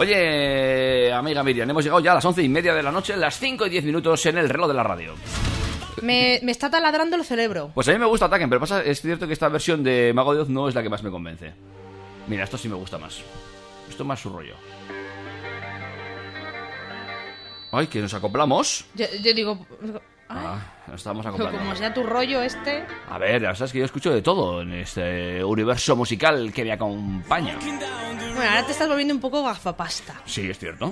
[0.00, 3.38] Oye, amiga Miriam, hemos llegado ya a las once y media de la noche, las
[3.38, 5.14] 5 y 10 minutos en el reloj de la radio.
[6.00, 7.70] Me, me está taladrando el cerebro.
[7.74, 10.34] Pues a mí me gusta Ataken, pero pasa, es cierto que esta versión de Mago
[10.34, 11.52] de Oz no es la que más me convence.
[12.28, 13.20] Mira, esto sí me gusta más.
[13.90, 14.54] Esto es más su rollo.
[17.70, 18.86] Ay, que nos acoplamos.
[18.94, 19.66] Yo, yo digo.
[20.30, 21.58] Ay, Ah, nos estamos acoplando.
[21.58, 22.84] como sea tu rollo este.
[23.08, 26.72] A ver, ya sabes que yo escucho de todo en este universo musical que me
[26.72, 27.56] acompaña.
[27.58, 30.14] Bueno, ahora te estás volviendo un poco gafapasta.
[30.24, 30.86] Sí, es cierto.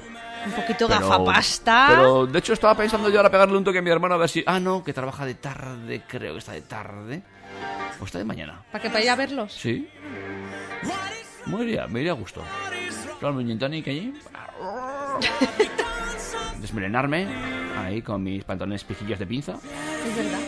[0.46, 1.86] Un poquito Pero- gafapasta.
[1.90, 4.28] Pero de hecho estaba pensando yo ahora pegarle un toque a mi hermano a ver
[4.28, 4.42] si.
[4.46, 7.22] Ah, no, que trabaja de tarde, creo que está de tarde.
[8.00, 8.62] O está de mañana.
[8.70, 9.52] ¿Para que para ir a verlos?
[9.52, 9.88] Sí.
[11.46, 12.42] Me iría, me iría a gusto.
[13.18, 14.12] Claro, tonic allí.
[16.60, 17.26] Desmelenarme.
[17.78, 19.54] Ahí con mis pantalones pijillos de pinza.
[19.54, 20.40] Es verdad.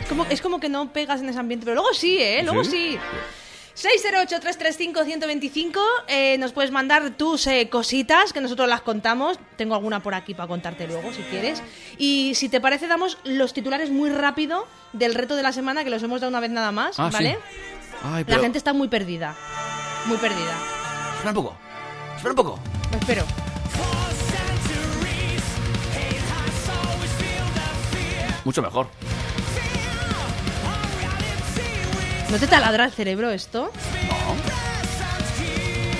[0.00, 2.42] Es, como, es como que no pegas en ese ambiente, pero luego sí, ¿eh?
[2.42, 2.98] Luego ¿Sí?
[3.76, 3.76] sí.
[3.76, 5.78] 608-335-125
[6.08, 10.32] eh, Nos puedes mandar tus eh, cositas Que nosotros las contamos Tengo alguna por aquí
[10.32, 11.62] para contarte luego si quieres
[11.98, 15.90] Y si te parece damos los titulares muy rápido Del reto de la semana Que
[15.90, 17.34] los hemos dado una vez nada más Ah, ¿Vale?
[17.34, 17.38] sí.
[18.02, 19.36] Ay, La gente está muy perdida
[20.06, 20.56] Muy perdida
[21.16, 21.56] Espera un poco.
[22.16, 22.58] Espera un poco.
[22.92, 23.24] Me espero
[28.46, 28.86] Mucho mejor.
[32.30, 33.72] ¿No te taladra el cerebro esto?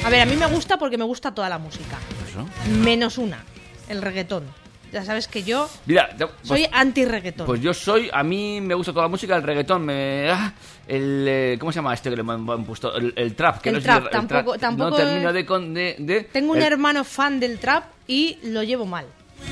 [0.05, 1.99] A ver, a mí me gusta porque me gusta toda la música
[2.29, 2.47] Eso.
[2.71, 3.43] Menos una
[3.89, 4.45] El reggaetón
[4.93, 8.75] Ya sabes que yo Mira, ya- pues- soy anti-reggaetón Pues yo soy, a mí me
[8.75, 10.53] gusta toda la música, el reggaetón, me, ah,
[10.87, 12.95] el, eh, ¿cómo se llama este que le han, puesto?
[12.97, 15.47] El, el trap, que El no trap, si- tampoco- trap, tampoco No termino es- de,
[15.47, 19.07] con- de, de- Tengo un el- hermano fan del trap y lo llevo mal.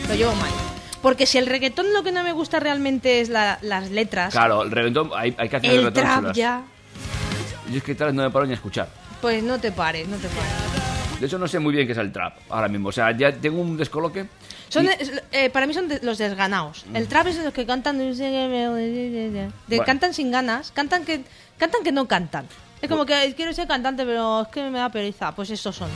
[0.09, 0.51] Lo llevo mal.
[1.05, 4.63] Porque si el reggaetón lo que no me gusta realmente es la- las letras, Claro,
[4.63, 6.37] el reggaetón, hay, hay que hacer el reggaetón trap chulas.
[6.37, 6.63] ya,
[7.71, 8.89] Yo es que trap no me paro ni a escuchar.
[9.21, 11.21] pues no te pares, no te pares.
[11.21, 12.89] De hecho, no sé muy bien qué es el trap ahora mismo.
[12.89, 14.27] O sea, ya tengo un descoloque.
[14.71, 16.87] Son y- de- eh, para mí son de- los desganados.
[16.95, 19.85] El trap es de los que cantan de, Bueno.
[19.85, 21.21] cantan sin ganas, cantan que
[21.59, 22.47] cantan que no cantan.
[22.81, 25.33] Es como que quiero ser cantante, pero es que me da pereza.
[25.35, 25.91] Pues esos son.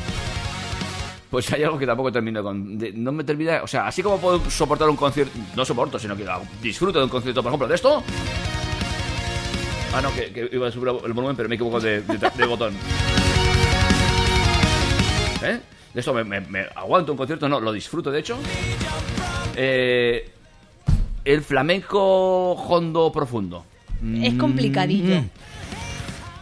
[1.31, 2.79] Pues hay algo que tampoco termino con.
[2.79, 3.61] de- no me termina.
[3.63, 5.39] O sea, así como puedo soportar un concierto.
[5.55, 6.25] No soporto, sino que
[6.63, 8.03] disfruto de un concierto, por ejemplo, de esto.
[9.95, 12.47] Ah, no, que, que iba a subir el volumen, pero me equivoco de, de- de
[12.47, 12.75] botón.
[15.43, 15.61] ¿Eh?
[15.95, 18.39] De esto me, me- me aguanto un concierto, no, lo disfruto, de hecho.
[19.57, 20.31] Eh,
[21.25, 23.65] el flamenco hondo profundo.
[24.23, 25.25] Es complicadillo.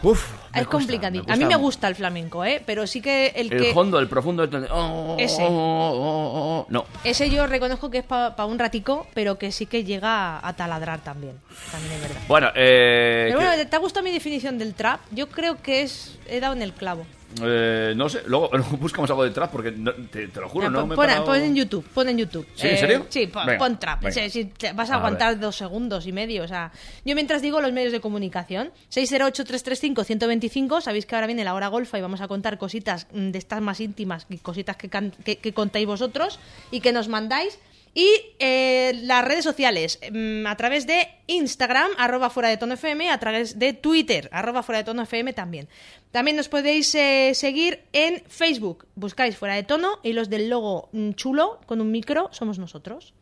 [0.03, 0.27] Uf.
[0.53, 2.61] Me es me A mí me gusta el flamenco, ¿eh?
[2.65, 3.71] Pero sí que el, El que...
[3.75, 4.43] hondo, el profundo.
[4.43, 5.43] el donde- oh, Ese.
[5.43, 6.65] oh, oh, oh, oh.
[6.69, 6.85] No.
[7.03, 10.99] Ese yo reconozco que es para un ratico, pero que sí que llega a taladrar
[11.01, 11.39] también.
[11.71, 12.21] También es verdad.
[12.27, 13.25] Bueno, eh.
[13.29, 14.99] Pero bueno, ¿te ha gustado mi definición del trap?
[15.11, 16.17] Yo creo que es...
[16.27, 17.05] He dado en el clavo.
[17.41, 18.49] Eh, no sé, luego
[18.79, 21.05] buscamos algo de trap porque no- te, te lo juro, Ya, no pon, me pon-
[21.05, 22.47] parado- pon en YouTube, pon en YouTube.
[22.55, 23.05] ¿Sí, en serio?
[23.09, 24.09] Sí, pon, Venga, pon trap.
[24.09, 25.39] Sí, sí, te vas a, A aguantar ver.
[25.41, 26.43] dos segundos y medio.
[26.43, 26.71] O sea,
[27.05, 31.97] yo mientras digo los medios de comunicación, 608-335-125, sabéis que ahora viene la hora golfa
[31.97, 35.37] y vamos a contar cositas mm, de estas más íntimas y cositas que, can- que,
[35.37, 36.39] que contáis vosotros
[36.71, 37.59] y que nos mandáis.
[37.97, 43.09] Y eh, las redes sociales, mm, a través de Instagram, arroba fuera de tono FM,
[43.09, 45.67] a través de Twitter, arroba fuera de tono FM también.
[46.11, 50.89] También nos podéis eh, seguir en Facebook, buscáis fuera de tono y los del logo
[50.91, 53.15] mm, chulo con un micro somos nosotros.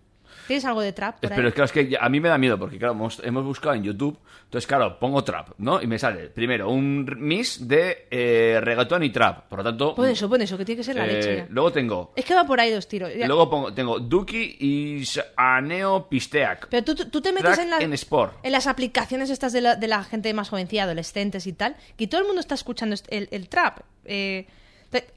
[0.48, 1.36] ¿Tienes algo de trap por ahí?
[1.36, 3.76] Pero es que, es que a mí me da miedo porque, claro, hemos, hemos buscado
[3.76, 4.18] en YouTube.
[4.44, 5.82] Entonces, claro, pongo trap, ¿no?
[5.82, 9.48] Y me sale primero un mix de eh, reggaetón y trap.
[9.50, 9.96] Por lo tanto.
[9.96, 11.36] Pon eso, pon eso, que tiene que ser la eh, leche.
[11.38, 11.48] ya.
[11.50, 12.14] Luego tengo.
[12.16, 13.10] Es que va por ahí dos tiros.
[13.16, 13.26] ya.
[13.28, 15.04] Luego pongo, tengo Duki y
[15.36, 16.68] Aneo Pisteak.
[16.70, 18.36] Pero tú, tú- te metes en, la- en Sport.
[18.44, 22.08] en las aplicaciones estas de la, de la gente más jovencilla, adolescentes y tal, y
[22.08, 23.80] todo el mundo está escuchando el, el trap.
[24.06, 24.46] Eh,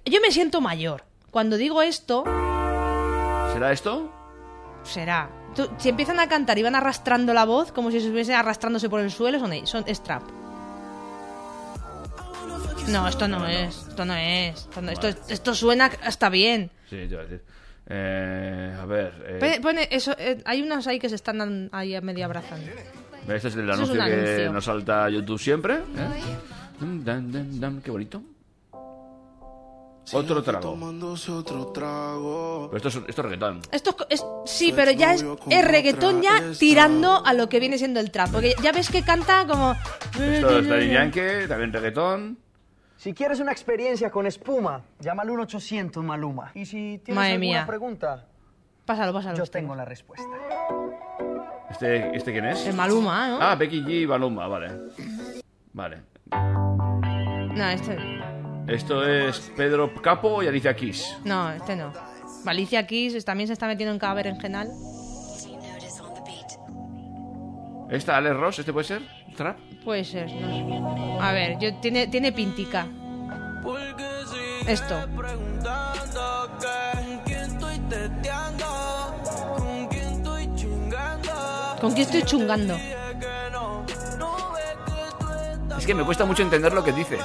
[0.07, 1.05] yo me siento mayor.
[1.31, 2.25] Cuando digo esto,
[3.53, 4.11] ¿Será esto?
[4.89, 5.28] Será.
[5.78, 9.10] Si empiezan a cantar y van arrastrando la voz, como si estuviesen arrastrándose por el
[9.10, 10.23] suelo, son, son es trap.
[12.89, 13.86] No, esto no es.
[13.89, 14.60] Esto no es.
[14.60, 16.70] Esto, no- esto, esto suena hasta bien.
[16.89, 17.43] Sí, decir.
[17.90, 19.12] Eh, a ver.
[19.27, 22.66] eh, Pone, pone eso, eh, hay unos ahí que se están ahí a medio abrazando.
[23.28, 25.74] Este es el es anuncio un que nos salta YouTube siempre.
[25.77, 27.81] ¿eh?
[27.85, 28.23] Qué bonito.
[30.12, 30.70] Otro trago.
[30.70, 32.68] Tomándose otro trago.
[32.70, 33.60] Pero esto es, esto es reggaetón.
[33.70, 37.78] Esto es, es- sí, pero ya es, es reggaetón ya tirando a lo que viene
[37.78, 38.30] siendo el trap.
[38.30, 39.72] Porque ya ves que canta como...
[40.20, 42.39] Esto es Daddy Yankee, también reggaetón.
[42.97, 46.51] Si quieres una experiencia con espuma, llama al 1-800 Maluma.
[46.55, 47.66] Y si tienes Madre alguna mía.
[47.66, 48.26] pregunta,
[48.85, 49.36] Pásalo, pásalo.
[49.39, 50.26] yo tengo la respuesta.
[51.70, 52.66] ¿Este, ¿Este quién es?
[52.66, 53.39] El Maluma, ¿no?
[53.40, 54.72] Ah, Becky G y Maluma, vale.
[55.74, 55.98] Vale.
[56.32, 58.18] No, este...
[58.69, 61.16] Esto es Pedro Capo y Alicia Kiss.
[61.24, 61.90] No, este no.
[62.45, 64.69] Valicia Keys también se está metiendo en cada berenjenal.
[67.90, 68.59] ¿Esta, Alex Ross?
[68.59, 69.03] ¿Este puede ser?
[69.35, 69.59] ¿Trap?
[69.82, 71.24] Puede ser, no sé.
[71.24, 72.86] A ver, yo, tiene, tiene pintica.
[74.66, 74.95] Esto.
[81.81, 82.77] ¿Con quién estoy chungando?
[85.78, 87.19] Es que me cuesta mucho entender lo que dice.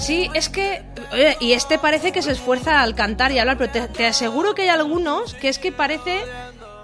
[0.00, 0.82] Sí, es que...
[1.40, 4.68] y este parece que se esfuerza al cantar y hablar, pero te, aseguro que hay
[4.68, 6.20] algunos que es que parece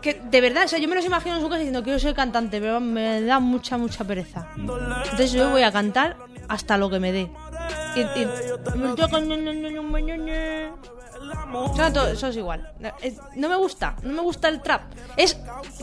[0.02, 2.14] que de verdad, o sea, yo me los imagino en su casa diciendo quiero ser
[2.14, 4.46] cantante, pero me da mucha, mucha pereza.
[4.56, 6.16] Entonces yo voy a cantar
[6.48, 7.30] hasta lo que me dé.
[7.96, 8.28] Y, y-
[11.92, 12.72] todo- eso es igual.
[13.00, 14.82] Es- No me gusta, no me gusta el trap.
[15.16, 15.36] Es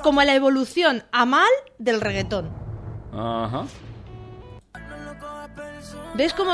[0.04, 1.50] como la evolución a mal
[1.80, 2.50] del reggaetón.
[3.12, 3.66] Ajá.
[6.16, 6.54] ¿Ves cómo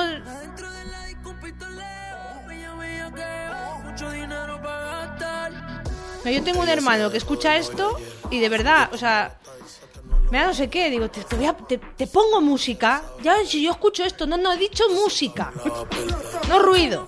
[6.26, 7.98] No, yo tengo un hermano que escucha esto
[8.30, 9.38] y de verdad, o sea,
[10.32, 13.02] me da no sé qué, digo, te, te voy a- te- te pongo música.
[13.24, 15.52] Ya si yo escucho esto, no, no, he dicho música,
[16.50, 17.08] no ruido.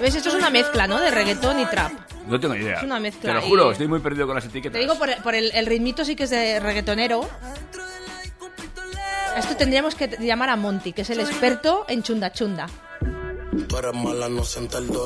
[0.00, 0.14] ¿Ves?
[0.16, 1.00] Esto es una mezcla, ¿no?
[1.00, 1.92] De reggaetón y trap.
[2.32, 2.78] No tengo idea.
[2.78, 4.72] Es una mezcla Te lo y- juro, estoy muy perdido con las etiquetas.
[4.72, 7.28] Te digo, por, por el, el ritmito sí que es de reggaetonero.
[9.34, 12.66] A Esto tendríamos que llamar a Monty, que es el experto en chunda chunda.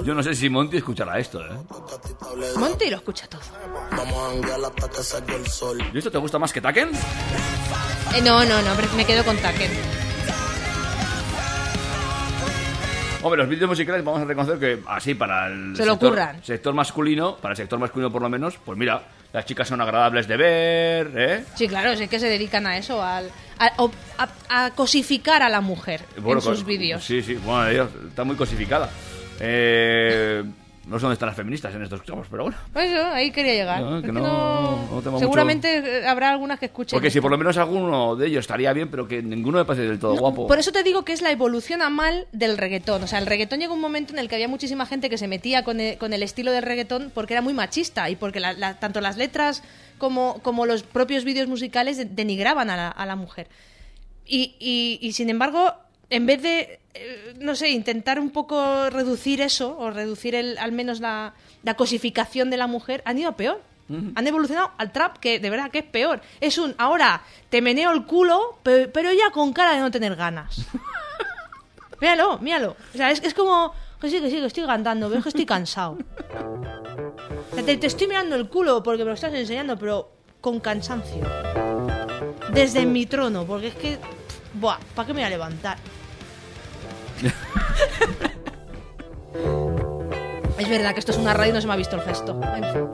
[0.05, 1.51] Yo no sé si Monty escuchará esto, ¿eh?
[2.57, 3.41] Monty lo escucha todo.
[5.93, 6.91] ¿Y esto te gusta más que Taken?
[8.15, 10.06] Eh, no, no, no, me quedo con Taken.
[13.27, 16.45] Hombre, los vídeos musicales vamos a reconocer que así para el Se lo sector, curran.
[16.45, 20.29] sector masculino, para el sector masculino por lo menos, pues mira, las chicas son agradables
[20.29, 21.45] de ver, ¿eh?
[21.57, 23.29] Sí, claro, es que se dedican a eso, al,
[23.59, 23.71] a,
[24.19, 27.03] a- a cosificar a la mujer Bueno, en sus vídeos.
[27.05, 28.89] Sí, sí, bueno, está muy cosificada.
[29.41, 30.45] Eh,
[30.87, 32.59] no sé dónde están las feministas en estos campos, pero bueno.
[32.73, 33.83] Pues eso, ahí quería llegar.
[33.83, 34.21] No, que no-
[35.03, 36.97] no- Seguramente eh, habrá algunas que escuchen.
[36.97, 39.87] Porque si por lo menos alguno de ellos estaría bien, pero que ninguno me parece
[39.89, 40.47] del todo guapo.
[40.47, 43.03] Por eso te digo que es la evolución a mal del reggaetón.
[43.03, 45.27] O sea, el reggaetón llegó un momento en el que había muchísima gente que se
[45.29, 48.53] metía con el, con el estilo del reggaetón porque era muy machista y porque la-
[48.53, 49.63] la- tanto las letras
[49.99, 53.49] como, como los propios vídeos musicales de- denigraban a la, a la mujer.
[54.25, 55.75] Y, y- y, sin embargo,
[56.11, 60.73] en vez de, eh, no sé, intentar un poco reducir eso, o reducir el, al
[60.73, 63.61] menos la, la cosificación de la mujer, han ido a peor.
[63.89, 66.21] Han evolucionado al trap, que de verdad que es peor.
[66.41, 70.17] Es un, ahora te meneo el culo, pe- pero ya con cara de no tener
[70.17, 70.67] ganas.
[72.01, 72.77] míralo, míralo.
[72.93, 75.29] O sea, es, es como, que sí, que sí, que estoy cantando, pero es que
[75.29, 75.99] estoy cansado.
[77.53, 80.11] O sea, te, te estoy mirando el culo porque me lo estás enseñando, pero
[80.41, 81.23] con cansancio.
[82.53, 83.99] Desde mi trono, porque es que.
[84.55, 85.79] Buah, ¿para qué me voy a levantar?
[90.59, 92.39] es verdad que esto es una radio y no se me ha visto el gesto.
[92.43, 92.89] En fin.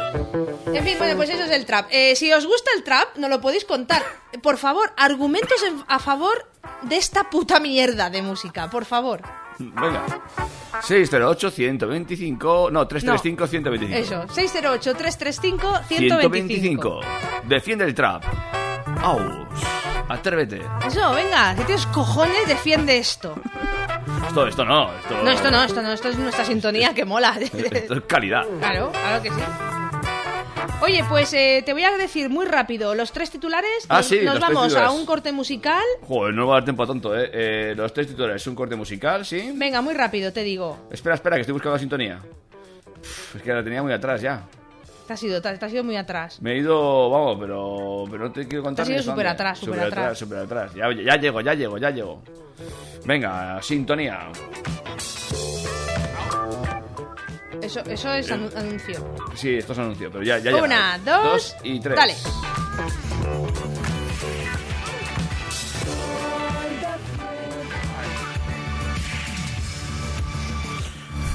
[0.74, 1.86] En fin, bueno, pues eso es el trap.
[1.90, 4.03] Eh, si os gusta el trap, nos lo podéis contar.
[4.43, 6.49] Por favor, argumentos en- a favor
[6.82, 9.23] de esta puta mierda de música, por favor.
[9.59, 10.03] Venga.
[10.82, 12.70] 608-125...
[12.73, 13.94] No, 335-125.
[13.94, 15.85] Eso, 608-335-125.
[15.86, 17.01] 125.
[17.44, 18.24] Defiende el trap.
[19.01, 19.23] Aus.
[20.09, 20.60] Atrévete.
[20.86, 23.35] Eso, venga, si tienes cojones, defiende esto.
[24.28, 24.90] Esto, esto no.
[24.94, 27.36] Esto, No, esto no, esto no, esto es nuestra sintonía que mola.
[27.40, 28.44] Esto es calidad.
[28.60, 29.40] Claro, claro que sí.
[30.81, 33.70] Oye, pues eh, te voy a decir muy rápido los tres titulares.
[33.89, 35.82] Ah, sí, nos los tres vamos a un corte musical.
[36.02, 37.31] Joder, no va a dar tiempo a tonto, ¿eh?
[37.32, 38.44] Eh, Los tres titulares.
[38.47, 39.52] Un corte musical, ¿sí?
[39.55, 40.89] Venga, muy rápido, te digo.
[40.90, 42.20] Espera, espera, que estoy buscando la sintonía.
[43.01, 44.43] Uf, es que la tenía muy atrás ya.
[45.07, 46.41] Te has ido, te, te has ido muy atrás.
[46.41, 48.87] Me he ido, vamos, pero, pero no te quiero contar.
[48.87, 50.19] Te has ido súper atrás, súper atrás.
[50.19, 50.73] súper atrás.
[50.74, 52.23] Ya, ya llego, ya llego, ya llego.
[53.05, 54.29] Venga, sintonía.
[57.61, 59.15] Eso, eso es anu- anuncio.
[59.35, 60.57] Sí, esto es anuncio, pero ya, ya.
[60.57, 61.97] Una, dos, y tres.
[61.97, 62.15] dale.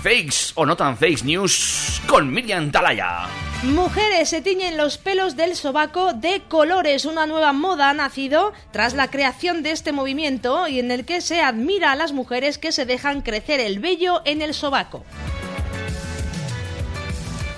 [0.03, 3.27] Fakes o no tan fakes news con Miriam Talaya.
[3.63, 7.05] Mujeres se tiñen los pelos del sobaco de colores.
[7.05, 11.21] Una nueva moda ha nacido tras la creación de este movimiento y en el que
[11.21, 15.03] se admira a las mujeres que se dejan crecer el vello en el sobaco.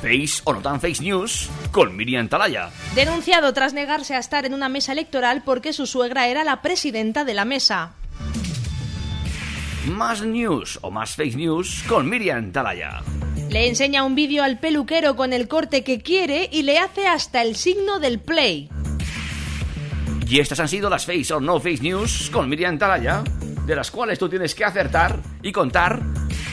[0.01, 2.69] Fakes o no tan fakes news con Miriam Talaya.
[2.95, 7.25] Denunciado tras negarse a estar en una mesa electoral porque su suegra era la presidenta
[7.25, 7.98] de la mesa.
[9.87, 13.01] Más news o más fake news con Miriam Talaya.
[13.49, 17.41] Le enseña un vídeo al peluquero con el corte que quiere y le hace hasta
[17.41, 18.69] el signo del play.
[20.27, 23.23] Y estas han sido las Face or No Face News con Miriam Talaya,
[23.65, 26.01] de las cuales tú tienes que acertar y contar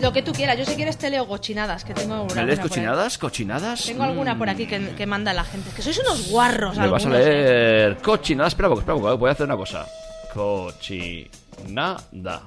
[0.00, 0.58] Lo que tú quieras.
[0.58, 2.68] Yo si quieres te leo cochinadas, que tengo alguna ¿Me lees por ahí.
[2.70, 3.18] cochinadas?
[3.18, 3.84] ¿Cochinadas?
[3.84, 4.38] Tengo alguna Mm.
[4.38, 5.70] por aquí que, que manda la gente.
[5.76, 7.12] Que sois unos guarros Me vas a ¿eh?
[7.12, 8.52] leer cochinadas.
[8.54, 9.18] Espera un poco, espera poco.
[9.18, 9.86] Voy a hacer una cosa.
[10.34, 12.42] Cochinada.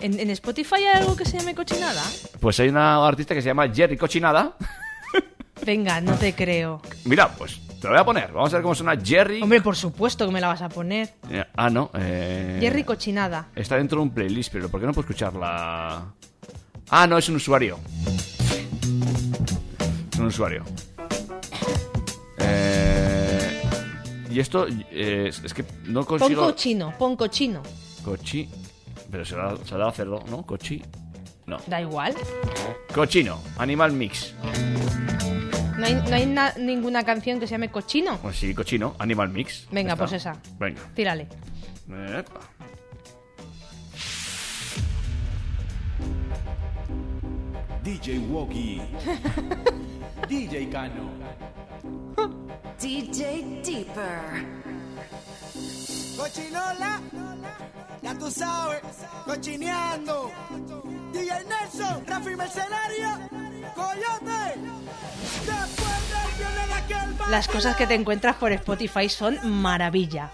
[0.00, 2.02] ¿En, en Spotify hay algo que se llame cochinada?
[2.40, 4.54] Pues hay una artista que se llama Jerry Cochinada.
[5.66, 6.80] Venga, no te creo.
[7.04, 8.32] Mira, pues te lo voy a poner.
[8.32, 9.42] Vamos a ver cómo suena Jerry.
[9.42, 11.14] Hombre, por supuesto que me la vas a poner.
[11.30, 11.90] Eh, Ah, no.
[11.94, 13.48] eh, Jerry Cochinada.
[13.54, 16.04] Está dentro de un playlist, pero ¿por qué no puedo escucharla?
[16.90, 17.78] Ah, no, es un usuario.
[20.12, 20.64] Es un usuario.
[22.38, 23.62] Eh,
[24.30, 26.42] y esto eh, es que no Pon consigo...
[26.46, 27.62] cochino, pon cochino.
[28.04, 28.48] Cochi...
[29.10, 30.42] Pero será, será hacerlo, ¿no?
[30.44, 30.82] Cochi...
[31.46, 31.56] No.
[31.66, 32.14] Da igual.
[32.94, 34.34] Cochino, Animal Mix.
[35.78, 38.18] No hay, no hay na- ninguna canción que se llame cochino.
[38.18, 39.68] Pues sí, cochino, Animal Mix.
[39.70, 40.36] Venga, Ya pues esa.
[40.58, 40.80] Venga.
[40.94, 41.28] Tírale.
[41.88, 42.40] Epa.
[47.82, 48.80] DJ Woggy.
[50.28, 51.10] DJ Cano.
[52.80, 54.67] DJ Deeper.
[56.18, 57.00] Cochinola,
[58.02, 58.80] ya tú sabes,
[59.24, 60.32] cochineando.
[61.12, 63.08] DJ Nelson, Rafi Mercenario,
[63.76, 64.58] Coyote.
[67.30, 70.32] Las cosas que te encuentras por Spotify son maravilla.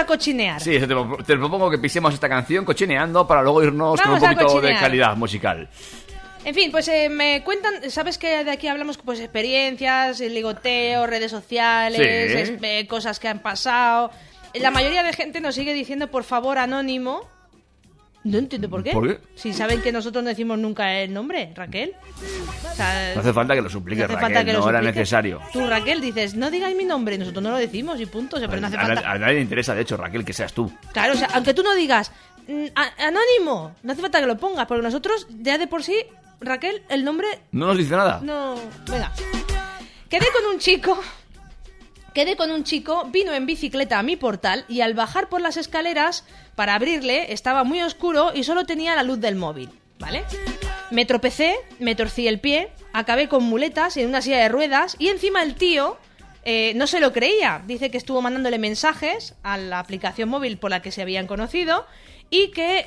[0.00, 0.60] A cochinear.
[0.60, 4.28] Sí, te, pro- te propongo que pisemos esta canción cochineando para luego irnos Vamos con
[4.30, 5.68] un poquito de calidad musical.
[6.44, 11.30] En fin, pues eh, me cuentan, sabes que de aquí hablamos pues experiencias, ligoteo, redes
[11.30, 12.38] sociales, Sí.
[12.54, 14.10] es- eh, cosas que han pasado.
[14.54, 17.28] La mayoría de gente nos sigue diciendo por favor anónimo.
[18.22, 18.90] No entiendo por qué.
[18.92, 19.20] ¿Por qué?
[19.34, 21.94] Si saben que nosotros no decimos nunca el nombre, Raquel.
[22.70, 24.96] O sea, No hace falta que lo suplique, no hace Raquel, que no era supliques.
[24.96, 25.40] necesario.
[25.54, 28.36] Tú, Raquel, dices, no digáis mi nombre, nosotros no lo decimos y punto.
[28.36, 29.10] O sea, pero no hace a, nadie- falta.
[29.12, 30.70] a nadie le interesa, de hecho, Raquel, que seas tú.
[30.92, 32.12] Claro, o sea, aunque tú no digas
[32.46, 32.66] "Mm,
[32.98, 35.96] anónimo, no hace falta que lo pongas, porque nosotros ya de por sí,
[36.42, 38.20] Raquel, el nombre No nos dice nada.
[38.22, 38.56] no.
[38.90, 39.12] Venga.
[40.10, 41.00] Quedé con un chico.
[42.14, 45.56] Quedé con un chico, vino en bicicleta a mi portal y al bajar por las
[45.56, 46.24] escaleras
[46.56, 49.70] para abrirle estaba muy oscuro y solo tenía la luz del móvil,
[50.00, 50.24] ¿vale?
[50.90, 55.06] Me tropecé, me torcí el pie, acabé con muletas en una silla de ruedas y
[55.08, 55.98] encima el tío
[56.44, 57.62] eh, no se lo creía.
[57.66, 61.86] Dice que estuvo mandándole mensajes a la aplicación móvil por la que se habían conocido
[62.28, 62.86] y que,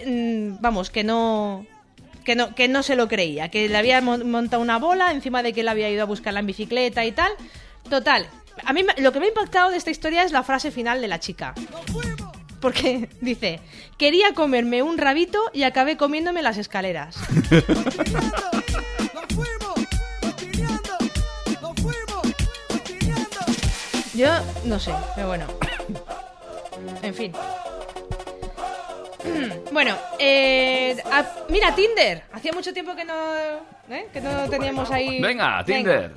[0.57, 1.65] mm, vamos, que no,
[2.25, 5.43] que no, que no se lo creía, que le había mon- montado una bola encima
[5.43, 7.31] de que él había ido a buscarla en bicicleta y tal.
[7.89, 8.27] Total,
[8.65, 11.07] a mí lo que me ha impactado de esta historia es la frase final de
[11.07, 11.53] la chica.
[12.59, 13.59] Porque dice,
[13.97, 17.17] quería comerme un rabito y acabé comiéndome las escaleras.
[24.13, 24.30] Yo
[24.65, 25.45] no sé, pero bueno.
[27.01, 27.34] En fin.
[29.71, 32.23] Bueno, eh, a- mira, Tinder.
[32.34, 33.13] Hacía mucho tiempo que no,
[33.89, 34.07] ¿eh?
[34.13, 35.19] que no teníamos ahí.
[35.21, 36.13] Venga, Tinder.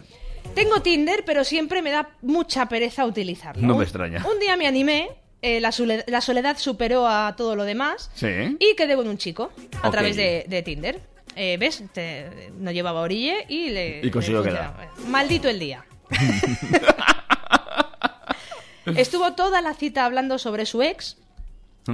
[0.56, 3.64] Tengo Tinder, pero siempre me da mucha pereza utilizarlo.
[3.64, 4.24] No me extraña.
[4.26, 5.10] Un día me animé,
[5.42, 8.56] eh, la, sole- la soledad superó a todo lo demás Sí.
[8.58, 9.52] y quedé con un chico
[9.82, 11.00] a través de, de Tinder.
[11.36, 11.84] Eh, ¿Ves?
[11.92, 14.00] Te- no llevaba orille y le.
[14.02, 14.88] Y consiguió quedar.
[15.06, 15.84] Maldito el día.
[18.96, 21.16] Estuvo toda la cita hablando sobre su ex,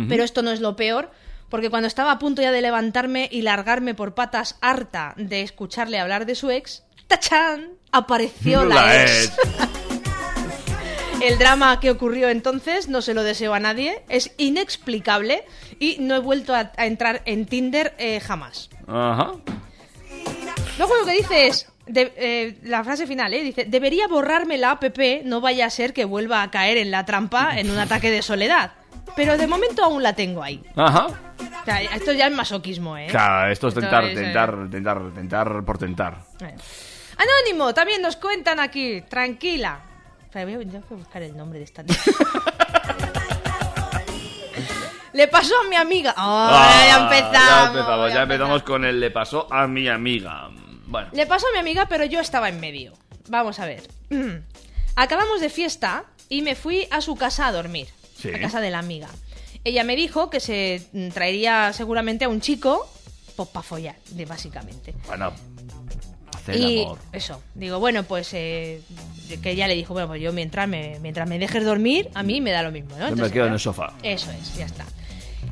[0.09, 1.11] pero esto no es lo peor,
[1.49, 5.99] porque cuando estaba a punto ya de levantarme y largarme por patas harta de escucharle
[5.99, 7.71] hablar de su ex, ¡tachán!
[7.93, 9.25] Apareció la, La ex.
[9.25, 9.37] ex.
[11.23, 15.45] El drama que ocurrió entonces no se lo deseo a nadie, es inexplicable
[15.79, 18.71] y no he vuelto a, a entrar en Tinder eh, jamás.
[18.89, 19.31] Ajá.
[20.79, 23.45] Luego lo que dice es, de- eh, la frase final, ¿eh?
[23.45, 24.83] dice, debería borrarme la app,
[25.25, 28.23] no vaya a ser que vuelva a caer en la trampa en un ataque de
[28.23, 28.73] soledad.
[29.15, 30.61] Pero de momento aún la tengo ahí.
[30.75, 31.07] Ajá.
[31.07, 33.07] O sea, esto ya es masoquismo, ¿eh?
[33.09, 36.19] Claro, esto es Esto tentar, es, eh, tentar, tentar, tentar por tentar.
[36.41, 36.55] Eh.
[37.17, 39.81] Anónimo, también nos cuentan aquí, tranquila.
[40.33, 41.99] Voy a, que buscar el nombre de esta niña.
[45.13, 46.15] Le pasó a mi amiga.
[46.17, 46.21] ¡Oh,
[46.51, 47.35] Ah, ya empezamos!
[47.49, 50.49] Ya empezamos, ya ya empezamos con el le pasó a mi amiga.
[50.87, 51.09] Bueno.
[51.13, 52.95] Le pasó a mi amiga, pero yo estaba en medio.
[53.29, 53.83] vamos a ver.
[54.97, 57.89] Acabamos de fiesta y me fui a su casa a dormir.
[58.17, 58.31] Sí.
[58.33, 59.09] A casa de la amiga.
[59.65, 62.89] Ella me dijo que se mm, traería seguramente a un chico
[63.37, 64.95] pues para follar, de- básicamente.
[65.07, 65.33] Bueno,
[66.49, 66.99] y amor.
[67.13, 68.81] eso, digo, bueno, pues eh,
[69.43, 72.41] que ella le dijo, bueno, pues yo mientras me, mientras me dejes dormir, a mí
[72.41, 72.97] me da lo mismo, ¿no?
[72.97, 73.93] Yo me Entonces, quedo en el sofá.
[74.03, 74.85] Eso es, ya está.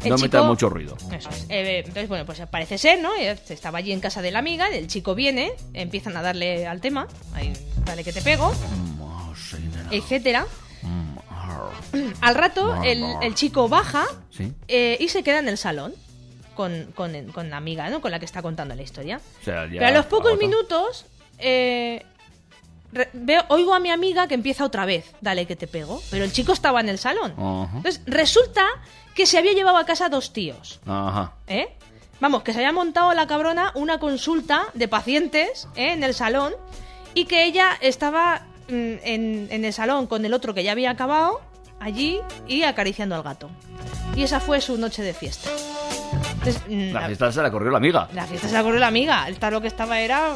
[0.08, 0.96] No metas mucho ruido.
[1.12, 1.46] Eso es.
[1.50, 3.14] Eh, entonces, bueno, pues parece ser, ¿no?
[3.16, 6.80] Eh, Estaba allí en casa de la amiga, el chico viene, empiezan a darle al
[6.80, 7.52] tema, ahí,
[7.84, 8.50] dale que te pego,
[9.90, 10.46] etcétera.
[12.20, 14.52] Al rato, el, el chico baja Sí.
[14.68, 15.92] eh, y se queda en el salón
[16.60, 18.02] con, con, con la amiga, ¿no?
[18.02, 19.18] Con la que está contando la historia.
[19.40, 20.46] O sea, ya Pero a los pocos agota.
[20.46, 21.06] minutos
[21.38, 22.04] eh,
[23.14, 26.02] veo, oigo a mi amiga que empieza otra vez, dale que te pego.
[26.10, 27.30] Pero el chico estaba en el salón.
[27.76, 28.66] Entonces, resulta
[29.14, 31.32] que se había llevado a casa dos tíos, Ajá.
[31.46, 31.68] ¿eh?
[32.20, 35.92] Vamos, que se había montado la cabrona una consulta de pacientes ¿eh?
[35.92, 36.52] en el salón
[37.14, 38.72] y que ella estaba mm,
[39.02, 41.40] en, en el salón con el otro que ya había acabado
[41.80, 43.48] allí y acariciando al gato.
[44.14, 45.48] Y esa fue su noche de fiesta.
[46.42, 48.08] Entonces, mm, La la- fiesta se la corrió la amiga.
[48.14, 49.28] la fiesta se la corrió la amiga.
[49.28, 50.34] Esta lo que estaba era.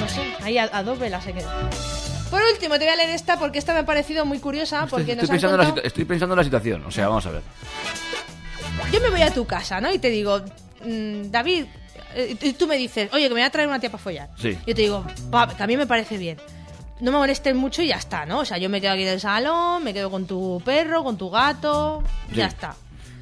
[0.00, 1.48] No sé, ahí a, a dos velas se quedó.
[2.30, 4.86] Por último, te voy a leer esta porque esta me ha parecido muy curiosa.
[4.86, 6.84] Porque estoy, nos pensando en la estoy pensando en la situación.
[6.86, 7.42] O sea, vamos a ver.
[8.92, 9.92] Yo me voy a tu casa, ¿no?
[9.92, 10.40] Y te digo,
[10.84, 11.66] mm, David,
[12.16, 14.30] eh, y tú me dices, oye, que me voy a traer una tía para follar.
[14.36, 14.52] Sí.
[14.66, 16.38] Yo te digo, "Pa, que a mí me parece bien.
[17.00, 18.40] No me molestes mucho y ya está, ¿no?
[18.40, 21.16] O sea, yo me quedo aquí en el salón, me quedo con tu perro, con
[21.18, 22.02] tu gato,
[22.32, 22.54] ya Sí.
[22.54, 22.76] está.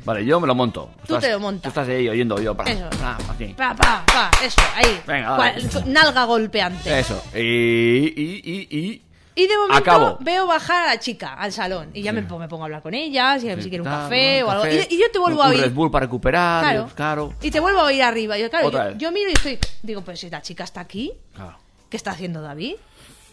[0.04, 0.90] Vale, yo me lo monto.
[1.06, 1.62] Tú te lo montas.
[1.62, 2.56] Tú estás ahí oyendo yo.
[2.56, 2.88] pa, Eso.
[3.00, 3.54] pa, aquí.
[3.56, 5.00] Pa, pa, pa, eso, ahí.
[5.06, 5.62] Venga, dale.
[5.86, 6.98] nalga golpeante.
[6.98, 7.22] Eso.
[7.34, 9.02] Y, y, y, y...
[9.34, 10.18] Y de momento Acabo.
[10.20, 12.82] veo bajar a la chica al salón y ya me, pongo, me pongo a hablar
[12.82, 14.64] con ella, si, si quiere un Claro, café o algo.
[14.64, 15.60] café, Y, y yo te vuelvo un a oír.
[15.62, 16.62] Red Bull para recuperar.
[16.62, 16.90] Claro.
[16.94, 17.34] Claro.
[17.40, 18.36] Y te vuelvo a oír arriba.
[18.36, 19.58] Yo, claro, yo, yo miro y estoy.
[19.82, 21.56] Digo, pues si la chica está aquí, Claro.
[21.88, 22.74] ¿qué está haciendo David?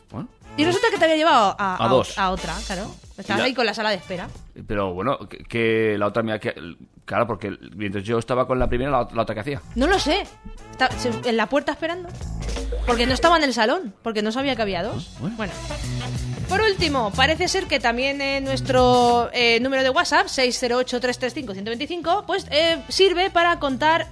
[0.10, 0.30] Bueno.
[0.56, 2.18] Y resulta que te había llevado a, A dos.
[2.18, 2.96] a otra, claro.
[3.20, 4.28] Estabas la- ahí con la sala de espera.
[4.68, 6.40] Pero bueno, que, que la otra mía...
[6.40, 6.54] Que,
[7.06, 9.62] claro, porque mientras yo estaba con la primera, la, ot- la otra que hacía.
[9.76, 10.24] No lo sé.
[10.72, 12.10] Está- se- en la puerta esperando.
[12.86, 15.12] Porque no estaba en el salón, porque no sabía que había dos.
[15.20, 15.36] Bueno.
[15.38, 15.54] Bueno.
[16.48, 23.30] Por último, parece ser que también nuestro eh, número de WhatsApp, 608-335-125, pues eh, sirve
[23.30, 24.08] para contar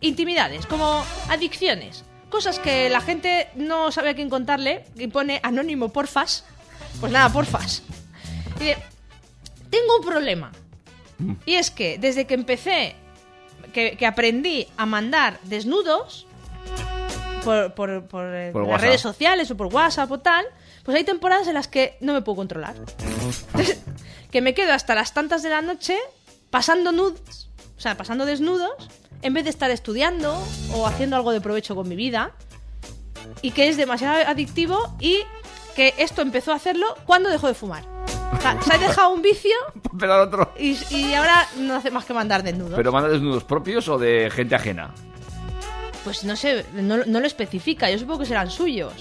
[0.00, 2.04] intimidades, como adicciones.
[2.30, 6.44] Cosas que la gente no sabe a quién contarle y pone anónimo porfas.
[7.00, 7.82] Pues nada, porfas.
[8.58, 8.76] De,
[9.70, 10.52] tengo un problema.
[11.46, 12.94] Y es que desde que empecé,
[13.72, 16.26] que, que aprendí a mandar desnudos
[17.44, 18.84] por, por, por, eh, Por las WhatsApp.
[18.86, 20.44] redes sociales o por WhatsApp o tal,
[20.82, 22.74] pues hay temporadas en las que no me puedo controlar.
[22.76, 23.82] Entonces,
[24.30, 25.96] que me quedo hasta las tantas de la noche
[26.50, 28.72] pasando nudes, o sea, pasando desnudos,
[29.22, 30.36] en vez de estar estudiando
[30.74, 32.32] o haciendo algo de provecho con mi vida.
[33.42, 35.20] Y que es demasiado adictivo y
[35.74, 37.84] que esto empezó a hacerlo cuando dejó de fumar.
[38.32, 39.54] O sea, se ha dejado un vicio
[39.98, 40.52] Pero al otro.
[40.58, 42.74] y, y ahora no hace más que mandar desnudos.
[42.76, 44.90] ¿Pero manda desnudos propios o de gente ajena?
[46.04, 47.90] Pues no sé, no, no lo especifica.
[47.90, 48.92] Yo supongo que serán suyos.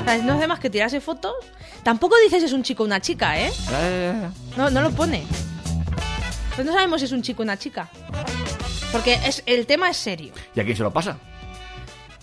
[0.00, 1.34] O sea, no hace más que tirarse fotos.
[1.82, 3.52] Tampoco dice si es un chico o una chica, ¿eh?
[3.72, 5.24] Eh, No, no lo pone.
[6.56, 7.88] Pues no sabemos si es un chico o una chica.
[8.90, 10.32] Porque es, el tema es serio.
[10.54, 11.16] ¿Y a quién se lo pasa?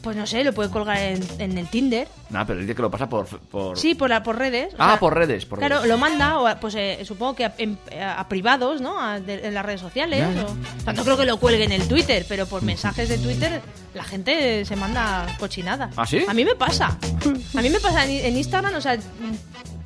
[0.04, 2.08] Pues no sé, lo puede colgar en, en el Tinder.
[2.30, 3.26] Nada, pero dice que lo pasa por...
[3.26, 3.78] por...
[3.78, 4.74] Sí, por, la, por redes.
[4.78, 5.88] Ah, sea, por redes, por claro, redes.
[5.90, 9.00] lo manda, o a- pues eh, supongo que a, en- a privados, ¿no?
[9.00, 10.26] A- de- en las redes sociales.
[10.46, 13.18] O- o sea, no creo que lo cuelgue en el Twitter, pero por mensajes de
[13.18, 13.62] Twitter
[13.94, 15.94] la gente se manda cochinadas.
[15.96, 16.26] ¿Ah, sí?
[16.28, 16.98] A mí me pasa.
[17.56, 18.98] A mí me pasa en, en Instagram, o sea,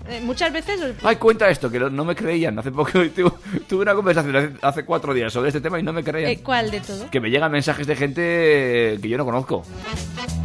[0.10, 0.80] eh, muchas veces...
[1.04, 2.58] Ay, cuenta esto, que no, me creían.
[2.60, 3.32] Hace poco tuve,
[3.68, 6.32] tuve una conversación hace, hace cuatro días sobre este tema y no me creían.
[6.32, 7.10] eh, ¿Cuál de todo?
[7.10, 9.64] Que me llegan mensajes de gente que yo no conozco.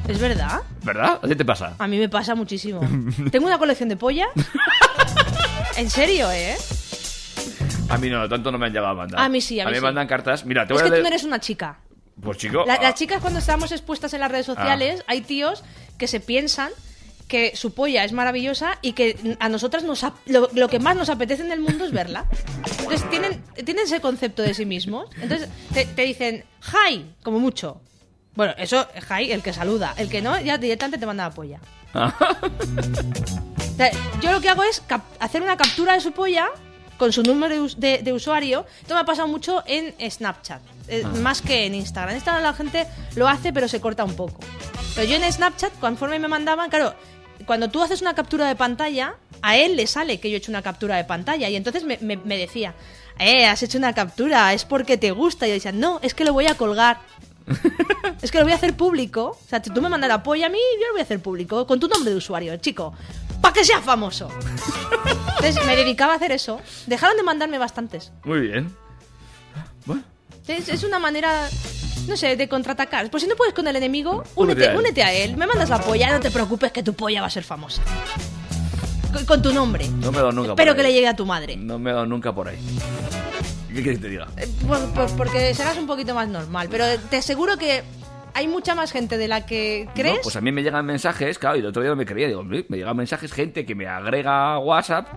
[0.09, 0.61] ¿Es verdad?
[0.83, 1.19] ¿Verdad?
[1.23, 1.75] ¿A ti te pasa?
[1.79, 2.81] A mí me pasa muchísimo.
[3.31, 4.29] Tengo una colección de pollas.
[5.77, 6.57] en serio, ¿eh?
[7.89, 9.21] A mí no, tanto no me han llegado a mandar.
[9.21, 9.83] A mí sí, a mí me sí.
[9.83, 10.45] mandan cartas.
[10.45, 11.79] Mira, te Es voy que a tú no eres una chica.
[12.21, 12.65] Pues chico...
[12.67, 15.63] La- ah, las chicas cuando estamos expuestas en las redes sociales, hay tíos
[15.99, 16.71] que se piensan
[17.33, 21.09] que su polla es maravillosa y que a nosotras nos lo, lo que más nos
[21.09, 22.27] apetece en el mundo es verla.
[22.81, 25.09] Entonces tienen, tienen ese concepto de sí mismos.
[25.19, 27.81] Entonces te, te dicen, hi, como mucho.
[28.35, 29.95] Bueno, eso, hi, el que saluda.
[29.97, 31.59] El que no, ya directamente te manda la polla.
[31.95, 32.15] ah,
[33.73, 33.91] O sea,
[34.21, 34.83] yo lo que hago es
[35.19, 36.49] hacer una captura de su polla
[36.99, 38.67] con su número de, us- de- de usuario.
[38.83, 42.11] Esto me ha pasado mucho en Snapchat, eh, más que en Instagram.
[42.11, 42.87] En Instagram la gente
[43.17, 44.39] lo hace, pero se corta un poco.
[44.95, 46.95] Pero yo en Snapchat, conforme me mandaban, claro,
[47.47, 50.51] cuando tú haces una captura de pantalla, a él le sale que yo he hecho
[50.53, 51.49] una captura de pantalla.
[51.49, 52.75] Y entonces me, me- me decía,
[53.19, 55.47] eh, has hecho una captura, es porque te gusta.
[55.47, 57.01] Y yo decía, no, es que lo voy a colgar.
[58.23, 59.39] es que lo voy a hacer público.
[59.45, 61.67] O sea, tú me mandas el apoyo a mí yo lo voy a hacer público.
[61.67, 62.95] Con tu nombre de usuario, chico.
[63.41, 64.29] Para que sea famoso.
[65.39, 66.61] Entonces me dedicaba a hacer eso.
[66.87, 68.13] Dejaron de mandarme bastantes.
[68.25, 68.75] Muy bien.
[69.85, 70.03] Bueno,
[70.47, 71.49] Es, es una manera,
[72.09, 73.11] no sé, de contraatacar.
[73.11, 74.77] Pues si no puedes con el enemigo, Únete únete, a él.
[74.79, 75.37] únete a él.
[75.37, 77.83] Me mandas la polla, no te preocupes que tu polla va a ser famosa.
[79.13, 79.87] Con, con tu nombre.
[79.89, 80.87] no me he dado nunca Espero por que ahí.
[80.89, 81.57] le llegue a tu madre.
[81.57, 82.59] No me he dado nunca por ahí.
[83.69, 84.27] ¿Qué quieres que te diga?
[84.37, 86.69] Eh, por- por- porque serás un poquito más normal.
[86.71, 87.83] Pero te aseguro que
[88.35, 90.17] hay mucha más gente de la que crees.
[90.17, 92.27] No, pues a mí me llegan mensajes, claro, y el otro día no me creía,
[92.29, 95.09] digo, "Hombre, me llegan mensajes, gente que me agrega a WhatsApp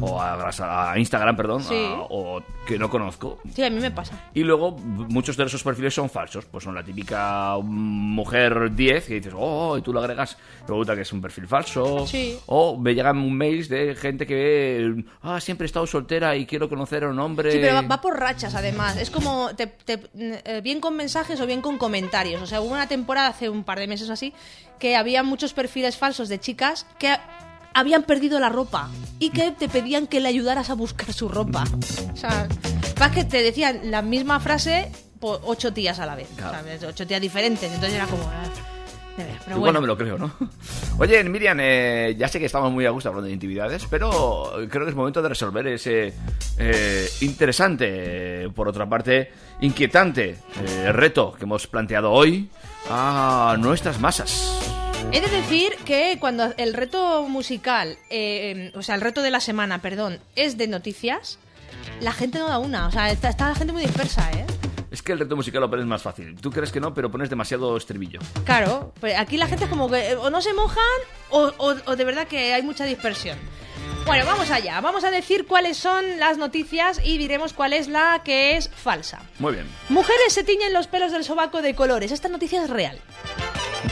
[0.00, 1.74] o a, a Instagram, perdón, Sí.
[1.74, 3.38] a- o que no conozco.
[3.54, 4.18] Sí, a mí me pasa.
[4.34, 9.14] Y luego muchos de esos perfiles son falsos, pues son la típica mujer 10 que
[9.14, 12.06] dices, oh, y tú lo agregas, resulta que es un perfil falso.
[12.06, 12.38] Sí.
[12.46, 17.04] O me llegan mails de gente que, ah, siempre he estado soltera y quiero conocer
[17.04, 17.50] a un hombre.
[17.52, 18.96] Sí, pero va, va por rachas, además.
[18.96, 22.40] Es como te- te- eh, bien con mensajes o bien con comentarios.
[22.42, 24.32] O sea, hubo una temporada hace un par de meses o así
[24.78, 27.14] que había muchos perfiles falsos de chicas que
[27.74, 28.88] habían perdido la ropa
[29.18, 31.64] y que te pedían que le ayudaras a buscar su ropa.
[32.12, 32.48] O sea,
[32.98, 34.90] vas que te decían la misma frase
[35.20, 36.28] por ocho tías a la vez.
[36.36, 36.58] Claro.
[36.58, 36.82] ¿sabes?
[36.82, 37.72] Ocho tías diferentes.
[37.72, 38.24] Entonces era como...
[38.24, 38.42] ah,
[39.16, 39.74] de ver, pero bueno.
[39.74, 40.32] no me lo creo, ¿no?
[40.98, 44.84] Oye, Miriam, eh, ya sé que estamos muy a gusto hablando de intimidades, pero creo
[44.84, 46.14] que es momento de resolver ese
[46.58, 49.30] eh, interesante, por otra parte,
[49.60, 52.48] inquietante eh, reto que hemos planteado hoy
[52.90, 54.71] a nuestras masas.
[55.10, 59.40] He de decir que cuando el reto musical, eh, o sea, el reto de la
[59.40, 61.38] semana, perdón, es de noticias,
[62.00, 62.86] la gente no da una.
[62.86, 64.46] O sea, está, está la gente muy dispersa, ¿eh?
[64.90, 66.36] Es que el reto musical lo pones más fácil.
[66.40, 68.20] Tú crees que no, pero pones demasiado estribillo.
[68.44, 70.82] Claro, pues aquí la gente es como que eh, o no se mojan
[71.30, 73.38] o, o- o de verdad que hay mucha dispersión.
[74.06, 74.80] Bueno, vamos allá.
[74.80, 79.20] Vamos a decir cuáles son las noticias y diremos cuál es la que es falsa.
[79.38, 79.66] Muy bien.
[79.88, 82.12] Mujeres se tiñen los pelos del sobaco de colores.
[82.12, 82.98] Esta noticia es real.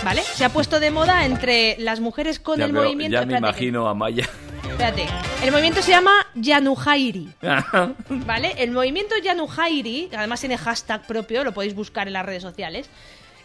[0.05, 0.23] ¿Vale?
[0.23, 3.13] Se ha puesto de moda entre las mujeres con ya, el movimiento.
[3.15, 4.29] ya me Espérate, imagino a Maya.
[4.69, 5.07] Espérate.
[5.43, 7.33] El movimiento se llama Yanuhairi.
[8.09, 8.55] ¿Vale?
[8.59, 12.89] El movimiento Yanuhairi, que además tiene hashtag propio, lo podéis buscar en las redes sociales.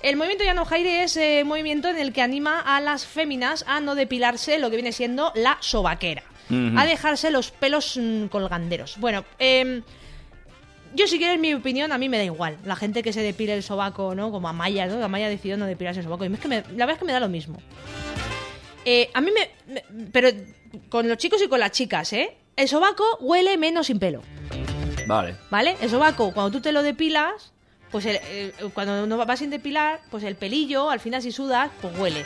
[0.01, 3.79] El movimiento Yanuhairi es eh, un movimiento en el que anima a las féminas a
[3.79, 6.23] no depilarse lo que viene siendo la sobaquera.
[6.77, 8.97] A dejarse los pelos mm, colganderos.
[8.99, 9.81] Bueno, em,
[10.93, 12.57] yo si quieres mi opinión, a mí me da igual.
[12.65, 14.31] La gente que se depile el sobaco, ¿no?
[14.31, 15.03] Como Amaya, ¿no?
[15.03, 16.23] Amaya decidió no depilarse el sobaco.
[16.25, 17.57] Y es que me- la verdad es que me da lo mismo.
[18.85, 20.29] Eh, a mí me, me- Pero
[20.89, 22.35] con los chicos y con las chicas, ¿eh?
[22.55, 24.21] El sobaco huele menos sin pelo,
[25.07, 25.35] Vale.
[25.49, 25.75] ¿vale?
[25.81, 27.51] El sobaco, cuando tú te lo depilas,
[27.91, 28.19] pues el-
[28.59, 32.23] el- cuando no vas sin depilar, pues el pelillo, al final si sudas, pues huele.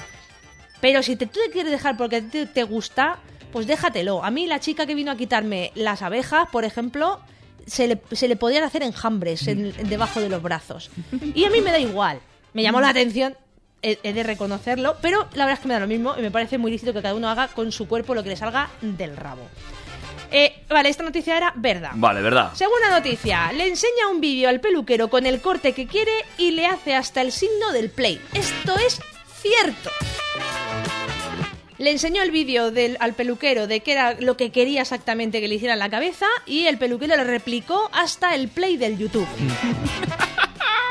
[0.82, 3.20] Pero si te, tú te quieres dejar porque te, te gusta,
[3.52, 4.24] pues déjatelo.
[4.24, 7.20] A mí la chica que vino a quitarme las abejas, por ejemplo,
[7.66, 10.90] se le, se le podían hacer enjambres en- en- debajo de los brazos.
[11.36, 12.20] Y a mí me da igual.
[12.54, 13.36] Me llamó la atención,
[13.82, 16.32] he, he de reconocerlo, pero la verdad es que me da lo mismo y me
[16.32, 19.16] parece muy lícito que cada uno haga con su cuerpo lo que le salga del
[19.16, 19.48] rabo.
[20.32, 21.92] Eh, vale, esta noticia era verdad.
[21.96, 22.54] Vale, ¿verdad?
[22.54, 26.68] Segunda noticia, le enseña un vídeo al peluquero con el corte que quiere y le
[26.68, 28.22] hace hasta el signo del play.
[28.34, 29.00] Esto es
[29.42, 29.90] cierto.
[31.80, 35.48] Le enseñó el vídeo del- al peluquero de qué era lo que quería exactamente que
[35.48, 39.26] le hiciera en la cabeza y el peluquero le replicó hasta el play del YouTube.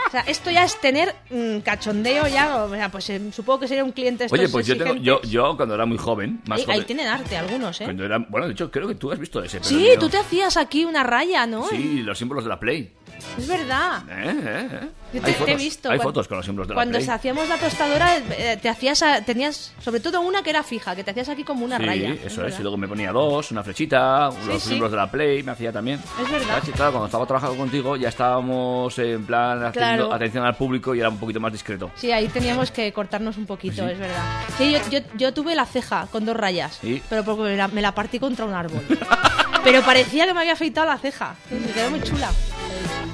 [0.06, 3.68] o sea, esto ya es tener mm, cachondeo ya, o sea, pues eh, supongo que
[3.68, 6.60] sería un cliente estos Oye, pues yo, tengo, yo, yo cuando era muy joven, más
[6.60, 7.84] Ahí, joven, ahí tienen arte algunos, ¿eh?
[7.84, 9.58] cuando era, bueno, de hecho creo que tú has visto ese.
[9.60, 11.68] pero Sí, tú te hacías aquí una raya, ¿no?
[11.68, 12.90] Sí, los símbolos de la Play.
[13.38, 14.02] Es verdad.
[14.08, 14.34] ¿Eh?
[14.44, 14.68] ¿Eh?
[14.82, 14.88] ¿Eh?
[15.14, 15.88] Yo te, te he visto.
[15.90, 17.08] Hay cuando- fotos con los símbolos de la Cuando Play.
[17.08, 21.10] hacíamos la tostadora, eh, te hacías, tenías, sobre todo una que era fija, que te
[21.12, 22.12] hacías aquí como una sí, raya.
[22.12, 22.36] eso es.
[22.36, 22.58] verdad.
[22.58, 24.68] Y luego me ponía dos, una flechita, los sí.
[24.70, 26.00] símbolos de la Play, me hacía también.
[26.22, 26.62] Es verdad.
[26.64, 29.72] Sí, claro, cuando estaba trabajando contigo ya estábamos en plan haciendo
[30.06, 30.12] Claro.
[30.12, 31.90] atención al público y era un poquito más discreto.
[31.94, 33.92] Sí, ahí teníamos que cortarnos un poquito, ¿Sí?
[33.92, 34.24] es verdad.
[34.58, 37.02] Sí, yo, yo, yo tuve la ceja con dos rayas, ¿Sí?
[37.08, 38.82] pero porque me la, me la partí contra un árbol.
[39.64, 41.34] pero parecía que me había afeitado la ceja.
[41.50, 42.30] Me quedó muy chula.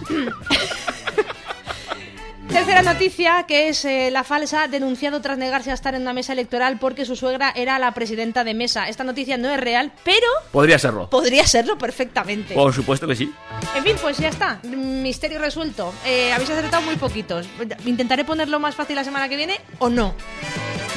[2.49, 6.35] Tercera noticia, que es eh, la falsa, denunciado tras negarse a estar en una mesa
[6.35, 8.89] electoral porque su suegra era la presidenta de mesa.
[8.89, 11.11] Esta noticia no es real, pero Podría serlo.
[11.11, 12.55] podría serlo perfectamente.
[12.55, 13.33] Por supuesto que sí.
[13.75, 14.61] En fin, pues ya está.
[14.63, 15.93] Misterio resuelto.
[16.07, 17.49] Eh, habéis acertado muy poquitos.
[17.87, 20.15] Intentaré ponerlo más fácil la semana que viene o no,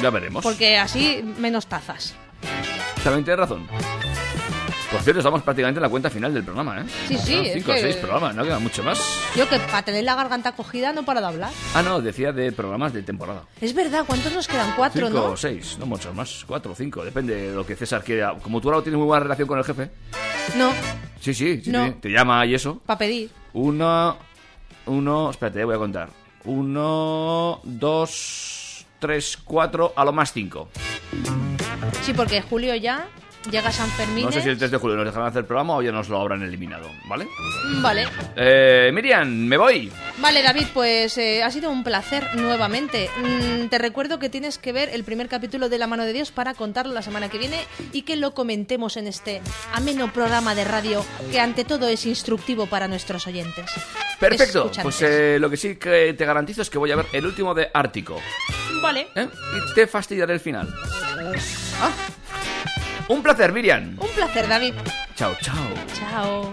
[0.00, 0.44] Ya veremos.
[0.44, 2.14] porque así menos tazas.
[3.02, 3.66] También tienes razón.
[4.90, 6.84] Por cierto, estamos prácticamente en la cuenta final del programa, ¿eh?
[7.08, 8.98] Sí, sí, Son es cinco o que- seis programas, no queda mucho más.
[9.36, 11.50] Yo que para tener la garganta cogida no paro de hablar.
[11.74, 13.42] Ah, no, decía de programas de temporada.
[13.60, 14.72] Es verdad, ¿cuántos nos quedan?
[14.76, 15.32] Cuatro, cinco ¿no?
[15.32, 16.42] o seis, no muchos más.
[16.46, 18.34] Cuatro o cinco, depende de lo que César quiera.
[18.42, 19.90] Como tú ahora tienes muy buena relación con el jefe.
[20.56, 20.70] No,
[21.20, 21.86] Sí, sí, sí, No.
[21.86, 22.80] sí, te llama y eso.
[22.86, 23.30] para pedir.
[23.52, 24.16] Uno,
[24.86, 26.08] uno, espérate, voy a contar.
[26.44, 30.68] Uno, dos, tres, cuatro, a lo más cinco.
[32.02, 33.06] Sí, porque julio ya
[33.50, 34.24] llega San Fermín.
[34.24, 36.08] No sé si el 3 de julio nos dejarán hacer el programa o ya nos
[36.08, 37.26] lo habrán eliminado, ¿vale?
[37.80, 38.06] Vale.
[38.36, 39.90] Eh, Miriam, me voy.
[40.18, 43.08] Vale, David, pues eh, ha sido un placer nuevamente.
[43.16, 46.30] Mm, te recuerdo que tienes que ver el primer capítulo de La mano de Dios
[46.30, 47.58] para contarlo la semana que viene
[47.92, 49.40] y que lo comentemos en este
[49.72, 53.70] ameno programa de radio que ante todo es instructivo para nuestros oyentes.
[54.18, 54.58] Perfecto.
[54.58, 54.82] Escuchantes.
[54.82, 57.54] Pues eh, lo que sí que te garantizo es que voy a ver el último
[57.54, 58.20] de Ártico.
[58.82, 59.08] Vale.
[59.14, 59.28] ¿eh?
[59.56, 60.68] Y te fastidiaré el final.
[61.80, 61.90] Ah.
[63.08, 63.96] Un placer, Miriam.
[64.00, 64.74] Un placer, David.
[65.14, 65.54] Chao, chao.
[65.94, 66.52] Chao.